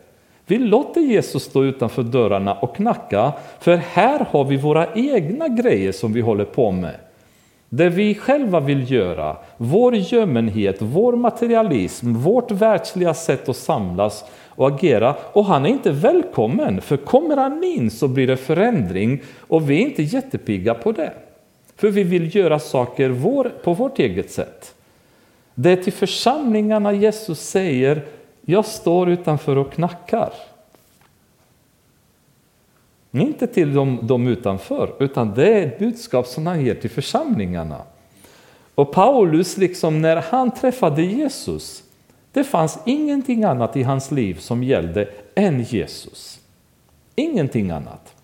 Vi 0.46 0.58
låter 0.58 1.00
Jesus 1.00 1.42
stå 1.42 1.64
utanför 1.64 2.02
dörrarna 2.02 2.54
och 2.54 2.76
knacka, 2.76 3.32
för 3.60 3.76
här 3.76 4.26
har 4.30 4.44
vi 4.44 4.56
våra 4.56 4.94
egna 4.94 5.48
grejer 5.48 5.92
som 5.92 6.12
vi 6.12 6.20
håller 6.20 6.44
på 6.44 6.70
med. 6.70 6.96
Det 7.68 7.88
vi 7.88 8.14
själva 8.14 8.60
vill 8.60 8.90
göra, 8.90 9.36
vår 9.56 9.94
gömmenhet, 9.94 10.76
vår 10.78 11.12
materialism, 11.12 12.12
vårt 12.12 12.50
världsliga 12.50 13.14
sätt 13.14 13.48
att 13.48 13.56
samlas 13.56 14.24
och 14.48 14.68
agera. 14.68 15.14
Och 15.32 15.44
han 15.44 15.66
är 15.66 15.70
inte 15.70 15.90
välkommen, 15.90 16.80
för 16.80 16.96
kommer 16.96 17.36
han 17.36 17.64
in 17.64 17.90
så 17.90 18.08
blir 18.08 18.26
det 18.26 18.36
förändring 18.36 19.22
och 19.40 19.70
vi 19.70 19.82
är 19.82 19.86
inte 19.86 20.02
jättepigga 20.02 20.74
på 20.74 20.92
det. 20.92 21.12
För 21.76 21.88
vi 21.88 22.02
vill 22.02 22.36
göra 22.36 22.58
saker 22.58 23.08
vår, 23.08 23.52
på 23.64 23.74
vårt 23.74 23.98
eget 23.98 24.30
sätt. 24.30 24.74
Det 25.54 25.70
är 25.70 25.76
till 25.76 25.92
församlingarna 25.92 26.92
Jesus 26.92 27.40
säger, 27.40 28.02
jag 28.40 28.64
står 28.64 29.08
utanför 29.08 29.56
och 29.58 29.72
knackar. 29.72 30.30
Inte 33.12 33.46
till 33.46 33.74
de, 33.74 33.98
de 34.02 34.26
utanför, 34.26 34.94
utan 34.98 35.34
det 35.34 35.52
är 35.52 35.66
ett 35.66 35.78
budskap 35.78 36.26
som 36.26 36.46
han 36.46 36.64
ger 36.64 36.74
till 36.74 36.90
församlingarna. 36.90 37.82
Och 38.74 38.92
Paulus, 38.92 39.56
liksom 39.56 40.02
när 40.02 40.16
han 40.16 40.50
träffade 40.50 41.02
Jesus, 41.02 41.82
det 42.32 42.44
fanns 42.44 42.78
ingenting 42.86 43.44
annat 43.44 43.76
i 43.76 43.82
hans 43.82 44.10
liv 44.10 44.34
som 44.34 44.62
gällde 44.62 45.08
än 45.34 45.62
Jesus. 45.62 46.40
Ingenting 47.14 47.70
annat. 47.70 48.14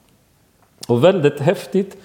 Och 0.88 1.04
väldigt 1.04 1.40
häftigt 1.40 1.96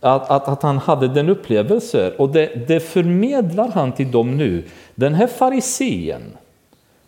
att, 0.00 0.30
att, 0.30 0.48
att 0.48 0.62
han 0.62 0.78
hade 0.78 1.08
den 1.08 1.28
upplevelsen 1.28 2.12
och 2.18 2.28
det, 2.28 2.68
det 2.68 2.80
förmedlar 2.80 3.68
han 3.68 3.92
till 3.92 4.10
dem 4.10 4.36
nu. 4.36 4.64
Den 4.94 5.14
här 5.14 5.26
farisén 5.26 6.22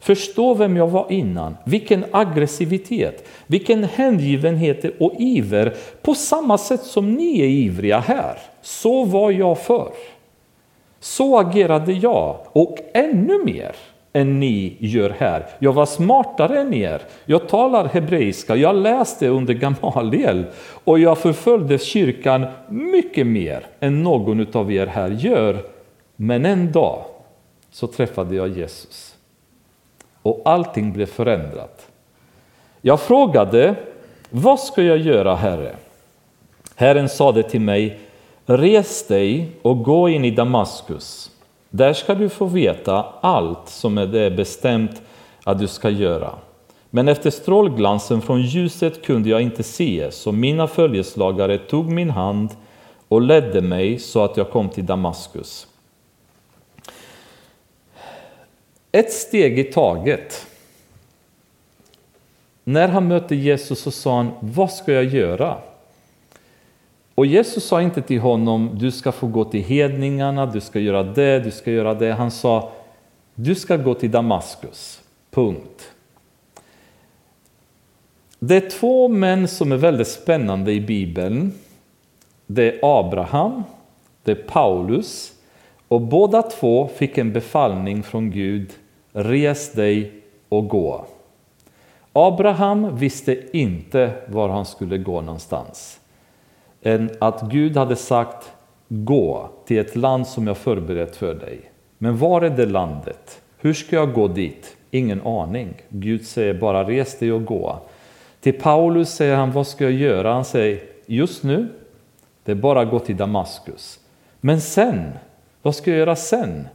Förstå 0.06 0.54
vem 0.54 0.76
jag 0.76 0.88
var 0.88 1.06
innan, 1.12 1.56
vilken 1.64 2.04
aggressivitet, 2.10 3.28
vilken 3.46 3.84
hängivenhet 3.84 4.84
och 5.00 5.12
iver, 5.18 5.74
på 6.02 6.14
samma 6.14 6.58
sätt 6.58 6.82
som 6.82 7.14
ni 7.14 7.40
är 7.40 7.48
ivriga 7.48 7.98
här. 7.98 8.38
Så 8.62 9.04
var 9.04 9.30
jag 9.30 9.58
förr. 9.58 9.92
Så 11.00 11.38
agerade 11.38 11.92
jag, 11.92 12.36
och 12.52 12.78
ännu 12.94 13.44
mer 13.44 13.72
än 14.12 14.40
ni 14.40 14.76
gör 14.78 15.10
här. 15.18 15.46
Jag 15.58 15.72
var 15.72 15.86
smartare 15.86 16.60
än 16.60 16.74
er. 16.74 17.02
Jag 17.24 17.48
talar 17.48 17.84
hebreiska, 17.84 18.56
jag 18.56 18.76
läste 18.76 19.28
under 19.28 19.54
Gamaliel 19.54 20.44
och 20.84 20.98
jag 20.98 21.18
förföljde 21.18 21.78
kyrkan 21.78 22.46
mycket 22.68 23.26
mer 23.26 23.66
än 23.80 24.02
någon 24.02 24.46
av 24.52 24.72
er 24.72 24.86
här 24.86 25.10
gör. 25.10 25.58
Men 26.16 26.46
en 26.46 26.72
dag 26.72 27.04
så 27.70 27.86
träffade 27.86 28.36
jag 28.36 28.48
Jesus 28.48 29.15
och 30.26 30.42
allting 30.44 30.92
blev 30.92 31.06
förändrat. 31.06 31.86
Jag 32.80 33.00
frågade, 33.00 33.74
vad 34.30 34.60
ska 34.60 34.82
jag 34.82 34.98
göra 34.98 35.34
Herre? 35.34 35.76
Herren 36.76 37.08
sade 37.08 37.42
till 37.42 37.60
mig, 37.60 37.98
res 38.46 39.06
dig 39.06 39.50
och 39.62 39.82
gå 39.82 40.08
in 40.08 40.24
i 40.24 40.30
Damaskus. 40.30 41.30
Där 41.70 41.92
ska 41.92 42.14
du 42.14 42.28
få 42.28 42.44
veta 42.44 43.06
allt 43.20 43.68
som 43.68 43.94
det 43.94 44.20
är 44.20 44.30
bestämt 44.30 45.02
att 45.44 45.58
du 45.58 45.66
ska 45.66 45.90
göra. 45.90 46.30
Men 46.90 47.08
efter 47.08 47.30
strålglansen 47.30 48.22
från 48.22 48.42
ljuset 48.42 49.04
kunde 49.04 49.28
jag 49.28 49.42
inte 49.42 49.62
se, 49.62 50.10
så 50.10 50.32
mina 50.32 50.66
följeslagare 50.66 51.58
tog 51.58 51.92
min 51.92 52.10
hand 52.10 52.50
och 53.08 53.22
ledde 53.22 53.60
mig 53.60 53.98
så 53.98 54.24
att 54.24 54.36
jag 54.36 54.50
kom 54.50 54.68
till 54.68 54.86
Damaskus. 54.86 55.66
Ett 58.92 59.12
steg 59.12 59.58
i 59.58 59.64
taget. 59.64 60.46
När 62.64 62.88
han 62.88 63.08
mötte 63.08 63.34
Jesus 63.34 63.80
så 63.80 63.90
sa 63.90 64.16
han, 64.16 64.30
vad 64.40 64.72
ska 64.72 64.92
jag 64.92 65.04
göra? 65.04 65.58
Och 67.14 67.26
Jesus 67.26 67.64
sa 67.64 67.82
inte 67.82 68.02
till 68.02 68.20
honom, 68.20 68.70
du 68.74 68.90
ska 68.90 69.12
få 69.12 69.26
gå 69.26 69.44
till 69.44 69.62
hedningarna, 69.62 70.46
du 70.46 70.60
ska 70.60 70.80
göra 70.80 71.02
det, 71.02 71.38
du 71.38 71.50
ska 71.50 71.70
göra 71.70 71.94
det. 71.94 72.12
Han 72.12 72.30
sa, 72.30 72.72
du 73.34 73.54
ska 73.54 73.76
gå 73.76 73.94
till 73.94 74.10
Damaskus. 74.10 75.00
Punkt. 75.30 75.90
Det 78.38 78.56
är 78.56 78.70
två 78.70 79.08
män 79.08 79.48
som 79.48 79.72
är 79.72 79.76
väldigt 79.76 80.08
spännande 80.08 80.72
i 80.72 80.80
Bibeln. 80.80 81.52
Det 82.46 82.72
är 82.72 82.78
Abraham, 82.82 83.62
det 84.22 84.30
är 84.30 84.34
Paulus 84.48 85.32
och 85.88 86.00
båda 86.00 86.42
två 86.42 86.88
fick 86.88 87.18
en 87.18 87.32
befallning 87.32 88.02
från 88.02 88.30
Gud, 88.30 88.72
res 89.12 89.72
dig 89.72 90.12
och 90.48 90.68
gå. 90.68 91.04
Abraham 92.12 92.96
visste 92.96 93.56
inte 93.56 94.10
var 94.28 94.48
han 94.48 94.64
skulle 94.64 94.98
gå 94.98 95.20
någonstans 95.20 96.00
än 96.82 97.10
att 97.18 97.42
Gud 97.50 97.76
hade 97.76 97.96
sagt 97.96 98.52
gå 98.88 99.50
till 99.66 99.78
ett 99.78 99.96
land 99.96 100.26
som 100.26 100.46
jag 100.46 100.56
förberett 100.56 101.16
för 101.16 101.34
dig. 101.34 101.60
Men 101.98 102.18
var 102.18 102.42
är 102.42 102.50
det 102.50 102.66
landet? 102.66 103.40
Hur 103.58 103.74
ska 103.74 103.96
jag 103.96 104.12
gå 104.12 104.28
dit? 104.28 104.76
Ingen 104.90 105.26
aning. 105.26 105.74
Gud 105.88 106.26
säger 106.26 106.54
bara 106.54 106.84
res 106.84 107.18
dig 107.18 107.32
och 107.32 107.44
gå. 107.44 107.78
Till 108.40 108.60
Paulus 108.60 109.10
säger 109.10 109.36
han 109.36 109.52
vad 109.52 109.66
ska 109.66 109.84
jag 109.84 109.92
göra? 109.92 110.32
Han 110.32 110.44
säger 110.44 110.82
just 111.06 111.42
nu, 111.42 111.68
det 112.44 112.52
är 112.52 112.56
bara 112.56 112.80
att 112.80 112.90
gå 112.90 112.98
till 112.98 113.16
Damaskus. 113.16 114.00
Men 114.40 114.60
sen, 114.60 115.12
vad 115.66 115.74
ska 115.74 115.90
jag 115.90 115.98
göra 115.98 116.16
sen? 116.16 116.68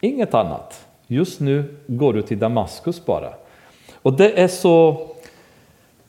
Inget 0.00 0.34
annat. 0.34 0.86
Just 1.06 1.40
nu 1.40 1.76
går 1.86 2.12
du 2.12 2.22
till 2.22 2.38
Damaskus 2.38 3.04
bara. 3.06 3.32
Och 4.02 4.12
det 4.12 4.40
är 4.40 4.48
så 4.48 5.06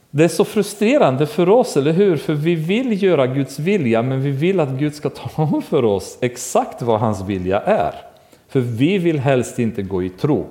det 0.09 0.23
är 0.23 0.27
så 0.27 0.45
frustrerande 0.45 1.25
för 1.25 1.49
oss, 1.49 1.77
eller 1.77 1.91
hur? 1.91 2.17
För 2.17 2.33
vi 2.33 2.55
vill 2.55 3.03
göra 3.03 3.27
Guds 3.27 3.59
vilja, 3.59 4.01
men 4.01 4.21
vi 4.21 4.31
vill 4.31 4.59
att 4.59 4.69
Gud 4.69 4.95
ska 4.95 5.09
tala 5.29 5.49
om 5.49 5.61
för 5.61 5.85
oss 5.85 6.17
exakt 6.21 6.81
vad 6.81 6.99
hans 6.99 7.21
vilja 7.21 7.59
är. 7.59 7.93
För 8.47 8.59
vi 8.59 8.97
vill 8.97 9.19
helst 9.19 9.59
inte 9.59 9.81
gå 9.81 10.03
i 10.03 10.09
tro. 10.09 10.45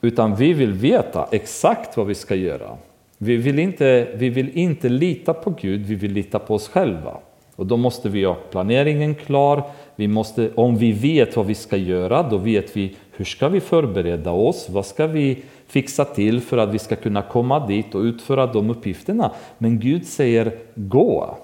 Utan 0.00 0.36
vi 0.36 0.52
vill 0.52 0.72
veta 0.72 1.28
exakt 1.30 1.96
vad 1.96 2.06
vi 2.06 2.14
ska 2.14 2.34
göra. 2.34 2.76
Vi 3.18 3.36
vill 3.36 3.58
inte, 3.58 4.08
vi 4.14 4.28
vill 4.28 4.50
inte 4.50 4.88
lita 4.88 5.34
på 5.34 5.50
Gud, 5.50 5.86
vi 5.86 5.94
vill 5.94 6.12
lita 6.12 6.38
på 6.38 6.54
oss 6.54 6.68
själva. 6.68 7.16
Och 7.58 7.66
då 7.66 7.76
måste 7.76 8.08
vi 8.08 8.24
ha 8.24 8.34
planeringen 8.34 9.14
klar. 9.14 9.62
Vi 9.96 10.08
måste, 10.08 10.50
om 10.54 10.76
vi 10.76 10.92
vet 10.92 11.36
vad 11.36 11.46
vi 11.46 11.54
ska 11.54 11.76
göra, 11.76 12.22
då 12.22 12.36
vet 12.36 12.76
vi 12.76 12.96
hur 13.12 13.24
ska 13.24 13.48
vi 13.48 13.60
förbereda 13.60 14.30
oss? 14.30 14.66
Vad 14.70 14.86
ska 14.86 15.06
vi 15.06 15.42
fixa 15.66 16.04
till 16.04 16.40
för 16.40 16.58
att 16.58 16.74
vi 16.74 16.78
ska 16.78 16.96
kunna 16.96 17.22
komma 17.22 17.66
dit 17.66 17.94
och 17.94 18.00
utföra 18.00 18.46
de 18.46 18.70
uppgifterna? 18.70 19.30
Men 19.58 19.80
Gud 19.80 20.06
säger 20.06 20.52
gå 20.74 21.38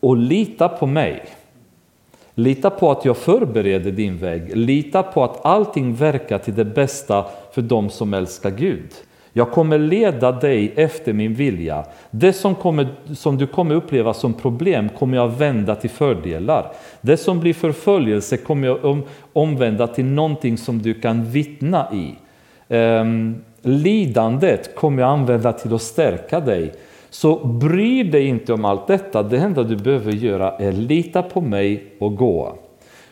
och 0.00 0.16
lita 0.16 0.68
på 0.68 0.86
mig. 0.86 1.24
Lita 2.34 2.70
på 2.70 2.90
att 2.90 3.04
jag 3.04 3.16
förbereder 3.16 3.92
din 3.92 4.16
väg. 4.16 4.56
Lita 4.56 5.02
på 5.02 5.24
att 5.24 5.44
allting 5.44 5.94
verkar 5.94 6.38
till 6.38 6.54
det 6.54 6.64
bästa 6.64 7.24
för 7.52 7.62
dem 7.62 7.90
som 7.90 8.14
älskar 8.14 8.50
Gud. 8.50 8.90
Jag 9.36 9.50
kommer 9.50 9.78
leda 9.78 10.32
dig 10.32 10.72
efter 10.76 11.12
min 11.12 11.34
vilja. 11.34 11.84
Det 12.10 12.32
som, 12.32 12.54
kommer, 12.54 12.86
som 13.14 13.38
du 13.38 13.46
kommer 13.46 13.74
uppleva 13.74 14.14
som 14.14 14.34
problem 14.34 14.88
kommer 14.98 15.16
jag 15.16 15.28
vända 15.28 15.74
till 15.74 15.90
fördelar. 15.90 16.72
Det 17.00 17.16
som 17.16 17.40
blir 17.40 17.54
förföljelse 17.54 18.36
kommer 18.36 18.68
jag 18.68 18.84
om, 18.84 19.02
omvända 19.32 19.86
till 19.86 20.04
någonting 20.04 20.58
som 20.58 20.82
du 20.82 20.94
kan 20.94 21.24
vittna 21.24 21.88
i. 21.92 22.14
Ehm, 22.68 23.42
lidandet 23.62 24.74
kommer 24.74 25.02
jag 25.02 25.10
använda 25.10 25.52
till 25.52 25.74
att 25.74 25.82
stärka 25.82 26.40
dig. 26.40 26.72
Så 27.10 27.46
bry 27.46 28.02
dig 28.02 28.26
inte 28.26 28.52
om 28.52 28.64
allt 28.64 28.86
detta. 28.86 29.22
Det 29.22 29.38
enda 29.38 29.62
du 29.62 29.76
behöver 29.76 30.12
göra 30.12 30.56
är 30.56 30.72
lita 30.72 31.22
på 31.22 31.40
mig 31.40 31.84
och 31.98 32.16
gå. 32.16 32.58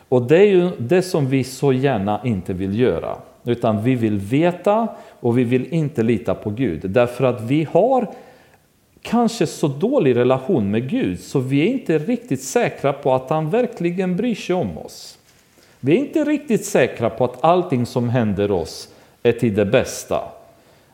Och 0.09 0.21
det 0.21 0.37
är 0.37 0.47
ju 0.47 0.69
det 0.77 1.01
som 1.01 1.27
vi 1.27 1.43
så 1.43 1.73
gärna 1.73 2.21
inte 2.23 2.53
vill 2.53 2.79
göra. 2.79 3.15
Utan 3.45 3.83
vi 3.83 3.95
vill 3.95 4.17
veta 4.17 4.87
och 5.23 5.37
vi 5.37 5.43
vill 5.43 5.73
inte 5.73 6.03
lita 6.03 6.35
på 6.35 6.49
Gud. 6.49 6.89
Därför 6.89 7.23
att 7.23 7.41
vi 7.41 7.67
har 7.71 8.07
kanske 9.01 9.47
så 9.47 9.67
dålig 9.67 10.15
relation 10.15 10.71
med 10.71 10.89
Gud 10.89 11.19
så 11.19 11.39
vi 11.39 11.61
är 11.61 11.65
inte 11.65 11.97
riktigt 11.97 12.43
säkra 12.43 12.93
på 12.93 13.13
att 13.13 13.29
han 13.29 13.49
verkligen 13.49 14.15
bryr 14.15 14.35
sig 14.35 14.55
om 14.55 14.77
oss. 14.77 15.17
Vi 15.79 15.91
är 15.91 15.97
inte 15.97 16.23
riktigt 16.23 16.65
säkra 16.65 17.09
på 17.09 17.25
att 17.25 17.43
allting 17.43 17.85
som 17.85 18.09
händer 18.09 18.51
oss 18.51 18.89
är 19.23 19.31
till 19.31 19.55
det 19.55 19.65
bästa. 19.65 20.21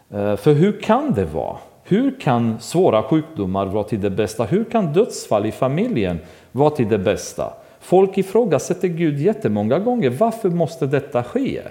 Eh, 0.10 0.36
för 0.36 0.54
hur 0.54 0.82
kan 0.82 1.14
det 1.14 1.26
vara? 1.26 1.58
Hur 1.84 2.20
kan 2.20 2.60
svåra 2.60 3.04
sjukdomar 3.04 3.66
vara 3.66 3.84
till 3.84 4.02
det 4.02 4.10
bästa? 4.10 4.44
Hur 4.44 4.64
kan 4.64 4.94
dödsfall 4.94 5.46
i 5.46 5.52
familjen 5.52 6.20
vara 6.52 6.70
till 6.70 6.90
det 6.90 6.98
bästa? 6.98 7.54
Folk 7.80 8.18
ifrågasätter 8.18 8.88
Gud 8.88 9.20
jättemånga 9.20 9.80
gånger. 9.80 10.10
Varför 10.10 10.50
måste 10.50 10.86
detta 10.86 11.24
ske? 11.24 11.62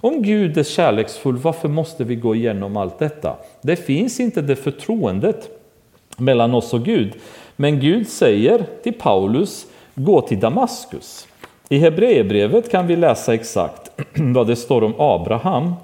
Om 0.00 0.22
Gud 0.22 0.58
är 0.58 0.62
kärleksfull, 0.62 1.36
varför 1.36 1.68
måste 1.68 2.04
vi 2.04 2.16
gå 2.16 2.34
igenom 2.34 2.76
allt 2.76 2.98
detta? 2.98 3.36
Det 3.62 3.76
finns 3.76 4.20
inte 4.20 4.42
det 4.42 4.56
förtroendet 4.56 5.48
mellan 6.16 6.54
oss 6.54 6.74
och 6.74 6.84
Gud. 6.84 7.14
Men 7.56 7.80
Gud 7.80 8.08
säger 8.08 8.66
till 8.82 8.92
Paulus, 8.92 9.66
gå 9.94 10.20
till 10.20 10.40
Damaskus. 10.40 11.26
I 11.68 11.78
Hebreerbrevet 11.78 12.70
kan 12.70 12.86
vi 12.86 12.96
läsa 12.96 13.34
exakt 13.34 13.90
vad 14.14 14.46
det 14.46 14.56
står 14.56 14.84
om 14.84 14.94
Abraham. 14.98 15.74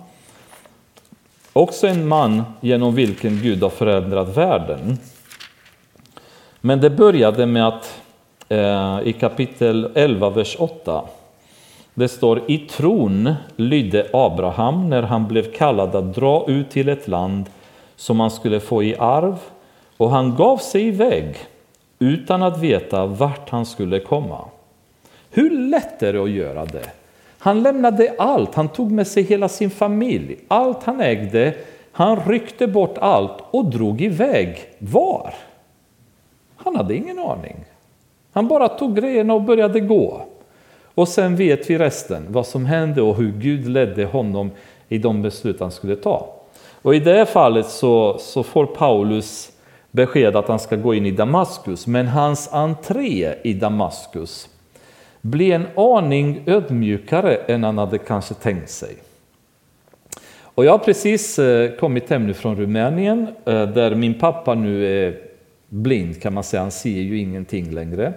Också 1.52 1.86
en 1.86 2.08
man 2.08 2.42
genom 2.60 2.94
vilken 2.94 3.40
Gud 3.42 3.62
har 3.62 3.70
förändrat 3.70 4.36
världen. 4.36 4.98
Men 6.60 6.80
det 6.80 6.90
började 6.90 7.46
med 7.46 7.68
att 7.68 8.00
eh, 8.48 9.00
i 9.04 9.12
kapitel 9.20 9.90
11, 9.94 10.30
vers 10.30 10.56
8 10.58 11.02
det 11.95 12.09
står 12.09 12.51
i 12.51 12.59
tron 12.59 13.34
lydde 13.57 14.07
Abraham 14.12 14.90
när 14.90 15.03
han 15.03 15.28
blev 15.28 15.53
kallad 15.53 15.95
att 15.95 16.14
dra 16.14 16.45
ut 16.49 16.70
till 16.70 16.88
ett 16.88 17.09
land 17.09 17.45
som 17.97 18.20
han 18.20 18.30
skulle 18.30 18.61
få 18.61 18.82
i 18.82 18.97
arv 18.97 19.38
och 19.97 20.11
han 20.11 20.34
gav 20.34 20.57
sig 20.57 20.86
iväg 20.86 21.36
utan 21.99 22.42
att 22.42 22.59
veta 22.59 23.07
vart 23.07 23.51
han 23.51 23.66
skulle 23.66 24.01
komma. 24.01 24.45
Hur 25.30 25.51
lätt 25.51 26.03
är 26.03 26.12
det 26.12 26.22
att 26.22 26.30
göra 26.30 26.64
det? 26.64 26.90
Han 27.38 27.62
lämnade 27.62 28.14
allt, 28.18 28.55
han 28.55 28.68
tog 28.68 28.92
med 28.92 29.07
sig 29.07 29.22
hela 29.22 29.49
sin 29.49 29.70
familj, 29.70 30.36
allt 30.49 30.82
han 30.84 31.01
ägde, 31.01 31.55
han 31.92 32.20
ryckte 32.26 32.66
bort 32.66 32.99
allt 32.99 33.38
och 33.51 33.64
drog 33.64 34.01
iväg. 34.01 34.59
Var? 34.78 35.34
Han 36.57 36.76
hade 36.76 36.95
ingen 36.95 37.18
aning. 37.18 37.64
Han 38.32 38.49
bara 38.49 38.68
tog 38.68 38.97
grejerna 38.97 39.34
och 39.34 39.42
började 39.42 39.80
gå. 39.80 40.26
Och 40.95 41.09
sen 41.09 41.36
vet 41.36 41.70
vi 41.70 41.78
resten, 41.78 42.26
vad 42.28 42.47
som 42.47 42.66
hände 42.66 43.03
och 43.03 43.16
hur 43.16 43.32
Gud 43.32 43.68
ledde 43.68 44.05
honom 44.05 44.51
i 44.88 44.99
de 44.99 45.22
beslut 45.22 45.61
han 45.61 45.70
skulle 45.70 45.97
ta. 45.97 46.34
Och 46.82 46.95
i 46.95 46.99
det 46.99 47.26
fallet 47.26 47.66
så, 47.66 48.18
så 48.18 48.42
får 48.42 48.66
Paulus 48.66 49.53
besked 49.90 50.36
att 50.36 50.49
han 50.49 50.59
ska 50.59 50.76
gå 50.76 50.95
in 50.95 51.07
i 51.07 51.11
Damaskus, 51.11 51.86
men 51.86 52.07
hans 52.07 52.49
entré 52.53 53.34
i 53.42 53.53
Damaskus 53.53 54.49
blir 55.20 55.55
en 55.55 55.66
aning 55.76 56.42
ödmjukare 56.47 57.34
än 57.36 57.64
han 57.64 57.78
hade 57.78 57.99
kanske 57.99 58.34
tänkt 58.34 58.70
sig. 58.70 58.97
Och 60.42 60.64
jag 60.64 60.72
har 60.72 60.78
precis 60.78 61.38
eh, 61.38 61.70
kommit 61.70 62.11
hem 62.11 62.26
nu 62.26 62.34
från 62.34 62.57
Rumänien 62.57 63.26
eh, 63.45 63.68
där 63.68 63.95
min 63.95 64.18
pappa 64.18 64.55
nu 64.55 64.86
är 64.86 65.18
blind 65.68 66.22
kan 66.22 66.34
man 66.34 66.45
säga, 66.45 66.62
han 66.62 66.70
ser 66.70 67.01
ju 67.01 67.18
ingenting 67.18 67.70
längre. 67.70 68.12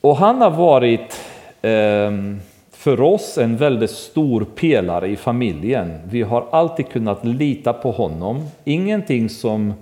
Och 0.00 0.16
han 0.16 0.40
har 0.40 0.50
varit 0.50 1.20
Ehm, 1.62 2.40
för 2.70 3.00
oss 3.00 3.38
en 3.38 3.56
väldigt 3.56 3.90
stor 3.90 4.44
pelare 4.54 5.08
i 5.08 5.16
familjen. 5.16 5.98
Vi 6.04 6.22
har 6.22 6.46
alltid 6.50 6.88
kunnat 6.88 7.24
lita 7.24 7.72
på 7.72 7.90
honom. 7.90 8.46
Ingenting 8.64 9.28
som, 9.28 9.74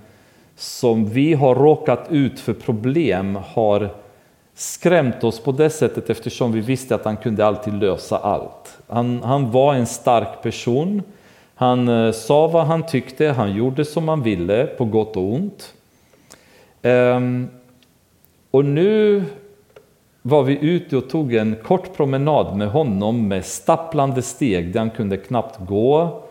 som 0.57 1.09
vi 1.09 1.35
har 1.35 1.55
råkat 1.55 2.07
ut 2.11 2.41
för 2.41 2.53
problem 2.53 3.39
har 3.47 3.89
skrämt 4.55 5.25
oss 5.25 5.41
på 5.41 5.53
det 5.53 5.71
sättet 5.71 6.11
eftersom 6.11 6.53
vi 6.53 6.61
visste 6.61 6.95
att 6.95 7.05
han 7.05 7.17
kunde 7.17 7.47
alltid 7.47 7.75
lösa 7.75 8.19
allt. 8.19 8.79
Han, 8.87 9.23
han 9.23 9.51
var 9.51 9.75
en 9.75 9.87
stark 9.87 10.43
person. 10.43 11.03
Han 11.55 11.89
eh, 11.89 12.13
sa 12.13 12.47
vad 12.47 12.67
han 12.67 12.87
tyckte, 12.87 13.27
han 13.27 13.55
gjorde 13.55 13.85
som 13.85 14.09
han 14.09 14.23
ville 14.23 14.67
på 14.67 14.85
gott 14.85 15.17
och 15.17 15.33
ont. 15.33 15.75
Ehm, 16.83 17.49
och 18.51 18.65
nu 18.65 19.25
var 20.29 20.43
vi 20.43 20.59
ute 20.61 20.97
och 20.97 21.11
tog 21.11 21.35
en 21.35 21.57
kort 21.65 21.97
promenad 21.97 22.57
med 22.57 22.69
honom 22.71 23.29
med 23.29 23.45
stapplande 23.45 24.23
steg 24.23 24.73
där 24.73 24.81
han 24.81 24.91
kunde 24.91 25.17
knappt 25.17 25.59
gå. 25.67 26.23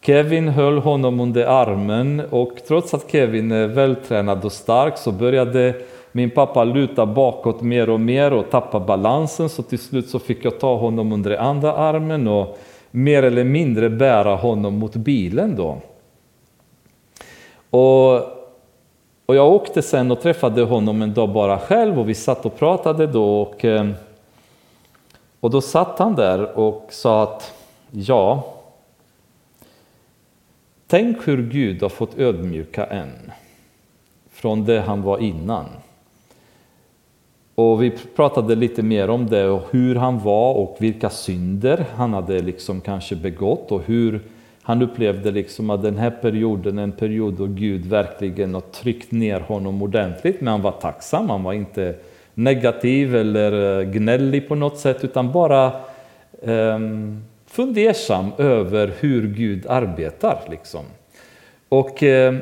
Kevin 0.00 0.48
höll 0.48 0.78
honom 0.78 1.20
under 1.20 1.46
armen 1.46 2.22
och 2.30 2.50
trots 2.68 2.94
att 2.94 3.10
Kevin 3.10 3.52
är 3.52 3.66
vältränad 3.66 4.44
och 4.44 4.52
stark 4.52 4.98
så 4.98 5.12
började 5.12 5.74
min 6.12 6.30
pappa 6.30 6.64
luta 6.64 7.06
bakåt 7.06 7.62
mer 7.62 7.90
och 7.90 8.00
mer 8.00 8.32
och 8.32 8.50
tappa 8.50 8.80
balansen 8.80 9.48
så 9.48 9.62
till 9.62 9.78
slut 9.78 10.08
så 10.08 10.18
fick 10.18 10.44
jag 10.44 10.60
ta 10.60 10.76
honom 10.76 11.12
under 11.12 11.36
andra 11.36 11.72
armen 11.72 12.28
och 12.28 12.58
mer 12.90 13.22
eller 13.22 13.44
mindre 13.44 13.90
bära 13.90 14.34
honom 14.34 14.74
mot 14.78 14.96
bilen 14.96 15.56
då. 15.56 15.78
Och 17.70 18.35
och 19.26 19.36
jag 19.36 19.52
åkte 19.52 19.82
sen 19.82 20.10
och 20.10 20.20
träffade 20.20 20.62
honom 20.62 21.02
en 21.02 21.14
dag 21.14 21.28
bara 21.28 21.58
själv 21.58 21.98
och 21.98 22.08
vi 22.08 22.14
satt 22.14 22.46
och 22.46 22.58
pratade 22.58 23.06
då 23.06 23.40
och, 23.40 23.64
ehm, 23.64 23.94
och 25.40 25.50
då 25.50 25.60
satt 25.60 25.98
han 25.98 26.14
där 26.14 26.58
och 26.58 26.86
sa 26.90 27.22
att 27.22 27.54
ja, 27.90 28.54
tänk 30.86 31.28
hur 31.28 31.50
Gud 31.50 31.82
har 31.82 31.88
fått 31.88 32.18
ödmjuka 32.18 32.86
en 32.86 33.32
från 34.30 34.64
det 34.64 34.80
han 34.80 35.02
var 35.02 35.18
innan. 35.18 35.66
Och 37.54 37.82
vi 37.82 37.90
pratade 37.90 38.54
lite 38.54 38.82
mer 38.82 39.10
om 39.10 39.26
det 39.26 39.48
och 39.48 39.62
hur 39.70 39.94
han 39.94 40.18
var 40.18 40.54
och 40.54 40.76
vilka 40.78 41.10
synder 41.10 41.86
han 41.94 42.14
hade 42.14 42.42
liksom 42.42 42.80
kanske 42.80 43.16
begått 43.16 43.72
och 43.72 43.82
hur 43.82 44.20
han 44.66 44.82
upplevde 44.82 45.30
liksom 45.30 45.70
att 45.70 45.82
den 45.82 45.98
här 45.98 46.10
perioden 46.10 46.78
är 46.78 46.82
en 46.82 46.92
period 46.92 47.34
då 47.34 47.46
Gud 47.46 47.86
verkligen 47.86 48.54
har 48.54 48.60
tryckt 48.60 49.12
ner 49.12 49.40
honom 49.40 49.82
ordentligt, 49.82 50.40
men 50.40 50.48
han 50.48 50.62
var 50.62 50.72
tacksam, 50.72 51.30
han 51.30 51.42
var 51.42 51.52
inte 51.52 51.94
negativ 52.34 53.16
eller 53.16 53.80
eh, 53.80 53.90
gnällig 53.90 54.48
på 54.48 54.54
något 54.54 54.78
sätt, 54.78 55.04
utan 55.04 55.32
bara 55.32 55.72
um, 56.42 57.24
fundersam 57.46 58.32
över 58.38 58.92
hur 59.00 59.28
Gud 59.28 59.66
arbetar. 59.66 60.38
Liksom. 60.50 60.84
Och 61.68 62.02
um, 62.02 62.38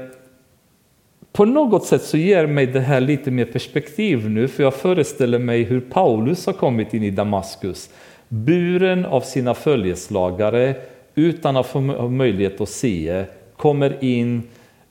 på 1.33 1.45
något 1.45 1.85
sätt 1.85 2.03
så 2.03 2.17
ger 2.17 2.47
mig 2.47 2.67
det 2.67 2.81
här 2.81 3.01
lite 3.01 3.31
mer 3.31 3.45
perspektiv 3.45 4.31
nu, 4.31 4.49
för 4.49 4.63
jag 4.63 4.75
föreställer 4.75 5.39
mig 5.39 5.63
hur 5.63 5.81
Paulus 5.81 6.47
har 6.47 6.53
kommit 6.53 6.95
in 6.95 7.03
i 7.03 7.11
Damaskus, 7.11 7.91
buren 8.29 9.05
av 9.05 9.21
sina 9.21 9.55
följeslagare, 9.55 10.75
utan 11.15 11.57
att 11.57 11.67
få 11.67 11.81
möjlighet 12.09 12.61
att 12.61 12.69
se, 12.69 13.25
kommer 13.57 14.05
in 14.05 14.43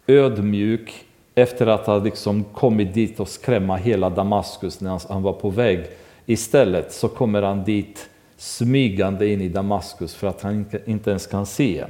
ödmjuk 0.08 1.06
efter 1.36 1.68
att 1.68 1.88
ha 1.88 1.98
liksom 1.98 2.44
kommit 2.44 2.94
dit 2.94 3.20
och 3.20 3.28
skrämma 3.28 3.76
hela 3.76 4.10
Damaskus 4.10 4.82
när 4.82 5.14
han 5.14 5.24
var 5.24 5.34
på 5.34 5.50
väg. 5.50 5.86
Istället 6.26 6.94
så 6.94 7.08
kommer 7.08 7.42
han 7.42 7.64
dit 7.64 8.10
smygande 8.38 9.28
in 9.28 9.42
i 9.42 9.50
Damaskus 9.50 10.16
för 10.16 10.28
att 10.28 10.42
han 10.42 10.66
inte 10.86 11.10
ens 11.10 11.28
kan 11.28 11.46
se. 11.46 11.86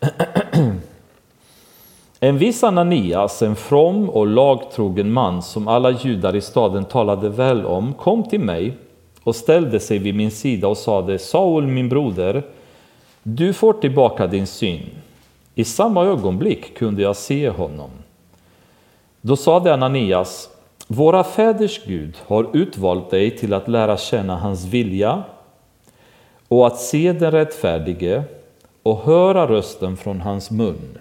En 2.20 2.38
viss 2.38 2.64
Ananias, 2.64 3.42
en 3.42 3.56
from 3.56 4.10
och 4.10 4.26
lagtrogen 4.26 5.12
man 5.12 5.42
som 5.42 5.68
alla 5.68 5.90
judar 5.90 6.36
i 6.36 6.40
staden 6.40 6.84
talade 6.84 7.28
väl 7.28 7.66
om, 7.66 7.94
kom 7.94 8.28
till 8.28 8.40
mig 8.40 8.76
och 9.22 9.36
ställde 9.36 9.80
sig 9.80 9.98
vid 9.98 10.14
min 10.14 10.30
sida 10.30 10.68
och 10.68 10.76
sade 10.76 11.18
Saul, 11.18 11.66
min 11.66 11.88
broder, 11.88 12.42
du 13.36 13.52
får 13.52 13.72
tillbaka 13.72 14.26
din 14.26 14.46
syn. 14.46 14.90
I 15.54 15.64
samma 15.64 16.04
ögonblick 16.04 16.78
kunde 16.78 17.02
jag 17.02 17.16
se 17.16 17.48
honom. 17.48 17.90
Då 19.20 19.36
sade 19.36 19.74
Ananias, 19.74 20.48
våra 20.86 21.24
fäders 21.24 21.80
Gud 21.86 22.16
har 22.26 22.46
utvalt 22.52 23.10
dig 23.10 23.36
till 23.36 23.52
att 23.52 23.68
lära 23.68 23.96
känna 23.96 24.36
hans 24.36 24.64
vilja 24.64 25.22
och 26.48 26.66
att 26.66 26.80
se 26.80 27.12
den 27.12 27.30
rättfärdige 27.30 28.22
och 28.82 28.98
höra 28.98 29.46
rösten 29.46 29.96
från 29.96 30.20
hans 30.20 30.50
mun. 30.50 30.98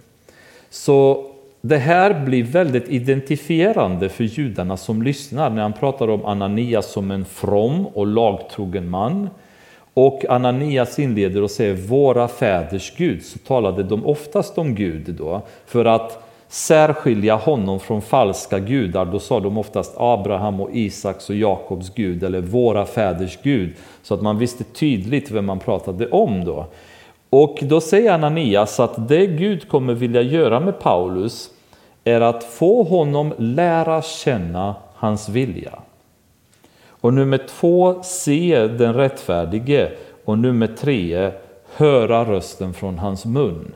Så 0.70 1.26
det 1.62 1.78
här 1.78 2.26
blir 2.26 2.44
väldigt 2.44 2.90
identifierande 2.90 4.10
för 4.10 4.24
judarna 4.24 4.78
som 4.78 5.02
lyssnar 5.02 5.50
när 5.50 5.62
han 5.62 5.74
pratar 5.74 6.10
om 6.10 6.26
Ananias 6.26 6.92
som 6.92 7.12
en 7.12 7.26
from 7.26 7.88
och 7.88 8.08
lagtrogen 8.08 8.90
man 8.90 9.30
och 9.98 10.26
Ananias 10.30 11.00
inleder 11.00 11.44
och 11.44 11.52
säger 11.52 11.74
våra 11.74 12.28
fäders 12.28 12.94
Gud, 12.98 13.26
så 13.26 13.40
talade 13.40 13.84
de 13.84 14.06
oftast 14.06 14.58
om 14.58 14.76
Gud 14.76 15.16
då. 15.18 15.42
För 15.66 15.86
att 15.86 16.24
särskilja 16.48 17.36
honom 17.36 17.80
från 17.80 18.02
falska 18.02 18.60
gudar, 18.60 19.06
då 19.06 19.20
sa 19.20 19.40
de 19.40 19.58
oftast 19.58 19.94
Abraham 19.98 20.62
och 20.62 20.70
Isaks 20.74 21.30
och 21.30 21.36
Jakobs 21.36 21.94
Gud, 21.96 22.24
eller 22.24 22.42
våra 22.42 22.86
fäders 22.86 23.38
Gud. 23.44 23.74
Så 24.04 24.14
att 24.14 24.22
man 24.22 24.38
visste 24.38 24.64
tydligt 24.64 25.32
vem 25.32 25.46
man 25.46 25.60
pratade 25.60 26.10
om 26.10 26.46
då. 26.46 26.66
Och 27.30 27.60
då 27.62 27.82
säger 27.82 28.12
Ananias 28.12 28.80
att 28.80 29.08
det 29.08 29.26
Gud 29.26 29.70
kommer 29.70 29.94
vilja 29.94 30.22
göra 30.22 30.60
med 30.60 30.80
Paulus 30.80 31.50
är 32.04 32.22
att 32.22 32.44
få 32.44 32.84
honom 32.84 33.34
lära 33.38 34.02
känna 34.02 34.76
hans 34.94 35.30
vilja. 35.30 35.80
Och 37.02 37.14
nummer 37.14 37.40
två, 37.48 38.04
se 38.04 38.68
den 38.68 38.94
rättfärdige. 38.94 39.92
Och 40.26 40.38
nummer 40.38 40.68
tre, 40.68 41.32
höra 41.76 42.26
rösten 42.26 42.74
från 42.74 43.00
hans 43.00 43.26
mun. 43.26 43.74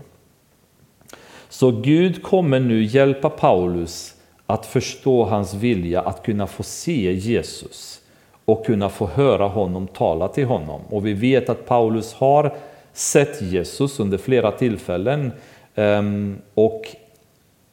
Så 1.50 1.72
Gud 1.72 2.24
kommer 2.24 2.60
nu 2.60 2.84
hjälpa 2.84 3.30
Paulus 3.30 4.16
att 4.46 4.66
förstå 4.66 5.24
hans 5.24 5.54
vilja 5.54 6.02
att 6.02 6.24
kunna 6.24 6.48
få 6.48 6.64
se 6.64 7.14
Jesus 7.14 8.02
och 8.46 8.66
kunna 8.66 8.90
få 8.90 9.08
höra 9.08 9.48
honom 9.48 9.88
tala 9.88 10.28
till 10.28 10.46
honom. 10.46 10.82
Och 10.90 11.06
vi 11.06 11.14
vet 11.14 11.50
att 11.50 11.66
Paulus 11.66 12.14
har 12.14 12.54
sett 12.94 13.42
Jesus 13.42 14.00
under 14.00 14.18
flera 14.18 14.52
tillfällen 14.52 15.32
ehm, 15.76 16.38
och 16.54 16.82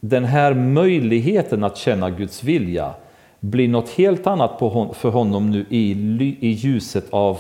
den 0.01 0.25
här 0.25 0.55
möjligheten 0.55 1.65
att 1.65 1.77
känna 1.77 2.11
Guds 2.11 2.43
vilja 2.43 2.95
blir 3.41 3.69
något 3.69 3.89
helt 3.89 4.27
annat 4.27 4.59
för 4.93 5.11
honom 5.11 5.51
nu 5.51 5.67
i, 5.69 5.91
i 6.41 6.49
ljuset 6.49 7.07
av, 7.11 7.39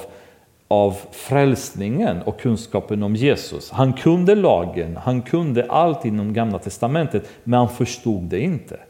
av 0.68 0.96
frälsningen 1.10 2.22
och 2.22 2.40
kunskapen 2.40 3.02
om 3.02 3.16
Jesus. 3.16 3.70
Han 3.70 3.92
kunde 3.92 4.34
lagen, 4.34 4.96
han 4.96 5.22
kunde 5.22 5.66
allt 5.70 6.04
inom 6.04 6.32
Gamla 6.32 6.58
Testamentet, 6.58 7.28
men 7.44 7.58
han 7.58 7.68
förstod 7.68 8.22
det 8.22 8.40
inte. 8.40 8.80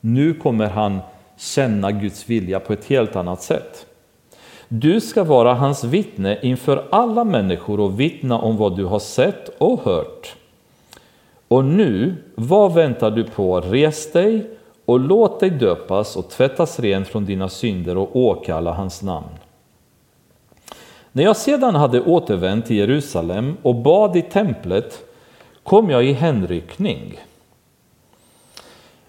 Nu 0.00 0.34
kommer 0.34 0.66
han 0.66 0.98
känna 1.36 1.92
Guds 1.92 2.28
vilja 2.28 2.60
på 2.60 2.72
ett 2.72 2.84
helt 2.84 3.16
annat 3.16 3.42
sätt. 3.42 3.86
Du 4.68 5.00
ska 5.00 5.24
vara 5.24 5.54
hans 5.54 5.84
vittne 5.84 6.38
inför 6.42 6.84
alla 6.90 7.24
människor 7.24 7.80
och 7.80 8.00
vittna 8.00 8.38
om 8.38 8.56
vad 8.56 8.76
du 8.76 8.84
har 8.84 8.98
sett 8.98 9.48
och 9.58 9.80
hört. 9.80 10.36
Och 11.48 11.64
nu, 11.64 12.14
vad 12.34 12.74
väntar 12.74 13.10
du 13.10 13.24
på? 13.24 13.60
Res 13.60 14.12
dig 14.12 14.50
och 14.88 15.00
låt 15.00 15.40
dig 15.40 15.50
döpas 15.50 16.16
och 16.16 16.30
tvättas 16.30 16.80
ren 16.80 17.04
från 17.04 17.24
dina 17.24 17.48
synder 17.48 17.96
och 17.96 18.16
åkalla 18.16 18.72
hans 18.72 19.02
namn. 19.02 19.28
När 21.12 21.24
jag 21.24 21.36
sedan 21.36 21.74
hade 21.74 22.00
återvänt 22.00 22.66
till 22.66 22.76
Jerusalem 22.76 23.56
och 23.62 23.74
bad 23.74 24.16
i 24.16 24.22
templet 24.22 25.04
kom 25.62 25.90
jag 25.90 26.04
i 26.04 26.12
hänryckning. 26.12 27.20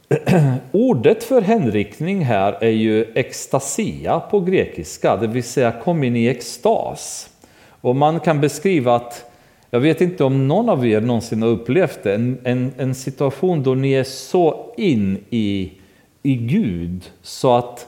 Ordet 0.72 1.24
för 1.24 1.42
hänryckning 1.42 2.26
här 2.26 2.58
är 2.64 2.70
ju 2.70 3.12
extasia 3.16 4.20
på 4.20 4.40
grekiska, 4.40 5.16
det 5.16 5.28
vill 5.28 5.44
säga 5.44 5.72
kom 5.72 6.04
in 6.04 6.16
i 6.16 6.28
extas. 6.28 7.30
Och 7.82 7.96
man 7.96 8.20
kan 8.20 8.42
beskriva 8.42 8.96
att 8.96 9.29
jag 9.70 9.80
vet 9.80 10.02
inte 10.02 10.24
om 10.24 10.48
någon 10.48 10.70
av 10.70 10.88
er 10.88 11.02
någonsin 11.02 11.42
har 11.42 11.50
upplevt 11.50 12.04
det, 12.04 12.16
en, 12.16 12.38
en, 12.44 12.72
en 12.78 12.96
situation 12.96 13.64
då 13.64 13.76
ni 13.76 13.92
är 13.92 14.04
så 14.04 14.74
in 14.78 15.18
i, 15.30 15.72
i 16.24 16.36
Gud 16.36 17.12
så 17.22 17.56
att 17.56 17.88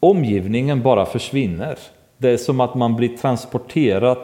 omgivningen 0.00 0.82
bara 0.82 1.06
försvinner. 1.06 1.78
Det 2.18 2.30
är 2.30 2.36
som 2.36 2.60
att 2.60 2.74
man 2.74 2.96
blir 2.96 3.08
transporterad 3.08 4.18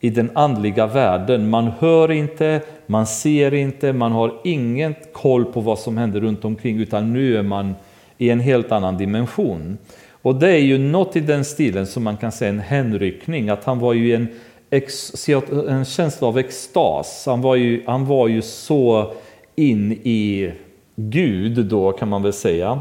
i 0.00 0.10
den 0.10 0.30
andliga 0.34 0.86
världen. 0.86 1.50
Man 1.50 1.70
hör 1.78 2.10
inte, 2.10 2.60
man 2.86 3.06
ser 3.06 3.54
inte, 3.54 3.92
man 3.92 4.12
har 4.12 4.40
ingen 4.44 4.94
koll 5.12 5.44
på 5.44 5.60
vad 5.60 5.78
som 5.78 5.96
händer 5.96 6.20
runt 6.20 6.44
omkring 6.44 6.78
utan 6.78 7.12
nu 7.12 7.36
är 7.36 7.42
man 7.42 7.74
i 8.18 8.30
en 8.30 8.40
helt 8.40 8.72
annan 8.72 8.98
dimension. 8.98 9.78
Och 10.10 10.34
det 10.34 10.48
är 10.48 10.60
ju 10.60 10.78
något 10.78 11.16
i 11.16 11.20
den 11.20 11.44
stilen 11.44 11.86
som 11.86 12.04
man 12.04 12.16
kan 12.16 12.32
säga 12.32 12.48
en 12.48 12.60
hänryckning, 12.60 13.48
att 13.48 13.64
han 13.64 13.78
var 13.78 13.92
ju 13.92 14.14
en, 14.14 14.28
en 14.70 15.84
känsla 15.84 16.28
av 16.28 16.38
extas. 16.38 17.26
Han 17.26 17.42
var, 17.42 17.54
ju, 17.54 17.84
han 17.86 18.06
var 18.06 18.28
ju 18.28 18.42
så 18.42 19.12
in 19.54 19.92
i 19.92 20.52
Gud 20.94 21.66
då 21.66 21.92
kan 21.92 22.08
man 22.08 22.22
väl 22.22 22.32
säga. 22.32 22.80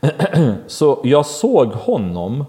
Så 0.66 1.00
jag 1.04 1.26
såg 1.26 1.68
honom 1.68 2.44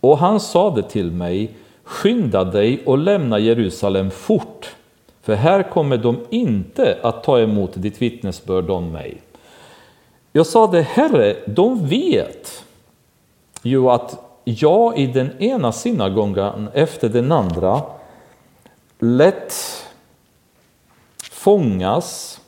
och 0.00 0.18
han 0.18 0.40
sade 0.40 0.82
till 0.82 1.10
mig 1.10 1.50
Skynda 1.86 2.44
dig 2.44 2.82
och 2.86 2.98
lämna 2.98 3.38
Jerusalem 3.38 4.10
fort, 4.10 4.74
för 5.22 5.34
här 5.34 5.62
kommer 5.62 5.96
de 5.96 6.18
inte 6.30 6.98
att 7.02 7.24
ta 7.24 7.40
emot 7.40 7.70
ditt 7.74 8.02
vittnesbörd 8.02 8.70
om 8.70 8.92
mig. 8.92 9.20
Jag 10.32 10.46
sade, 10.46 10.82
Herre, 10.82 11.36
de 11.46 11.88
vet 11.88 12.64
ju 13.62 13.88
att 13.88 14.25
jag 14.48 14.98
i 14.98 15.06
den 15.06 15.42
ena 15.42 15.72
synagogan 15.72 16.68
efter 16.74 17.08
den 17.08 17.32
andra 17.32 17.82
lätt 18.98 19.54
fångas, 21.30 22.40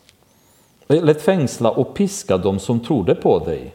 lätt 0.86 1.22
fängsla 1.22 1.70
och 1.70 1.94
piska 1.94 2.36
dem 2.36 2.59
som 2.59 2.80
trodde 2.80 3.14
på 3.14 3.38
dig. 3.38 3.74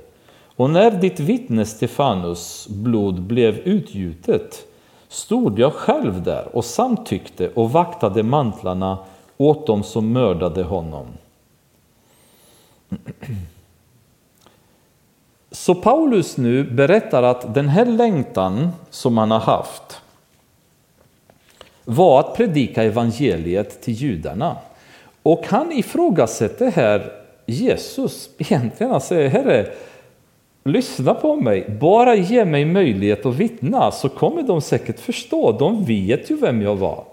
Och 0.55 0.69
när 0.69 0.91
ditt 0.91 1.19
vittne 1.19 1.65
Stefanus 1.65 2.67
blod 2.69 3.21
blev 3.21 3.57
utgjutet 3.57 4.65
stod 5.07 5.59
jag 5.59 5.73
själv 5.73 6.23
där 6.23 6.55
och 6.55 6.65
samtyckte 6.65 7.49
och 7.49 7.71
vaktade 7.71 8.23
mantlarna 8.23 8.97
åt 9.37 9.67
dem 9.67 9.83
som 9.83 10.13
mördade 10.13 10.63
honom. 10.63 11.05
Så 15.53 15.75
Paulus 15.75 16.37
nu 16.37 16.63
berättar 16.63 17.23
att 17.23 17.53
den 17.53 17.67
här 17.67 17.85
längtan 17.85 18.69
som 18.89 19.17
han 19.17 19.31
har 19.31 19.39
haft 19.39 20.01
var 21.85 22.19
att 22.19 22.35
predika 22.35 22.83
evangeliet 22.83 23.81
till 23.81 23.93
judarna. 23.93 24.57
Och 25.23 25.45
han 25.47 25.71
ifrågasätter 25.71 26.71
här 26.71 27.11
Jesus. 27.45 28.29
Egentligen 28.37 28.91
han 28.91 29.01
säger, 29.01 29.29
Herre, 29.29 29.67
lyssna 30.63 31.13
på 31.13 31.35
mig, 31.35 31.69
bara 31.69 32.15
ge 32.15 32.45
mig 32.45 32.65
möjlighet 32.65 33.25
att 33.25 33.35
vittna 33.35 33.91
så 33.91 34.09
kommer 34.09 34.43
de 34.43 34.61
säkert 34.61 34.99
förstå. 34.99 35.51
De 35.51 35.85
vet 35.85 36.31
ju 36.31 36.35
vem 36.35 36.61
jag 36.61 36.75
var. 36.75 37.03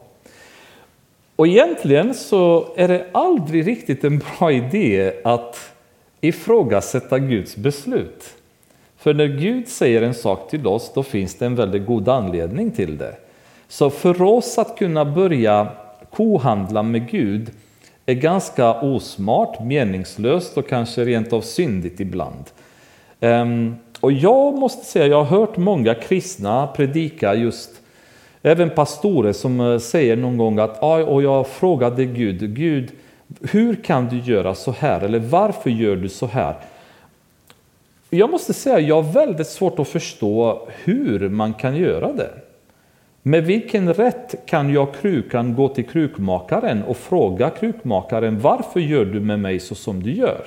Och 1.36 1.46
egentligen 1.46 2.14
så 2.14 2.72
är 2.76 2.88
det 2.88 3.06
aldrig 3.12 3.66
riktigt 3.66 4.04
en 4.04 4.18
bra 4.18 4.52
idé 4.52 5.12
att 5.24 5.72
ifrågasätta 6.20 7.18
Guds 7.18 7.56
beslut. 7.56 8.34
För 8.96 9.14
när 9.14 9.26
Gud 9.26 9.68
säger 9.68 10.02
en 10.02 10.14
sak 10.14 10.50
till 10.50 10.66
oss, 10.66 10.92
då 10.94 11.02
finns 11.02 11.34
det 11.34 11.46
en 11.46 11.56
väldigt 11.56 11.86
god 11.86 12.08
anledning 12.08 12.70
till 12.70 12.98
det. 12.98 13.14
Så 13.68 13.90
för 13.90 14.22
oss 14.22 14.58
att 14.58 14.78
kunna 14.78 15.04
börja 15.04 15.68
kohandla 16.10 16.82
med 16.82 17.10
Gud 17.10 17.50
är 18.06 18.14
ganska 18.14 18.74
osmart, 18.80 19.64
meningslöst 19.64 20.58
och 20.58 20.68
kanske 20.68 21.04
rent 21.04 21.32
av 21.32 21.40
syndigt 21.40 22.00
ibland. 22.00 22.44
Ehm, 23.20 23.76
och 24.00 24.12
jag 24.12 24.54
måste 24.54 24.84
säga, 24.84 25.06
jag 25.06 25.24
har 25.24 25.38
hört 25.38 25.56
många 25.56 25.94
kristna 25.94 26.66
predika 26.66 27.34
just, 27.34 27.70
även 28.42 28.70
pastorer 28.70 29.32
som 29.32 29.60
eh, 29.60 29.78
säger 29.78 30.16
någon 30.16 30.36
gång 30.36 30.58
att 30.58 30.82
och 31.08 31.22
jag 31.22 31.46
frågade 31.46 32.04
Gud, 32.04 32.54
Gud, 32.54 32.90
hur 33.40 33.74
kan 33.74 34.08
du 34.08 34.18
göra 34.18 34.54
så 34.54 34.72
här? 34.72 35.00
Eller 35.00 35.18
varför 35.18 35.70
gör 35.70 35.96
du 35.96 36.08
så 36.08 36.26
här? 36.26 36.54
Jag 38.10 38.30
måste 38.30 38.52
säga, 38.52 38.80
jag 38.80 39.02
har 39.02 39.12
väldigt 39.12 39.46
svårt 39.46 39.78
att 39.78 39.88
förstå 39.88 40.68
hur 40.84 41.28
man 41.28 41.54
kan 41.54 41.76
göra 41.76 42.12
det. 42.12 42.30
Med 43.22 43.44
vilken 43.44 43.94
rätt 43.94 44.34
kan 44.46 44.72
jag 44.72 44.94
krukan 44.94 45.54
gå 45.54 45.68
till 45.68 45.88
krukmakaren 45.88 46.82
och 46.82 46.96
fråga 46.96 47.50
krukmakaren 47.50 48.40
varför 48.40 48.80
gör 48.80 49.04
du 49.04 49.20
med 49.20 49.40
mig 49.40 49.60
så 49.60 49.74
som 49.74 50.02
du 50.02 50.12
gör? 50.12 50.44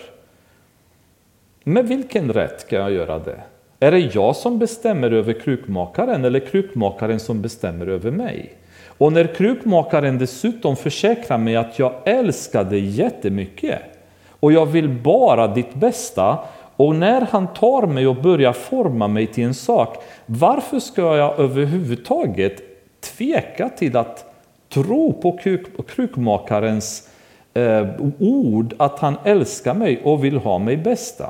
Med 1.63 1.87
vilken 1.87 2.33
rätt 2.33 2.67
kan 2.69 2.79
jag 2.79 2.91
göra 2.91 3.19
det? 3.19 3.41
Är 3.79 3.91
det 3.91 3.99
jag 3.99 4.35
som 4.35 4.59
bestämmer 4.59 5.11
över 5.11 5.33
krukmakaren 5.33 6.25
eller 6.25 6.39
krukmakaren 6.39 7.19
som 7.19 7.41
bestämmer 7.41 7.87
över 7.87 8.11
mig? 8.11 8.53
Och 8.97 9.13
när 9.13 9.35
krukmakaren 9.35 10.17
dessutom 10.17 10.75
försäkrar 10.75 11.37
mig 11.37 11.55
att 11.55 11.79
jag 11.79 11.93
älskar 12.05 12.63
dig 12.63 12.85
jättemycket 12.85 13.81
och 14.29 14.51
jag 14.51 14.65
vill 14.65 14.89
bara 14.89 15.47
ditt 15.47 15.73
bästa 15.73 16.39
och 16.75 16.95
när 16.95 17.21
han 17.21 17.47
tar 17.47 17.87
mig 17.87 18.07
och 18.07 18.15
börjar 18.15 18.53
forma 18.53 19.07
mig 19.07 19.27
till 19.27 19.43
en 19.43 19.53
sak, 19.53 19.97
varför 20.25 20.79
ska 20.79 21.17
jag 21.17 21.39
överhuvudtaget 21.39 22.61
tveka 23.01 23.69
till 23.69 23.97
att 23.97 24.33
tro 24.69 25.13
på 25.13 25.39
krukmakarens 25.87 27.09
eh, 27.53 27.87
ord 28.19 28.73
att 28.77 28.99
han 28.99 29.15
älskar 29.23 29.73
mig 29.73 30.01
och 30.03 30.23
vill 30.23 30.37
ha 30.37 30.57
mig 30.57 30.77
bästa? 30.77 31.29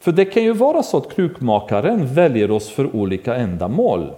För 0.00 0.12
det 0.12 0.24
kan 0.24 0.42
ju 0.42 0.52
vara 0.52 0.82
så 0.82 0.96
att 0.96 1.14
krukmakaren 1.14 2.14
väljer 2.14 2.50
oss 2.50 2.70
för 2.70 2.96
olika 2.96 3.34
ändamål. 3.34 4.10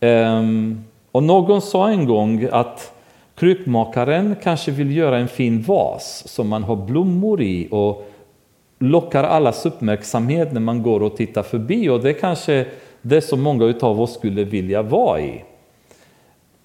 Um, 0.00 0.84
och 1.12 1.22
någon 1.22 1.62
sa 1.62 1.90
en 1.90 2.06
gång 2.06 2.48
att 2.52 2.92
krukmakaren 3.34 4.36
kanske 4.42 4.70
vill 4.70 4.96
göra 4.96 5.18
en 5.18 5.28
fin 5.28 5.62
vas 5.62 6.28
som 6.28 6.48
man 6.48 6.64
har 6.64 6.76
blommor 6.76 7.42
i 7.42 7.68
och 7.70 8.10
lockar 8.78 9.24
allas 9.24 9.66
uppmärksamhet 9.66 10.52
när 10.52 10.60
man 10.60 10.82
går 10.82 11.02
och 11.02 11.16
tittar 11.16 11.42
förbi 11.42 11.88
och 11.88 12.00
det 12.00 12.08
är 12.08 12.20
kanske 12.20 12.66
det 13.02 13.20
som 13.20 13.42
många 13.42 13.74
av 13.80 14.00
oss 14.00 14.14
skulle 14.14 14.44
vilja 14.44 14.82
vara 14.82 15.20
i. 15.20 15.44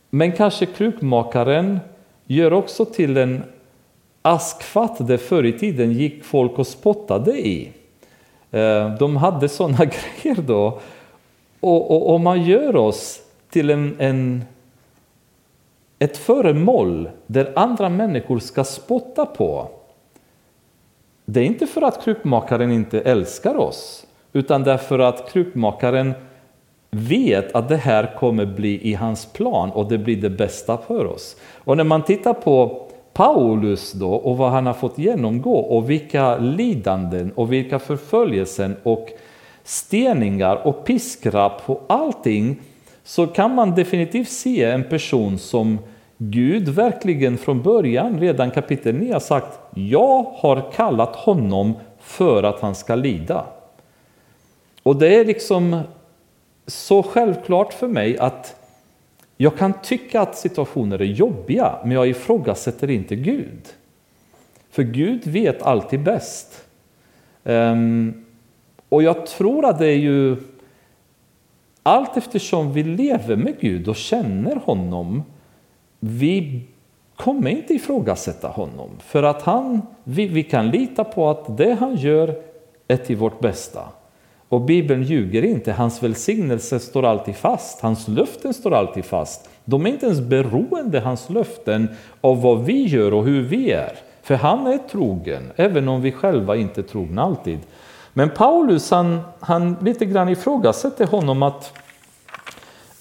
Men 0.10 0.32
kanske 0.32 0.66
krukmakaren 0.66 1.80
gör 2.26 2.54
också 2.54 2.86
till 2.86 3.18
en 3.18 3.44
askfatt 4.22 5.08
där 5.08 5.18
förr 5.18 5.46
i 5.46 5.54
tiden 5.54 5.92
gick 5.92 6.24
folk 6.24 6.60
och 6.60 6.68
spottade 6.68 7.48
i. 7.48 7.72
Ehm, 8.52 8.96
de 9.00 9.16
hade 9.18 9.50
sådana 9.50 9.78
grejer 9.86 10.42
då. 10.42 10.80
Och, 11.60 11.92
och, 11.92 12.14
och, 12.14 12.22
man 12.22 12.44
gör 12.44 12.76
oss 12.76 13.21
till 13.52 13.70
en, 13.70 13.96
en, 14.00 14.44
ett 16.00 16.18
föremål 16.18 17.10
där 17.28 17.54
andra 17.56 17.90
människor 17.90 18.40
ska 18.40 18.64
spotta 18.64 19.26
på. 19.26 19.68
Det 21.26 21.40
är 21.40 21.46
inte 21.46 21.68
för 21.68 21.82
att 21.82 22.04
krukmakaren 22.04 22.72
inte 22.72 23.02
älskar 23.02 23.58
oss, 23.58 24.06
utan 24.34 24.64
därför 24.64 25.00
att 25.00 25.32
krukmakaren 25.32 26.14
vet 26.92 27.56
att 27.56 27.70
det 27.70 27.78
här 27.78 28.16
kommer 28.20 28.46
bli 28.46 28.90
i 28.90 28.94
hans 28.94 29.26
plan 29.26 29.72
och 29.72 29.90
det 29.90 29.98
blir 29.98 30.22
det 30.22 30.30
bästa 30.30 30.78
för 30.78 31.06
oss. 31.06 31.36
Och 31.58 31.78
när 31.78 31.84
man 31.84 32.04
tittar 32.04 32.34
på 32.34 32.88
Paulus 33.14 33.92
då 33.92 34.14
och 34.14 34.38
vad 34.38 34.52
han 34.52 34.66
har 34.66 34.74
fått 34.74 34.98
genomgå 34.98 35.56
och 35.56 35.90
vilka 35.90 36.38
lidanden 36.38 37.32
och 37.32 37.54
vilka 37.54 37.80
förföljelser 37.80 38.76
och 38.84 39.10
steningar 39.64 40.68
och 40.68 40.86
piskrapp 40.86 41.62
och 41.66 41.86
allting 41.90 42.60
så 43.04 43.28
kan 43.28 43.56
man 43.56 43.76
definitivt 43.76 44.30
se 44.30 44.64
en 44.64 44.84
person 44.84 45.38
som 45.38 45.80
Gud 46.18 46.70
verkligen 46.70 47.38
från 47.38 47.62
början, 47.62 48.20
redan 48.20 48.52
kapitel 48.52 48.96
9, 48.96 49.14
har 49.14 49.20
sagt 49.20 49.60
Jag 49.76 50.24
har 50.24 50.72
kallat 50.72 51.16
honom 51.16 51.74
för 52.00 52.44
att 52.44 52.60
han 52.60 52.76
ska 52.76 52.96
lida. 52.96 53.46
Och 54.84 54.96
det 54.96 55.16
är 55.16 55.26
liksom 55.26 55.82
så 56.68 57.04
självklart 57.04 57.74
för 57.74 57.88
mig 57.88 58.18
att 58.18 58.56
jag 59.38 59.58
kan 59.58 59.74
tycka 59.74 60.22
att 60.22 60.38
situationer 60.38 61.02
är 61.02 61.06
jobbiga, 61.06 61.76
men 61.84 61.92
jag 61.92 62.08
ifrågasätter 62.08 62.90
inte 62.90 63.16
Gud. 63.16 63.68
För 64.72 64.84
Gud 64.84 65.28
vet 65.28 65.62
alltid 65.62 66.04
bäst. 66.04 66.64
Um, 67.44 68.26
och 68.90 69.04
jag 69.04 69.26
tror 69.26 69.66
att 69.66 69.80
det 69.80 69.88
är 69.88 69.98
ju 69.98 70.36
allt 71.84 72.18
eftersom 72.18 72.74
vi 72.74 72.84
lever 72.84 73.36
med 73.36 73.60
Gud 73.60 73.88
och 73.88 73.96
känner 73.96 74.56
honom, 74.56 75.24
vi 76.00 76.68
kommer 77.16 77.50
inte 77.50 77.74
ifrågasätta 77.74 78.48
honom. 78.48 78.90
För 79.00 79.24
att 79.24 79.42
han, 79.42 79.82
vi, 80.04 80.28
vi 80.28 80.44
kan 80.44 80.70
lita 80.70 81.04
på 81.04 81.30
att 81.30 81.58
det 81.58 81.74
han 81.74 81.96
gör 81.96 82.36
är 82.88 82.98
till 82.98 83.18
vårt 83.18 83.40
bästa. 83.40 83.82
Och 84.50 84.62
Bibeln 84.62 85.04
ljuger 85.04 85.44
inte, 85.44 85.72
hans 85.72 86.04
välsignelse 86.04 86.80
står 86.80 87.06
alltid 87.06 87.36
fast, 87.36 87.82
hans 87.82 88.08
löften 88.08 88.54
står 88.54 88.74
alltid 88.74 89.06
fast. 89.06 89.50
De 89.66 89.86
är 89.86 89.90
inte 89.90 90.06
ens 90.06 90.20
beroende, 90.20 91.00
hans 91.00 91.30
löften, 91.30 91.88
av 92.22 92.42
vad 92.42 92.66
vi 92.66 92.84
gör 92.84 93.14
och 93.14 93.26
hur 93.26 93.42
vi 93.42 93.72
är. 93.72 93.92
För 94.22 94.36
han 94.36 94.68
är 94.68 94.78
trogen, 94.78 95.52
även 95.56 95.88
om 95.88 96.02
vi 96.02 96.12
själva 96.12 96.56
inte 96.56 96.82
är 96.82 96.84
trogna 96.84 97.22
alltid. 97.22 97.60
Men 98.14 98.30
Paulus, 98.30 98.92
han, 98.92 99.20
han 99.40 99.78
lite 99.82 100.06
grann 100.06 100.30
ifrågasätter 100.30 101.08
honom 101.08 101.44
att 101.44 101.74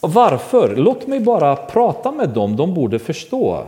Varför? 0.01 0.77
Låt 0.77 1.07
mig 1.07 1.21
bara 1.21 1.57
prata 1.57 2.13
med 2.13 2.29
dem, 2.29 2.57
de 2.57 2.75
borde 2.75 2.99
förstå. 2.99 3.65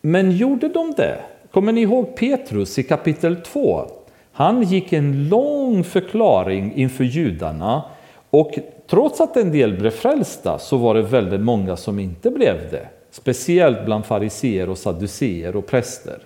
Men 0.00 0.32
gjorde 0.32 0.68
de 0.68 0.94
det? 0.96 1.18
Kommer 1.50 1.72
ni 1.72 1.80
ihåg 1.80 2.16
Petrus 2.16 2.78
i 2.78 2.82
kapitel 2.82 3.36
2? 3.36 3.86
Han 4.32 4.62
gick 4.62 4.92
en 4.92 5.28
lång 5.28 5.84
förklaring 5.84 6.74
inför 6.74 7.04
judarna 7.04 7.82
och 8.30 8.58
trots 8.86 9.20
att 9.20 9.36
en 9.36 9.52
del 9.52 9.78
blev 9.78 9.90
frälsta 9.90 10.58
så 10.58 10.76
var 10.76 10.94
det 10.94 11.02
väldigt 11.02 11.40
många 11.40 11.76
som 11.76 11.98
inte 11.98 12.30
blev 12.30 12.56
det. 12.70 12.88
Speciellt 13.10 13.84
bland 13.84 14.06
fariseer 14.06 14.68
och 14.68 14.78
sadduceer 14.78 15.56
och 15.56 15.66
präster. 15.66 16.18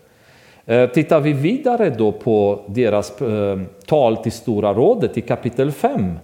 Eh, 0.67 0.91
tittar 0.91 1.21
vi 1.21 1.33
vidare 1.33 1.91
då 1.91 2.13
på 2.13 2.61
deras 2.67 3.21
eh, 3.21 3.61
tal 3.87 4.17
till 4.17 4.33
Stora 4.33 4.75
rådet 4.75 5.19
i 5.19 5.21
kapitel 5.21 5.73
5. 5.73 6.19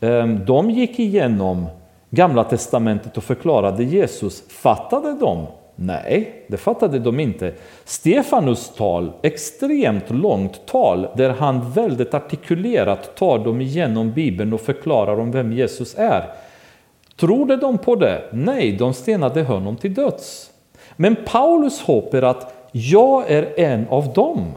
Eh, 0.00 0.26
de 0.26 0.70
gick 0.70 0.98
igenom 0.98 1.66
Gamla 2.10 2.44
testamentet 2.44 3.16
och 3.16 3.24
förklarade 3.24 3.84
Jesus. 3.84 4.48
Fattade 4.48 5.16
de? 5.20 5.46
Nej, 5.76 6.44
det 6.46 6.56
fattade 6.56 6.98
de 6.98 7.20
inte. 7.20 7.52
Stefanus 7.84 8.74
tal, 8.76 9.12
extremt 9.22 10.10
långt 10.10 10.66
tal 10.66 11.06
där 11.16 11.30
han 11.30 11.70
väldigt 11.70 12.14
artikulerat 12.14 13.16
tar 13.16 13.38
dem 13.38 13.60
igenom 13.60 14.12
Bibeln 14.12 14.52
och 14.52 14.60
förklarar 14.60 15.20
om 15.20 15.30
vem 15.30 15.52
Jesus 15.52 15.94
är. 15.98 16.24
Trodde 17.16 17.56
de 17.56 17.78
på 17.78 17.96
det? 17.96 18.22
Nej, 18.32 18.72
de 18.72 18.94
stenade 18.94 19.42
honom 19.42 19.76
till 19.76 19.94
döds. 19.94 20.50
Men 20.96 21.16
Paulus 21.26 21.80
hopp 21.80 22.14
är 22.14 22.22
att 22.22 22.53
jag 22.76 23.30
är 23.30 23.60
en 23.60 23.88
av 23.88 24.12
dem. 24.12 24.52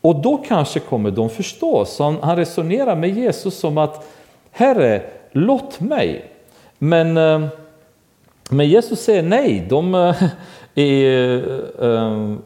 Och 0.00 0.16
då 0.16 0.36
kanske 0.36 0.80
kommer 0.80 1.10
de 1.10 1.30
förstå. 1.30 1.84
Så 1.84 2.16
han 2.22 2.36
resonerar 2.36 2.96
med 2.96 3.10
Jesus 3.10 3.58
som 3.58 3.78
att 3.78 4.08
Herre, 4.50 5.02
låt 5.32 5.80
mig. 5.80 6.30
Men, 6.78 7.16
eh, 7.16 7.46
men 8.50 8.68
Jesus 8.68 9.00
säger 9.00 9.22
nej. 9.22 9.66
De, 9.68 9.94
eh, 9.94 10.22
eh, 10.74 10.84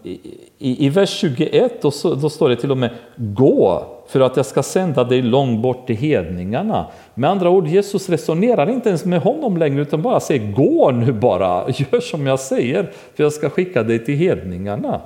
i, 0.03 0.21
i, 0.59 0.87
I 0.87 0.89
vers 0.89 1.11
21 1.11 1.83
då, 1.83 1.91
då 2.15 2.31
står 2.31 2.49
det 2.49 2.57
till 2.57 2.71
och 2.71 2.79
med 2.79 2.91
gå 3.17 3.87
för 4.09 4.21
att 4.21 4.37
jag 4.37 4.47
ska 4.47 4.63
sända 4.63 5.05
dig 5.05 5.23
långt 5.23 5.61
bort 5.61 5.87
till 5.87 5.97
hedningarna. 5.97 6.87
Med 7.15 7.31
andra 7.31 7.51
ord, 7.51 7.67
Jesus 7.67 8.09
resonerar 8.09 8.71
inte 8.71 8.89
ens 8.89 9.05
med 9.05 9.21
honom 9.21 9.57
längre 9.57 9.83
utan 9.83 10.03
bara 10.03 10.21
säger 10.21 10.53
gå 10.53 10.91
nu 10.91 11.13
bara, 11.13 11.65
gör 11.69 12.01
som 12.01 12.27
jag 12.27 12.41
säger 12.41 12.83
för 13.15 13.23
jag 13.23 13.33
ska 13.33 13.51
skicka 13.51 13.83
dig 13.83 14.05
till 14.05 14.17
hedningarna. 14.17 15.01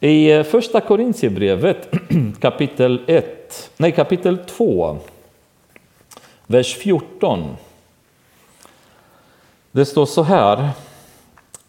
I 0.00 0.30
eh, 0.32 0.42
första 0.42 0.80
Korintierbrevet 0.80 1.88
kapitel 2.40 3.00
1, 3.06 3.70
nej 3.76 3.92
kapitel 3.92 4.38
2 4.38 4.96
vers 6.46 6.76
14. 6.76 7.56
Det 9.72 9.84
står 9.84 10.06
så 10.06 10.22
här. 10.22 10.68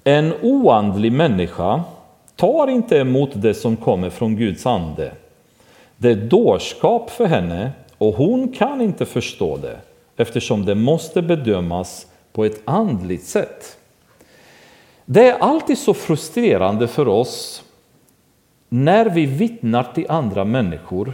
En 0.04 0.34
oandlig 0.42 1.12
människa 1.12 1.84
tar 2.36 2.68
inte 2.68 2.98
emot 2.98 3.30
det 3.34 3.54
som 3.54 3.78
kommer 3.78 4.10
från 4.10 4.36
Guds 4.36 4.66
ande. 4.66 5.12
Det 5.98 6.12
är 6.12 6.16
dårskap 6.16 7.10
för 7.10 7.26
henne 7.26 7.72
och 7.98 8.14
hon 8.14 8.52
kan 8.54 8.82
inte 8.82 9.06
förstå 9.06 9.58
det 9.58 9.80
eftersom 10.18 10.66
det 10.66 10.76
måste 10.76 11.22
bedömas 11.22 12.08
på 12.32 12.46
ett 12.46 12.62
andligt 12.66 13.26
sätt. 13.26 13.78
Det 15.06 15.30
är 15.30 15.40
alltid 15.40 15.78
så 15.78 15.94
frustrerande 15.94 16.88
för 16.88 17.08
oss 17.08 17.64
när 18.70 19.06
vi 19.06 19.26
vittnar 19.26 19.84
till 19.84 20.06
andra 20.10 20.46
människor 20.46 21.14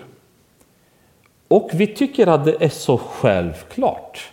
och 1.47 1.69
vi 1.73 1.88
tycker 1.88 2.27
att 2.27 2.45
det 2.45 2.55
är 2.59 2.69
så 2.69 2.97
självklart. 2.97 4.31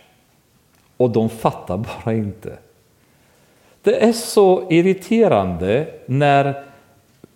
Och 0.97 1.09
de 1.09 1.29
fattar 1.29 1.77
bara 1.77 2.13
inte. 2.13 2.57
Det 3.81 4.03
är 4.03 4.13
så 4.13 4.67
irriterande 4.69 5.87
när 6.05 6.63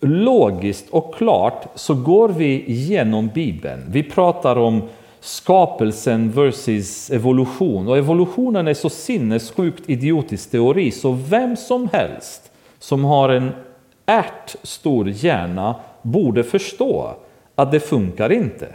logiskt 0.06 0.90
och 0.90 1.14
klart 1.14 1.66
så 1.74 1.94
går 1.94 2.28
vi 2.28 2.64
igenom 2.66 3.30
Bibeln. 3.34 3.84
Vi 3.88 4.02
pratar 4.02 4.56
om 4.56 4.82
skapelsen 5.20 6.30
versus 6.30 7.10
evolution 7.10 7.88
och 7.88 7.98
evolutionen 7.98 8.68
är 8.68 8.74
så 8.74 8.90
sinnessjukt 8.90 9.90
idiotisk 9.90 10.50
teori 10.50 10.90
så 10.90 11.12
vem 11.12 11.56
som 11.56 11.88
helst 11.92 12.52
som 12.78 13.04
har 13.04 13.28
en 13.28 13.50
ärtstor 14.06 15.08
hjärna 15.08 15.74
borde 16.02 16.44
förstå 16.44 17.10
att 17.54 17.72
det 17.72 17.80
funkar 17.80 18.32
inte. 18.32 18.68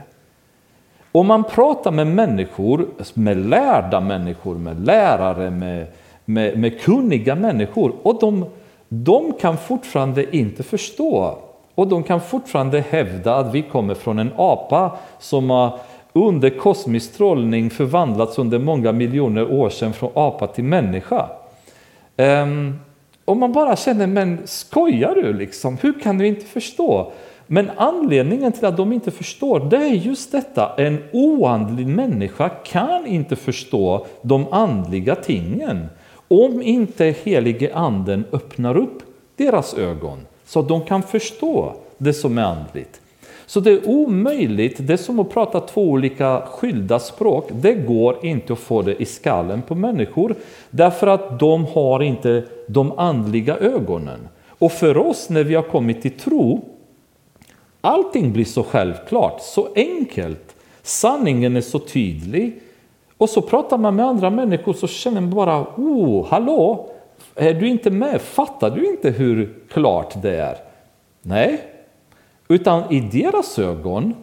Om 1.11 1.27
man 1.27 1.43
pratar 1.43 1.91
med 1.91 2.07
människor, 2.07 2.88
med 3.13 3.38
lärda 3.38 3.99
människor, 3.99 4.55
med 4.55 4.86
lärare, 4.86 5.49
med, 5.49 5.88
med, 6.25 6.57
med 6.57 6.82
kunniga 6.82 7.36
människor 7.36 7.93
och 8.03 8.19
de, 8.19 8.45
de 8.93 9.33
kan 9.33 9.57
fortfarande 9.57 10.37
inte 10.37 10.63
förstå 10.63 11.37
och 11.75 11.87
de 11.87 12.03
kan 12.03 12.21
fortfarande 12.21 12.83
hävda 12.89 13.35
att 13.35 13.53
vi 13.53 13.61
kommer 13.61 13.93
från 13.93 14.19
en 14.19 14.31
apa 14.35 14.97
som 15.19 15.49
har 15.49 15.79
under 16.13 16.49
kosmisk 16.49 17.13
strålning 17.13 17.69
förvandlats 17.69 18.39
under 18.39 18.59
många 18.59 18.91
miljoner 18.91 19.51
år 19.51 19.69
sedan 19.69 19.93
från 19.93 20.11
apa 20.13 20.47
till 20.47 20.63
människa. 20.63 21.29
Ehm, 22.17 22.49
um, 22.49 22.79
och 23.25 23.37
man 23.37 23.51
bara 23.51 23.75
känner, 23.75 24.07
men 24.07 24.39
skojar 24.45 25.15
du 25.15 25.33
liksom? 25.33 25.77
Hur 25.81 25.99
kan 25.99 26.17
du 26.17 26.27
inte 26.27 26.45
förstå? 26.45 27.11
Men 27.47 27.71
anledningen 27.77 28.51
till 28.51 28.65
att 28.65 28.77
de 28.77 28.93
inte 28.93 29.11
förstår, 29.11 29.59
det 29.59 29.77
är 29.77 29.93
just 29.93 30.31
detta. 30.31 30.75
En 30.77 31.03
oandlig 31.11 31.87
människa 31.87 32.49
kan 32.49 33.05
inte 33.05 33.35
förstå 33.35 34.05
de 34.21 34.53
andliga 34.53 35.15
tingen 35.15 35.87
om 36.32 36.61
inte 36.61 37.15
helige 37.23 37.75
anden 37.75 38.25
öppnar 38.32 38.77
upp 38.77 39.03
deras 39.36 39.73
ögon 39.73 40.19
så 40.45 40.59
att 40.59 40.67
de 40.67 40.82
kan 40.82 41.03
förstå 41.03 41.73
det 41.97 42.13
som 42.13 42.38
är 42.38 42.43
andligt. 42.43 43.01
Så 43.45 43.59
det 43.59 43.71
är 43.71 43.89
omöjligt, 43.89 44.88
det 44.88 44.93
är 44.93 44.97
som 44.97 45.19
att 45.19 45.29
prata 45.29 45.59
två 45.59 45.89
olika 45.89 46.41
skilda 46.41 46.99
språk. 46.99 47.49
Det 47.51 47.73
går 47.73 48.25
inte 48.25 48.53
att 48.53 48.59
få 48.59 48.82
det 48.82 49.01
i 49.01 49.05
skallen 49.05 49.61
på 49.61 49.75
människor 49.75 50.36
därför 50.69 51.07
att 51.07 51.39
de 51.39 51.65
har 51.65 52.03
inte 52.03 52.43
de 52.67 52.91
andliga 52.91 53.57
ögonen. 53.57 54.19
Och 54.47 54.71
för 54.71 54.97
oss 54.97 55.29
när 55.29 55.43
vi 55.43 55.55
har 55.55 55.63
kommit 55.63 56.01
till 56.01 56.11
tro 56.11 56.61
Allting 57.82 58.34
blir 58.34 58.45
så 58.45 58.63
självklart, 58.63 59.41
så 59.41 59.67
enkelt. 59.75 60.55
Sanningen 60.84 61.55
är 61.55 61.61
så 61.61 61.79
tydlig. 61.79 62.59
Och 63.22 63.30
så 63.30 63.41
pratar 63.41 63.78
man 63.78 63.95
med 63.95 64.05
andra 64.05 64.30
människor 64.30 64.74
så 64.74 64.88
känner 64.88 65.22
man 65.22 65.30
bara, 65.30 65.65
oh, 65.78 66.28
hallå, 66.30 66.89
är 67.36 67.53
du 67.53 67.67
inte 67.67 67.89
med? 67.89 68.22
Fattar 68.22 68.69
du 68.69 68.86
inte 68.86 69.09
hur 69.09 69.53
klart 69.69 70.22
det 70.22 70.38
är? 70.38 70.57
Nej, 71.22 71.61
utan 72.47 72.93
i 72.93 72.99
deras 72.99 73.59
ögon 73.59 74.13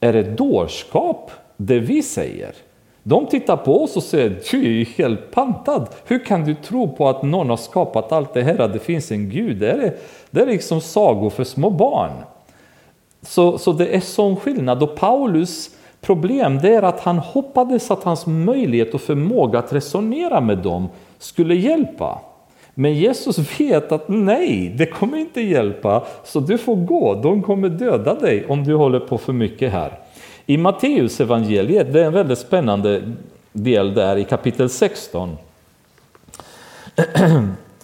är 0.00 0.12
det 0.12 0.22
dårskap 0.22 1.30
det 1.56 1.78
vi 1.78 2.02
säger. 2.02 2.54
De 3.02 3.26
tittar 3.26 3.56
på 3.56 3.82
oss 3.84 3.96
och 3.96 4.02
säger, 4.02 4.40
du 4.50 4.58
är 4.58 4.70
ju 4.70 4.84
helt 4.84 5.30
pantad. 5.30 5.88
Hur 6.04 6.24
kan 6.24 6.44
du 6.44 6.54
tro 6.54 6.96
på 6.96 7.08
att 7.08 7.22
någon 7.22 7.50
har 7.50 7.56
skapat 7.56 8.12
allt 8.12 8.34
det 8.34 8.42
här, 8.42 8.60
att 8.60 8.72
det 8.72 8.78
finns 8.78 9.12
en 9.12 9.30
gud? 9.30 9.56
Det 9.56 9.70
är, 9.70 9.96
det 10.30 10.40
är 10.40 10.46
liksom 10.46 10.80
sagor 10.80 11.30
för 11.30 11.44
små 11.44 11.70
barn. 11.70 12.12
Så, 13.22 13.58
så 13.58 13.72
det 13.72 13.96
är 13.96 14.00
sån 14.00 14.36
skillnad. 14.36 14.82
Och 14.82 14.96
Paulus 14.96 15.75
problem 16.06 16.58
det 16.62 16.74
är 16.74 16.82
att 16.82 17.00
han 17.00 17.18
hoppades 17.18 17.90
att 17.90 18.04
hans 18.04 18.26
möjlighet 18.26 18.94
och 18.94 19.00
förmåga 19.00 19.58
att 19.58 19.72
resonera 19.72 20.40
med 20.40 20.58
dem 20.58 20.88
skulle 21.18 21.54
hjälpa. 21.54 22.20
Men 22.74 22.94
Jesus 22.94 23.60
vet 23.60 23.92
att 23.92 24.08
nej, 24.08 24.74
det 24.78 24.86
kommer 24.86 25.18
inte 25.18 25.40
hjälpa, 25.40 26.04
så 26.24 26.40
du 26.40 26.58
får 26.58 26.76
gå. 26.76 27.14
De 27.14 27.42
kommer 27.42 27.68
döda 27.68 28.14
dig 28.14 28.46
om 28.48 28.64
du 28.64 28.74
håller 28.74 29.00
på 29.00 29.18
för 29.18 29.32
mycket 29.32 29.72
här. 29.72 29.98
I 30.46 30.56
Matteus 30.56 31.20
evangeliet, 31.20 31.92
det 31.92 32.00
är 32.00 32.04
en 32.04 32.12
väldigt 32.12 32.38
spännande 32.38 33.02
del 33.52 33.94
där 33.94 34.16
i 34.16 34.24
kapitel 34.24 34.68
16, 34.68 35.36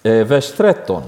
eh, 0.03 0.27
vers 0.27 0.53
13. 0.57 1.03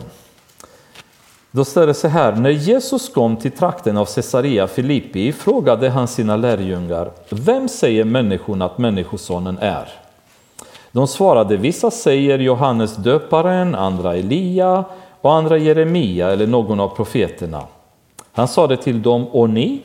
Då 1.56 1.64
står 1.64 1.86
det 1.86 1.94
så 1.94 2.08
här, 2.08 2.32
när 2.36 2.50
Jesus 2.50 3.08
kom 3.08 3.36
till 3.36 3.50
trakten 3.50 3.96
av 3.96 4.04
Caesarea 4.04 4.66
Filippi 4.66 5.32
frågade 5.32 5.90
han 5.90 6.08
sina 6.08 6.36
lärjungar, 6.36 7.10
vem 7.30 7.68
säger 7.68 8.04
människorna 8.04 8.64
att 8.64 8.78
Människosonen 8.78 9.58
är? 9.58 9.88
De 10.92 11.08
svarade, 11.08 11.56
vissa 11.56 11.90
säger 11.90 12.38
Johannes 12.38 12.96
döparen, 12.96 13.74
andra 13.74 14.16
Elia 14.16 14.84
och 15.20 15.34
andra 15.34 15.58
Jeremia 15.58 16.30
eller 16.30 16.46
någon 16.46 16.80
av 16.80 16.88
profeterna. 16.88 17.62
Han 18.32 18.48
sade 18.48 18.76
till 18.76 19.02
dem, 19.02 19.26
och 19.26 19.50
ni? 19.50 19.80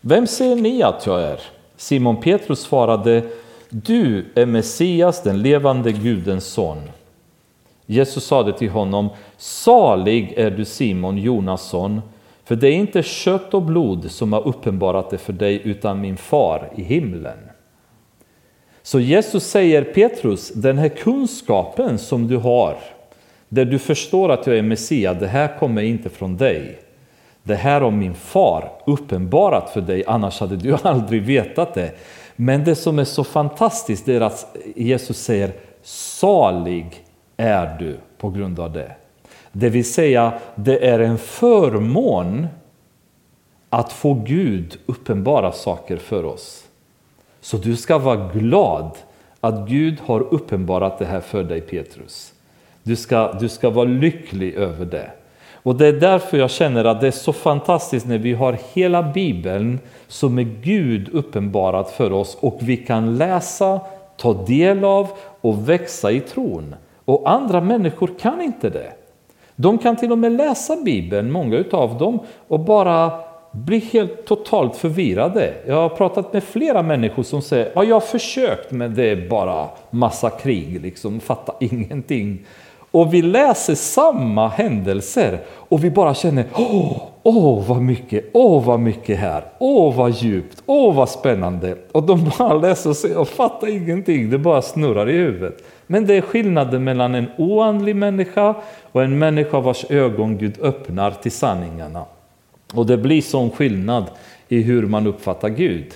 Vem 0.00 0.26
säger 0.26 0.56
ni 0.56 0.82
att 0.82 1.06
jag 1.06 1.22
är? 1.22 1.40
Simon 1.76 2.16
Petrus 2.16 2.60
svarade, 2.60 3.22
du 3.68 4.26
är 4.34 4.46
Messias, 4.46 5.22
den 5.22 5.42
levande 5.42 5.92
Gudens 5.92 6.46
son. 6.46 6.82
Jesus 7.92 8.24
sade 8.24 8.52
till 8.52 8.70
honom, 8.70 9.08
salig 9.36 10.34
är 10.36 10.50
du 10.50 10.64
Simon 10.64 11.18
Jonasson, 11.18 12.00
för 12.44 12.56
det 12.56 12.68
är 12.68 12.72
inte 12.72 13.02
kött 13.02 13.54
och 13.54 13.62
blod 13.62 14.10
som 14.10 14.32
har 14.32 14.48
uppenbarat 14.48 15.10
det 15.10 15.18
för 15.18 15.32
dig, 15.32 15.60
utan 15.64 16.00
min 16.00 16.16
far 16.16 16.70
i 16.76 16.82
himlen. 16.82 17.38
Så 18.82 19.00
Jesus 19.00 19.44
säger 19.44 19.84
Petrus, 19.84 20.48
den 20.48 20.78
här 20.78 20.88
kunskapen 20.88 21.98
som 21.98 22.28
du 22.28 22.36
har, 22.36 22.76
där 23.48 23.64
du 23.64 23.78
förstår 23.78 24.28
att 24.28 24.46
jag 24.46 24.58
är 24.58 24.62
Messias, 24.62 25.16
det 25.20 25.26
här 25.26 25.58
kommer 25.58 25.82
inte 25.82 26.10
från 26.10 26.36
dig. 26.36 26.78
Det 27.42 27.54
här 27.54 27.80
har 27.80 27.90
min 27.90 28.14
far 28.14 28.72
uppenbarat 28.86 29.70
för 29.70 29.80
dig, 29.80 30.04
annars 30.06 30.40
hade 30.40 30.56
du 30.56 30.74
aldrig 30.82 31.22
vetat 31.22 31.74
det. 31.74 31.92
Men 32.36 32.64
det 32.64 32.74
som 32.74 32.98
är 32.98 33.04
så 33.04 33.24
fantastiskt 33.24 34.08
är 34.08 34.20
att 34.20 34.56
Jesus 34.76 35.18
säger 35.18 35.52
salig 35.82 37.01
är 37.42 37.78
du 37.78 37.96
på 38.18 38.30
grund 38.30 38.60
av 38.60 38.72
det. 38.72 38.92
Det 39.52 39.68
vill 39.68 39.92
säga, 39.92 40.32
det 40.54 40.88
är 40.88 40.98
en 40.98 41.18
förmån 41.18 42.46
att 43.68 43.92
få 43.92 44.14
Gud 44.14 44.78
uppenbara 44.86 45.52
saker 45.52 45.96
för 45.96 46.24
oss. 46.24 46.64
Så 47.40 47.56
du 47.56 47.76
ska 47.76 47.98
vara 47.98 48.28
glad 48.34 48.90
att 49.40 49.68
Gud 49.68 50.00
har 50.00 50.20
uppenbarat 50.20 50.98
det 50.98 51.04
här 51.04 51.20
för 51.20 51.44
dig 51.44 51.60
Petrus. 51.60 52.32
Du 52.82 52.96
ska, 52.96 53.32
du 53.32 53.48
ska 53.48 53.70
vara 53.70 53.84
lycklig 53.84 54.54
över 54.54 54.86
det. 54.86 55.10
Och 55.54 55.76
det 55.76 55.86
är 55.86 55.92
därför 55.92 56.38
jag 56.38 56.50
känner 56.50 56.84
att 56.84 57.00
det 57.00 57.06
är 57.06 57.10
så 57.10 57.32
fantastiskt 57.32 58.06
när 58.06 58.18
vi 58.18 58.32
har 58.32 58.58
hela 58.72 59.02
Bibeln 59.02 59.80
som 60.08 60.38
är 60.38 60.48
Gud 60.62 61.08
uppenbarat 61.12 61.90
för 61.90 62.12
oss 62.12 62.38
och 62.40 62.58
vi 62.60 62.76
kan 62.76 63.18
läsa, 63.18 63.80
ta 64.16 64.44
del 64.44 64.84
av 64.84 65.08
och 65.40 65.68
växa 65.68 66.10
i 66.10 66.20
tron. 66.20 66.74
Och 67.04 67.30
andra 67.30 67.60
människor 67.60 68.10
kan 68.20 68.40
inte 68.40 68.70
det. 68.70 68.92
De 69.56 69.78
kan 69.78 69.96
till 69.96 70.12
och 70.12 70.18
med 70.18 70.32
läsa 70.32 70.76
Bibeln, 70.76 71.32
många 71.32 71.56
utav 71.56 71.98
dem, 71.98 72.18
och 72.48 72.60
bara 72.60 73.12
bli 73.52 73.78
helt 73.78 74.24
totalt 74.24 74.76
förvirrade. 74.76 75.54
Jag 75.66 75.76
har 75.76 75.88
pratat 75.88 76.32
med 76.32 76.44
flera 76.44 76.82
människor 76.82 77.22
som 77.22 77.42
säger 77.42 77.72
ja, 77.74 77.84
jag 77.84 77.96
har 77.96 78.00
försökt 78.00 78.70
men 78.70 78.94
det 78.94 79.10
är 79.10 79.28
bara 79.28 79.68
massa 79.90 80.30
krig, 80.30 80.82
liksom, 80.82 81.20
fattar 81.20 81.54
ingenting. 81.60 82.46
Och 82.90 83.14
vi 83.14 83.22
läser 83.22 83.74
samma 83.74 84.48
händelser 84.48 85.38
och 85.48 85.84
vi 85.84 85.90
bara 85.90 86.14
känner 86.14 86.44
åh, 86.54 87.02
åh 87.22 87.64
vad 87.68 87.82
mycket, 87.82 88.24
åh 88.32 88.64
vad 88.64 88.80
mycket 88.80 89.18
här, 89.18 89.44
åh 89.58 89.96
vad 89.96 90.10
djupt, 90.10 90.62
åh 90.66 90.94
vad 90.94 91.08
spännande. 91.08 91.76
Och 91.92 92.02
de 92.02 92.30
bara 92.38 92.54
läser 92.58 92.90
och, 92.90 92.96
ser 92.96 93.18
och 93.18 93.28
fattar 93.28 93.68
ingenting, 93.68 94.30
det 94.30 94.38
bara 94.38 94.62
snurrar 94.62 95.10
i 95.10 95.12
huvudet. 95.12 95.64
Men 95.92 96.06
det 96.06 96.14
är 96.14 96.20
skillnaden 96.20 96.84
mellan 96.84 97.14
en 97.14 97.26
oandlig 97.38 97.96
människa 97.96 98.54
och 98.92 99.02
en 99.02 99.18
människa 99.18 99.60
vars 99.60 99.84
ögon 99.90 100.38
Gud 100.38 100.58
öppnar 100.62 101.10
till 101.10 101.32
sanningarna. 101.32 102.04
Och 102.74 102.86
det 102.86 102.96
blir 102.96 103.22
sån 103.22 103.50
skillnad 103.50 104.04
i 104.48 104.62
hur 104.62 104.86
man 104.86 105.06
uppfattar 105.06 105.48
Gud. 105.48 105.86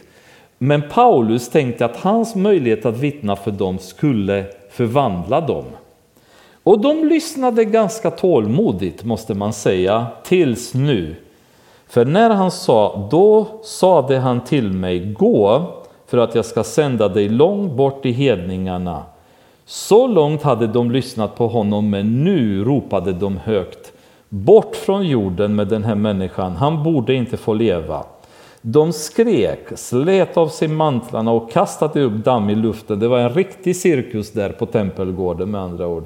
Men 0.58 0.82
Paulus 0.90 1.48
tänkte 1.48 1.84
att 1.84 1.96
hans 1.96 2.34
möjlighet 2.34 2.86
att 2.86 2.96
vittna 2.96 3.36
för 3.36 3.50
dem 3.50 3.78
skulle 3.78 4.44
förvandla 4.70 5.40
dem. 5.40 5.64
Och 6.62 6.80
de 6.80 7.04
lyssnade 7.04 7.64
ganska 7.64 8.10
tålmodigt 8.10 9.04
måste 9.04 9.34
man 9.34 9.52
säga, 9.52 10.06
tills 10.24 10.74
nu. 10.74 11.14
För 11.88 12.04
när 12.04 12.30
han 12.30 12.50
sa, 12.50 13.08
då 13.10 13.46
sade 13.64 14.18
han 14.18 14.40
till 14.40 14.72
mig, 14.72 15.12
gå 15.12 15.74
för 16.06 16.18
att 16.18 16.34
jag 16.34 16.44
ska 16.44 16.64
sända 16.64 17.08
dig 17.08 17.28
långt 17.28 17.72
bort 17.72 18.06
i 18.06 18.12
hedningarna. 18.12 19.02
Så 19.68 20.06
långt 20.06 20.42
hade 20.42 20.66
de 20.66 20.90
lyssnat 20.90 21.36
på 21.36 21.48
honom, 21.48 21.90
men 21.90 22.24
nu 22.24 22.64
ropade 22.64 23.12
de 23.12 23.36
högt. 23.36 23.92
Bort 24.28 24.76
från 24.76 25.06
jorden 25.06 25.54
med 25.54 25.68
den 25.68 25.84
här 25.84 25.94
människan, 25.94 26.56
han 26.56 26.82
borde 26.82 27.14
inte 27.14 27.36
få 27.36 27.54
leva. 27.54 28.04
De 28.62 28.92
skrek, 28.92 29.60
slet 29.74 30.36
av 30.36 30.48
sig 30.48 30.68
mantlarna 30.68 31.30
och 31.30 31.52
kastade 31.52 32.02
upp 32.02 32.24
damm 32.24 32.50
i 32.50 32.54
luften. 32.54 32.98
Det 32.98 33.08
var 33.08 33.18
en 33.18 33.34
riktig 33.34 33.76
cirkus 33.76 34.32
där 34.32 34.50
på 34.50 34.66
tempelgården 34.66 35.50
med 35.50 35.60
andra 35.60 35.86
ord. 35.86 36.04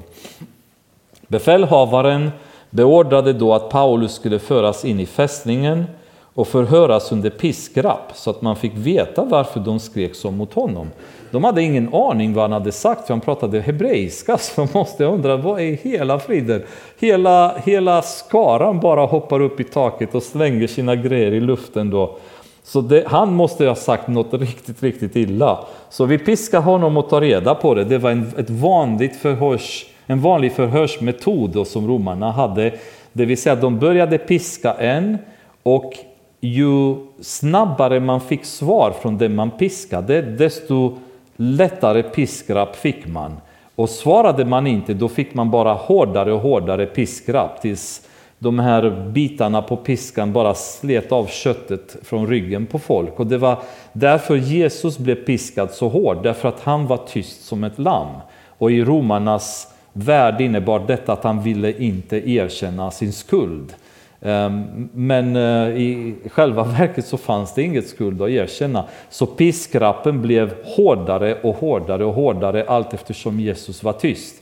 Befälhavaren 1.27 2.31
beordrade 2.69 3.33
då 3.33 3.53
att 3.53 3.69
Paulus 3.69 4.13
skulle 4.13 4.39
föras 4.39 4.85
in 4.85 4.99
i 4.99 5.05
fästningen 5.05 5.85
och 6.33 6.47
förhöras 6.47 7.11
under 7.11 7.29
piskrapp 7.29 8.11
så 8.15 8.29
att 8.29 8.41
man 8.41 8.55
fick 8.55 8.73
veta 8.75 9.23
varför 9.23 9.59
de 9.59 9.79
skrek 9.79 10.15
så 10.15 10.31
mot 10.31 10.53
honom. 10.53 10.87
De 11.31 11.43
hade 11.43 11.61
ingen 11.61 11.93
aning 11.93 12.33
vad 12.33 12.43
han 12.43 12.51
hade 12.51 12.71
sagt, 12.71 13.07
för 13.07 13.13
han 13.13 13.21
pratade 13.21 13.61
hebreiska, 13.61 14.37
så 14.39 14.61
de 14.61 14.77
måste 14.77 15.05
undra 15.05 15.37
vad 15.37 15.61
är 15.61 15.73
hela 15.73 16.19
friden? 16.19 16.63
Hela, 16.99 17.57
hela 17.65 18.01
skaran 18.01 18.79
bara 18.79 19.05
hoppar 19.05 19.39
upp 19.39 19.59
i 19.59 19.63
taket 19.63 20.15
och 20.15 20.23
slänger 20.23 20.67
sina 20.67 20.95
grejer 20.95 21.31
i 21.31 21.39
luften 21.39 21.89
då. 21.89 22.17
Så 22.63 22.81
det, 22.81 23.03
han 23.07 23.33
måste 23.33 23.65
ha 23.65 23.75
sagt 23.75 24.07
något 24.07 24.33
riktigt, 24.33 24.83
riktigt 24.83 25.15
illa. 25.15 25.59
Så 25.89 26.05
vi 26.05 26.17
piskar 26.17 26.61
honom 26.61 26.97
och 26.97 27.09
tar 27.09 27.21
reda 27.21 27.55
på 27.55 27.75
det. 27.75 27.83
Det 27.83 27.97
var 27.97 28.11
en, 28.11 28.31
ett 28.37 28.49
vanligt 28.49 29.15
förhörs, 29.15 29.85
en 30.07 30.21
vanlig 30.21 30.51
förhörsmetod 30.51 31.49
då 31.49 31.65
som 31.65 31.87
romarna 31.87 32.31
hade. 32.31 32.73
Det 33.13 33.25
vill 33.25 33.41
säga 33.41 33.55
de 33.55 33.79
började 33.79 34.17
piska 34.17 34.73
en 34.73 35.17
och 35.63 35.93
ju 36.41 36.95
snabbare 37.21 37.99
man 37.99 38.21
fick 38.21 38.45
svar 38.45 38.93
från 39.01 39.17
den 39.17 39.35
man 39.35 39.51
piskade, 39.51 40.21
desto 40.21 40.97
lättare 41.41 42.03
piskrapp 42.03 42.75
fick 42.75 43.07
man. 43.07 43.37
Och 43.75 43.89
svarade 43.89 44.45
man 44.45 44.67
inte, 44.67 44.93
då 44.93 45.09
fick 45.09 45.33
man 45.33 45.51
bara 45.51 45.73
hårdare 45.73 46.33
och 46.33 46.39
hårdare 46.39 46.85
piskrapp 46.85 47.61
tills 47.61 48.07
de 48.39 48.59
här 48.59 49.09
bitarna 49.11 49.61
på 49.61 49.77
piskan 49.77 50.33
bara 50.33 50.53
slet 50.53 51.11
av 51.11 51.25
köttet 51.25 51.97
från 52.03 52.27
ryggen 52.27 52.65
på 52.65 52.79
folk. 52.79 53.19
Och 53.19 53.27
det 53.27 53.37
var 53.37 53.57
därför 53.93 54.35
Jesus 54.35 54.97
blev 54.97 55.15
piskad 55.15 55.71
så 55.71 55.89
hårt, 55.89 56.23
därför 56.23 56.49
att 56.49 56.59
han 56.59 56.87
var 56.87 56.97
tyst 56.97 57.45
som 57.45 57.63
ett 57.63 57.79
lamm. 57.79 58.15
Och 58.47 58.71
i 58.71 58.83
romarnas 58.83 59.67
värld 59.93 60.41
innebar 60.41 60.83
detta 60.87 61.13
att 61.13 61.23
han 61.23 61.43
ville 61.43 61.73
inte 61.73 62.29
erkänna 62.29 62.91
sin 62.91 63.13
skuld. 63.13 63.73
Ehm, 64.21 64.89
men 64.93 65.35
eh, 65.35 65.81
i 65.81 66.15
själva 66.31 66.63
verket 66.79 67.05
så 67.05 67.17
fanns 67.17 67.53
det 67.53 67.63
inget 67.63 67.87
skuld 67.87 68.21
att 68.21 68.29
erkänna. 68.29 68.85
Så 69.09 69.25
piskrappen 69.25 70.21
blev 70.21 70.53
hårdare 70.63 71.41
och 71.41 71.55
hårdare 71.55 72.05
och 72.05 72.13
hårdare 72.13 72.65
allt 72.67 72.93
eftersom 72.93 73.39
Jesus 73.39 73.83
var 73.83 73.93
tyst. 73.93 74.35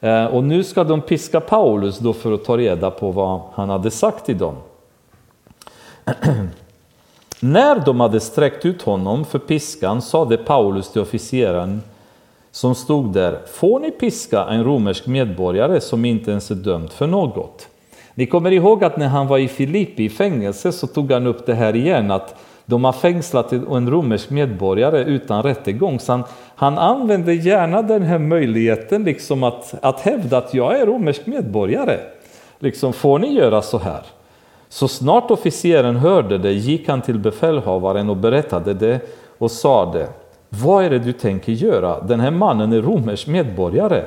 Ehm, 0.00 0.26
och 0.26 0.44
nu 0.44 0.64
ska 0.64 0.84
de 0.84 1.00
piska 1.00 1.40
Paulus 1.40 1.98
då 1.98 2.12
för 2.12 2.32
att 2.32 2.44
ta 2.44 2.56
reda 2.56 2.90
på 2.90 3.10
vad 3.10 3.40
han 3.52 3.70
hade 3.70 3.90
sagt 3.90 4.26
till 4.26 4.38
dem. 4.38 4.54
När 7.40 7.80
de 7.84 8.00
hade 8.00 8.20
sträckt 8.20 8.64
ut 8.64 8.82
honom 8.82 9.24
för 9.24 9.38
piskan 9.38 10.02
sade 10.02 10.36
Paulus 10.36 10.92
till 10.92 11.02
officeren 11.02 11.82
som 12.50 12.74
stod 12.74 13.12
där, 13.12 13.38
får 13.46 13.80
ni 13.80 13.90
piska 13.90 14.44
en 14.44 14.64
romersk 14.64 15.06
medborgare 15.06 15.80
som 15.80 16.04
inte 16.04 16.30
ens 16.30 16.50
är 16.50 16.54
dömd 16.54 16.92
för 16.92 17.06
något? 17.06 17.68
Ni 18.18 18.26
kommer 18.26 18.50
ihåg 18.50 18.84
att 18.84 18.96
när 18.96 19.08
han 19.08 19.26
var 19.26 19.38
i 19.38 19.48
Filippi 19.48 20.04
i 20.04 20.08
fängelse 20.08 20.72
så 20.72 20.86
tog 20.86 21.12
han 21.12 21.26
upp 21.26 21.46
det 21.46 21.54
här 21.54 21.76
igen 21.76 22.10
att 22.10 22.34
de 22.66 22.84
har 22.84 22.92
fängslat 22.92 23.52
en 23.52 23.90
romersk 23.90 24.30
medborgare 24.30 25.04
utan 25.04 25.42
rättegång. 25.42 26.00
Så 26.00 26.12
han, 26.12 26.24
han 26.56 26.78
använde 26.78 27.34
gärna 27.34 27.82
den 27.82 28.02
här 28.02 28.18
möjligheten 28.18 29.04
liksom 29.04 29.42
att, 29.42 29.74
att 29.82 30.00
hävda 30.00 30.38
att 30.38 30.54
jag 30.54 30.80
är 30.80 30.86
romersk 30.86 31.26
medborgare. 31.26 31.98
Liksom, 32.58 32.92
får 32.92 33.18
ni 33.18 33.34
göra 33.34 33.62
så 33.62 33.78
här? 33.78 34.02
Så 34.68 34.88
snart 34.88 35.30
officeren 35.30 35.96
hörde 35.96 36.38
det 36.38 36.52
gick 36.52 36.88
han 36.88 37.02
till 37.02 37.18
befälhavaren 37.18 38.10
och 38.10 38.16
berättade 38.16 38.74
det 38.74 39.00
och 39.38 39.50
sade 39.50 40.06
Vad 40.48 40.84
är 40.84 40.90
det 40.90 40.98
du 40.98 41.12
tänker 41.12 41.52
göra? 41.52 42.00
Den 42.00 42.20
här 42.20 42.30
mannen 42.30 42.72
är 42.72 42.82
romersk 42.82 43.26
medborgare. 43.26 44.04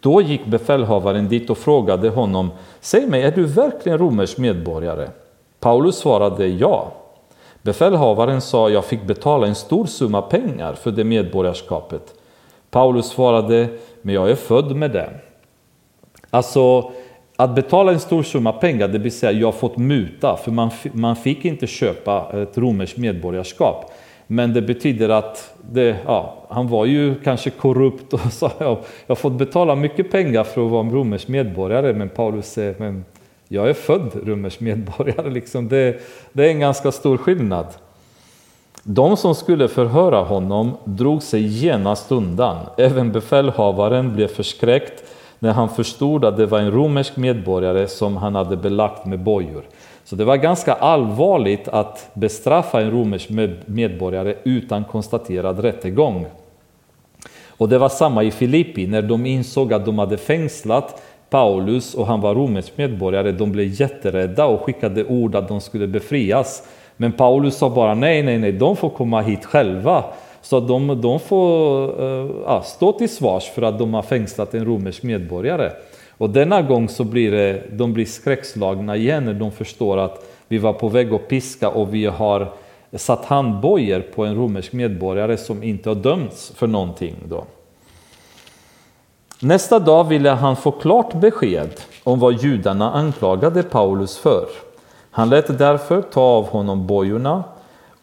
Då 0.00 0.22
gick 0.22 0.46
befälhavaren 0.46 1.28
dit 1.28 1.50
och 1.50 1.58
frågade 1.58 2.08
honom, 2.08 2.50
säg 2.80 3.06
mig, 3.06 3.22
är 3.22 3.30
du 3.30 3.44
verkligen 3.44 3.98
romersk 3.98 4.38
medborgare? 4.38 5.08
Paulus 5.60 5.96
svarade 5.96 6.46
ja. 6.46 6.92
Befälhavaren 7.62 8.40
sa, 8.40 8.70
jag 8.70 8.84
fick 8.84 9.02
betala 9.02 9.46
en 9.46 9.54
stor 9.54 9.86
summa 9.86 10.22
pengar 10.22 10.74
för 10.74 10.90
det 10.90 11.04
medborgarskapet. 11.04 12.14
Paulus 12.70 13.06
svarade, 13.06 13.68
men 14.02 14.14
jag 14.14 14.30
är 14.30 14.34
född 14.34 14.76
med 14.76 14.90
det. 14.90 15.10
Alltså, 16.30 16.92
att 17.36 17.54
betala 17.54 17.92
en 17.92 18.00
stor 18.00 18.22
summa 18.22 18.52
pengar, 18.52 18.88
det 18.88 18.98
vill 18.98 19.12
säga 19.12 19.32
jag 19.32 19.46
har 19.46 19.52
fått 19.52 19.76
muta, 19.76 20.36
för 20.36 20.50
man, 20.50 20.70
man 20.92 21.16
fick 21.16 21.44
inte 21.44 21.66
köpa 21.66 22.42
ett 22.42 22.58
romerskt 22.58 22.98
medborgarskap. 22.98 23.92
Men 24.30 24.52
det 24.52 24.62
betyder 24.62 25.08
att 25.08 25.54
det, 25.70 25.96
ja, 26.06 26.46
han 26.48 26.68
var 26.68 26.84
ju 26.84 27.14
kanske 27.14 27.50
korrupt 27.50 28.12
och 28.12 28.20
sa 28.32 28.52
jag 28.58 28.78
har 29.06 29.14
fått 29.14 29.32
betala 29.32 29.74
mycket 29.74 30.10
pengar 30.10 30.44
för 30.44 30.64
att 30.64 30.70
vara 30.70 30.80
en 30.80 30.92
romersk 30.92 31.28
medborgare. 31.28 31.92
Men 31.92 32.08
Paulus 32.08 32.46
säger, 32.46 32.74
men 32.78 33.04
jag 33.48 33.68
är 33.68 33.74
född 33.74 34.10
romersk 34.24 34.60
medborgare. 34.60 35.30
Liksom 35.38 35.68
det, 35.68 36.00
det 36.32 36.46
är 36.46 36.50
en 36.50 36.60
ganska 36.60 36.92
stor 36.92 37.16
skillnad. 37.16 37.66
De 38.82 39.16
som 39.16 39.34
skulle 39.34 39.68
förhöra 39.68 40.20
honom 40.20 40.76
drog 40.84 41.22
sig 41.22 41.42
genast 41.46 42.12
undan. 42.12 42.56
Även 42.76 43.12
befälhavaren 43.12 44.14
blev 44.14 44.28
förskräckt 44.28 45.04
när 45.38 45.52
han 45.52 45.68
förstod 45.68 46.24
att 46.24 46.36
det 46.36 46.46
var 46.46 46.58
en 46.58 46.70
romersk 46.70 47.16
medborgare 47.16 47.88
som 47.88 48.16
han 48.16 48.34
hade 48.34 48.56
belagt 48.56 49.06
med 49.06 49.20
bojor. 49.20 49.64
Så 50.04 50.16
det 50.16 50.24
var 50.24 50.36
ganska 50.36 50.72
allvarligt 50.72 51.68
att 51.68 52.10
bestraffa 52.14 52.80
en 52.80 52.90
romersk 52.90 53.28
medborgare 53.66 54.34
utan 54.44 54.84
konstaterad 54.84 55.58
rättegång. 55.58 56.26
Och 57.46 57.68
det 57.68 57.78
var 57.78 57.88
samma 57.88 58.22
i 58.22 58.30
Filippi, 58.30 58.86
när 58.86 59.02
de 59.02 59.26
insåg 59.26 59.72
att 59.72 59.84
de 59.84 59.98
hade 59.98 60.16
fängslat 60.16 61.02
Paulus 61.30 61.94
och 61.94 62.06
han 62.06 62.20
var 62.20 62.34
romersk 62.34 62.72
medborgare, 62.76 63.32
de 63.32 63.52
blev 63.52 63.80
jätterädda 63.80 64.46
och 64.46 64.60
skickade 64.60 65.04
ord 65.04 65.34
att 65.34 65.48
de 65.48 65.60
skulle 65.60 65.86
befrias. 65.86 66.62
Men 66.96 67.12
Paulus 67.12 67.56
sa 67.56 67.70
bara 67.70 67.94
nej, 67.94 68.22
nej, 68.22 68.38
nej, 68.38 68.52
de 68.52 68.76
får 68.76 68.90
komma 68.90 69.20
hit 69.20 69.44
själva. 69.44 70.04
Så 70.42 70.60
de, 70.60 71.00
de 71.00 71.20
får 71.20 72.02
uh, 72.02 72.62
stå 72.62 72.92
till 72.92 73.08
svars 73.08 73.44
för 73.44 73.62
att 73.62 73.78
de 73.78 73.94
har 73.94 74.02
fängslat 74.02 74.54
en 74.54 74.64
romersk 74.64 75.02
medborgare. 75.02 75.70
Och 76.18 76.30
denna 76.30 76.62
gång 76.62 76.88
så 76.88 77.04
blir 77.04 77.30
det, 77.30 77.62
de 77.72 77.92
blir 77.92 78.06
skräckslagna 78.06 78.96
igen 78.96 79.24
när 79.24 79.34
de 79.34 79.52
förstår 79.52 79.98
att 79.98 80.24
vi 80.48 80.58
var 80.58 80.72
på 80.72 80.88
väg 80.88 81.14
att 81.14 81.28
piska 81.28 81.68
och 81.68 81.94
vi 81.94 82.06
har 82.06 82.52
satt 82.92 83.24
handbojor 83.24 84.00
på 84.00 84.24
en 84.24 84.34
romersk 84.34 84.72
medborgare 84.72 85.36
som 85.36 85.62
inte 85.62 85.90
har 85.90 85.94
dömts 85.94 86.52
för 86.56 86.66
någonting. 86.66 87.14
Då. 87.28 87.44
Nästa 89.40 89.78
dag 89.78 90.04
ville 90.04 90.30
han 90.30 90.56
få 90.56 90.70
klart 90.70 91.14
besked 91.14 91.70
om 92.04 92.20
vad 92.20 92.42
judarna 92.42 92.92
anklagade 92.92 93.62
Paulus 93.62 94.18
för. 94.18 94.46
Han 95.10 95.30
lät 95.30 95.58
därför 95.58 96.02
ta 96.02 96.20
av 96.20 96.48
honom 96.48 96.86
bojorna 96.86 97.44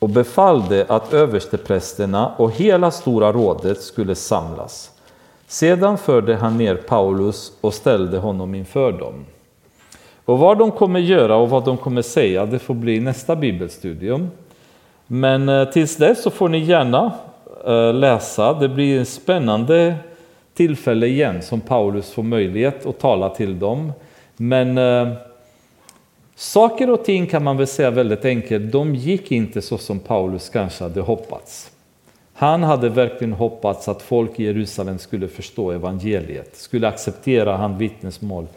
och 0.06 0.12
befallde 0.12 0.86
att 0.90 1.14
översteprästerna 1.14 2.32
och 2.38 2.52
hela 2.52 2.92
Stora 2.92 3.32
rådet 3.32 3.82
skulle 3.82 4.16
samlas. 4.16 4.92
Sedan 5.48 5.98
förde 5.98 6.36
han 6.36 6.58
ner 6.58 6.76
Paulus 6.76 7.52
och 7.62 7.74
ställde 7.74 8.18
honom 8.18 8.56
inför 8.56 8.92
dem. 8.92 9.26
Och 10.26 10.40
vad 10.40 10.58
de 10.58 10.72
kommer 10.72 11.00
göra 11.00 11.36
och 11.36 11.50
vad 11.50 11.66
de 11.66 11.78
kommer 11.78 12.02
säga, 12.02 12.46
det 12.46 12.60
får 12.60 12.74
bli 12.74 13.00
nästa 13.00 13.36
bibelstudium. 13.36 14.32
Men 15.08 15.50
eh, 15.50 15.70
tills 15.70 15.96
dess 15.96 16.24
så 16.24 16.30
får 16.30 16.50
ni 16.50 16.60
gärna 16.60 17.12
eh, 17.66 17.94
läsa. 17.94 18.54
Det 18.54 18.70
blir 18.70 19.00
en 19.00 19.06
spännande 19.06 19.96
tillfälle 20.54 21.08
igen 21.08 21.42
som 21.42 21.62
Paulus 21.62 22.12
får 22.12 22.24
möjlighet 22.24 22.86
att 22.86 23.00
tala 23.00 23.30
till 23.30 23.60
dem. 23.60 23.92
Men 24.38 24.78
eh, 24.78 25.14
saker 26.36 26.90
och 26.90 27.06
ting 27.06 27.28
kan 27.28 27.44
man 27.44 27.58
väl 27.58 27.68
säga 27.68 27.92
väldigt 27.92 28.26
enkelt, 28.26 28.72
de 28.72 28.96
gick 28.96 29.32
inte 29.32 29.62
så 29.62 29.78
som 29.78 30.00
Paulus 30.00 30.50
kanske 30.50 30.84
hade 30.84 31.02
hoppats. 31.02 31.72
Han 32.34 32.64
hade 32.64 32.90
verkligen 32.90 33.34
hoppats 33.34 33.88
att 33.88 34.02
folk 34.02 34.40
i 34.40 34.44
Jerusalem 34.44 35.00
skulle 35.00 35.28
förstå 35.28 35.72
evangeliet, 35.72 36.56
skulle 36.56 36.88
acceptera 36.88 37.58
hans 37.58 37.82
vittnesmål. 37.82 38.48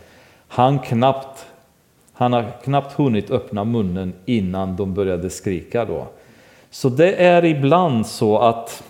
Han, 0.49 0.79
knappt, 0.79 1.47
han 2.12 2.33
har 2.33 2.45
knappt 2.64 2.93
hunnit 2.93 3.31
öppna 3.31 3.64
munnen 3.64 4.12
innan 4.26 4.76
de 4.76 4.95
började 4.95 5.31
skrika 5.31 5.85
då. 5.85 6.07
Så 6.70 6.89
det 6.89 7.12
är 7.14 7.45
ibland 7.45 8.07
så 8.07 8.39
att 8.39 8.83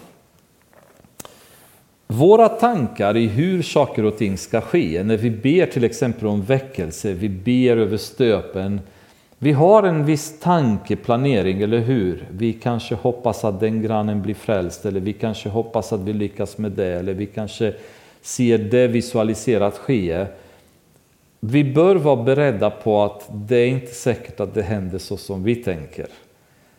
våra 2.11 2.48
tankar 2.48 3.16
i 3.16 3.26
hur 3.26 3.62
saker 3.62 4.04
och 4.04 4.18
ting 4.18 4.38
ska 4.38 4.61
ske, 4.61 5.02
när 5.02 5.16
vi 5.16 5.30
ber 5.30 5.66
till 5.66 5.84
exempel 5.84 6.26
om 6.26 6.42
väckelse, 6.42 7.12
vi 7.12 7.28
ber 7.28 7.76
över 7.76 7.96
stöpen, 7.96 8.80
vi 9.38 9.52
har 9.52 9.82
en 9.82 10.04
viss 10.04 10.40
tankeplanering, 10.40 11.62
eller 11.62 11.78
hur? 11.78 12.26
Vi 12.30 12.52
kanske 12.52 12.94
hoppas 12.94 13.44
att 13.44 13.61
den 13.61 13.82
grannen 13.82 14.22
blir 14.22 14.34
frälst, 14.34 14.86
eller 14.86 15.00
vi 15.00 15.12
kanske 15.12 15.48
hoppas 15.48 15.92
att 15.92 16.00
vi 16.00 16.12
lyckas 16.12 16.59
med 16.59 16.72
det, 16.72 16.86
eller 16.86 17.14
vi 17.14 17.26
kanske 17.26 17.74
ser 18.22 18.59
det 18.59 18.86
visualiserat 18.86 19.78
ske. 19.78 20.26
Vi 21.40 21.64
bör 21.64 21.96
vara 21.96 22.22
beredda 22.22 22.70
på 22.70 23.02
att 23.02 23.28
det 23.32 23.56
är 23.56 23.66
inte 23.66 23.94
säkert 23.94 24.40
att 24.40 24.54
det 24.54 24.62
händer 24.62 24.98
så 24.98 25.16
som 25.16 25.44
vi 25.44 25.54
tänker. 25.54 26.06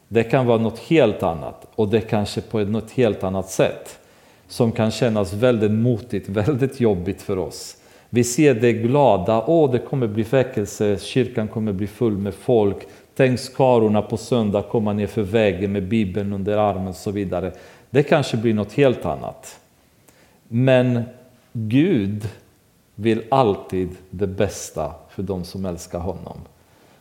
Det 0.07 0.23
kan 0.23 0.45
vara 0.45 0.57
något 0.57 0.79
helt 0.79 1.23
annat 1.23 1.67
och 1.75 1.87
det 1.87 2.01
kanske 2.01 2.41
på 2.41 2.59
ett 2.59 2.91
helt 2.91 3.23
annat 3.23 3.49
sätt 3.49 3.99
som 4.49 4.71
kan 4.71 4.91
kännas 4.91 5.33
väldigt 5.33 5.71
motigt, 5.71 6.29
väldigt 6.29 6.79
jobbigt 6.79 7.21
för 7.21 7.37
oss. 7.37 7.77
Vi 8.09 8.23
ser 8.23 8.53
det 8.53 8.73
glada, 8.73 9.43
åh 9.47 9.71
det 9.71 9.79
kommer 9.79 10.07
bli 10.07 10.23
väckelse, 10.23 10.97
kyrkan 10.99 11.47
kommer 11.47 11.73
bli 11.73 11.87
full 11.87 12.17
med 12.17 12.33
folk. 12.33 12.77
Tänk 13.15 13.39
skarorna 13.39 14.01
på 14.01 14.17
söndag 14.17 14.61
komma 14.61 14.93
ner 14.93 15.07
för 15.07 15.21
vägen 15.21 15.71
med 15.71 15.87
bibeln 15.87 16.33
under 16.33 16.57
armen 16.57 16.87
och 16.87 16.95
så 16.95 17.11
vidare. 17.11 17.51
Det 17.89 18.03
kanske 18.03 18.37
blir 18.37 18.53
något 18.53 18.73
helt 18.73 19.05
annat. 19.05 19.59
Men 20.47 21.03
Gud 21.53 22.29
vill 22.95 23.23
alltid 23.31 23.89
det 24.09 24.27
bästa 24.27 24.93
för 25.09 25.23
de 25.23 25.43
som 25.43 25.65
älskar 25.65 25.99
honom. 25.99 26.37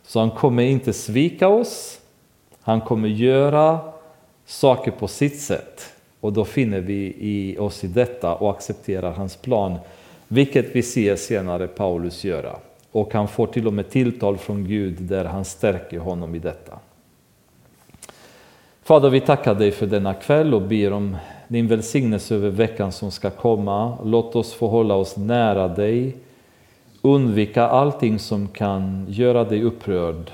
Så 0.03 0.21
han 0.21 0.31
kommer 0.31 0.63
inte 0.63 0.93
svika 0.93 1.49
oss, 1.49 2.01
han 2.61 2.81
kommer 2.81 3.09
göra 3.09 3.79
saker 4.47 4.91
på 4.91 5.09
sitt 5.09 5.41
sätt. 5.41 5.93
Och 6.21 6.33
då 6.33 6.45
finner 6.45 6.81
vi 6.81 7.15
i 7.19 7.59
oss 7.59 7.85
i 7.85 7.87
detta 7.87 8.35
och 8.35 8.51
accepterar 8.51 9.13
hans 9.13 9.37
plan 9.37 9.79
vilket 10.29 10.77
vi 10.77 10.83
ser 10.83 11.17
senare 11.17 11.67
Paulus 11.67 12.25
göra. 12.25 12.57
Och 12.93 13.15
han 13.15 13.29
får 13.29 13.47
till 13.47 13.67
och 13.67 13.73
med 13.73 13.91
tilltal 13.91 14.39
från 14.39 14.65
Gud 14.65 14.97
där 15.03 15.25
han 15.25 15.45
stärker 15.45 15.99
honom 15.99 16.35
i 16.35 16.39
detta. 16.39 16.79
Fader, 18.83 19.11
vi 19.11 19.21
tackar 19.21 19.55
dig 19.55 19.71
för 19.71 19.87
denna 19.87 20.15
kväll 20.15 20.55
och 20.55 20.63
ber 20.63 20.93
om 20.93 21.17
din 21.49 21.67
välsignelse 21.67 22.35
över 22.35 22.51
veckan 22.51 22.93
som 22.93 23.11
ska 23.11 23.31
komma. 23.31 23.99
Låt 24.05 24.37
oss 24.37 24.55
få 24.55 24.69
hålla 24.69 24.95
oss 24.95 25.17
nära 25.17 25.69
dig, 25.69 26.17
undvika 27.03 27.69
allting 27.69 28.19
som 28.19 28.49
kan 28.49 29.07
göra 29.09 29.45
dig 29.45 29.63
upprörd, 29.63 30.31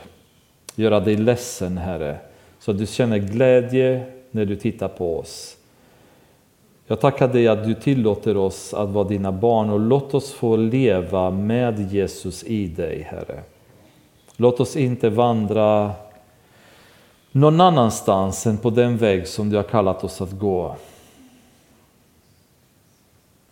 göra 0.74 1.01
dig 1.01 1.16
ledsen, 1.16 1.78
Herre, 1.78 2.18
så 2.59 2.70
att 2.70 2.78
du 2.78 2.87
känner 2.87 3.18
glädje 3.18 4.07
när 4.30 4.45
du 4.45 4.57
tittar 4.57 4.89
på 4.89 5.18
oss. 5.18 5.57
Jag 6.87 7.01
tackar 7.01 7.28
dig 7.28 7.49
att 7.49 7.64
du 7.64 7.74
tillåter 7.74 8.37
oss 8.37 8.74
att 8.74 8.89
vara 8.89 9.09
dina 9.09 9.32
barn 9.32 9.70
och 9.70 9.80
låt 9.80 10.14
oss 10.14 10.32
få 10.32 10.57
leva 10.57 11.30
med 11.30 11.93
Jesus 11.93 12.45
i 12.45 12.66
dig, 12.66 13.03
Herre. 13.03 13.43
Låt 14.37 14.61
oss 14.61 14.76
inte 14.76 15.11
vandra 15.11 15.93
någon 17.32 17.61
annanstans 17.61 18.47
än 18.47 18.59
på 18.59 18.70
den 18.70 18.97
väg 18.97 19.28
som 19.28 19.51
du 19.51 19.57
har 19.57 19.62
kallat 19.62 20.05
oss 20.05 20.20
att 20.20 20.32
gå. 20.32 20.76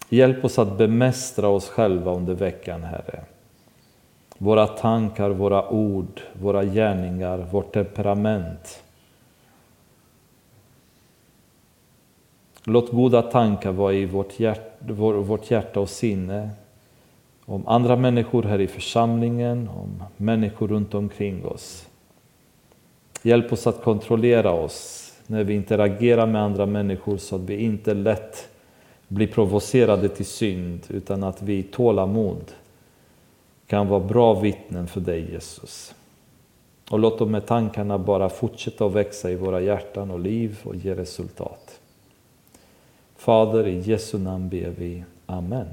Hjälp 0.08 0.44
oss 0.44 0.58
att 0.58 0.78
bemästra 0.78 1.48
oss 1.48 1.68
själva 1.68 2.14
under 2.14 2.34
veckan, 2.34 2.82
Herre. 2.82 3.24
Våra 4.38 4.66
tankar, 4.66 5.30
våra 5.30 5.68
ord, 5.68 6.20
våra 6.32 6.64
gärningar, 6.64 7.38
vårt 7.50 7.72
temperament. 7.72 8.82
Låt 12.64 12.90
goda 12.90 13.22
tankar 13.22 13.72
vara 13.72 13.92
i 13.92 14.04
vårt 14.04 14.40
hjärta, 14.40 14.92
vårt 14.92 15.50
hjärta 15.50 15.80
och 15.80 15.90
sinne 15.90 16.50
om 17.44 17.68
andra 17.68 17.96
människor 17.96 18.42
här 18.42 18.60
i 18.60 18.66
församlingen, 18.66 19.68
om 19.68 20.02
människor 20.16 20.68
runt 20.68 20.94
omkring 20.94 21.46
oss. 21.46 21.88
Hjälp 23.22 23.52
oss 23.52 23.66
att 23.66 23.82
kontrollera 23.82 24.52
oss 24.52 25.12
när 25.26 25.44
vi 25.44 25.54
interagerar 25.54 26.26
med 26.26 26.42
andra 26.42 26.66
människor 26.66 27.16
så 27.16 27.36
att 27.36 27.42
vi 27.42 27.56
inte 27.56 27.94
lätt 27.94 28.48
blir 29.08 29.26
provocerade 29.26 30.08
till 30.08 30.26
synd 30.26 30.80
utan 30.88 31.22
att 31.22 31.42
vi 31.42 31.58
i 31.58 31.62
tålamod 31.62 32.52
kan 33.66 33.88
vara 33.88 34.00
bra 34.00 34.40
vittnen 34.40 34.86
för 34.86 35.00
dig 35.00 35.32
Jesus. 35.32 35.94
Och 36.90 36.98
låt 36.98 37.18
de 37.18 37.34
här 37.34 37.40
tankarna 37.40 37.98
bara 37.98 38.28
fortsätta 38.28 38.86
att 38.86 38.92
växa 38.92 39.30
i 39.30 39.36
våra 39.36 39.60
hjärtan 39.60 40.10
och 40.10 40.20
liv 40.20 40.58
och 40.64 40.76
ge 40.76 40.94
resultat. 40.94 41.81
Fader, 43.22 43.66
i 43.70 43.78
Jesu 43.86 44.18
namn 44.18 44.48
ber 44.50 44.70
vi. 44.78 45.04
Amen. 45.26 45.68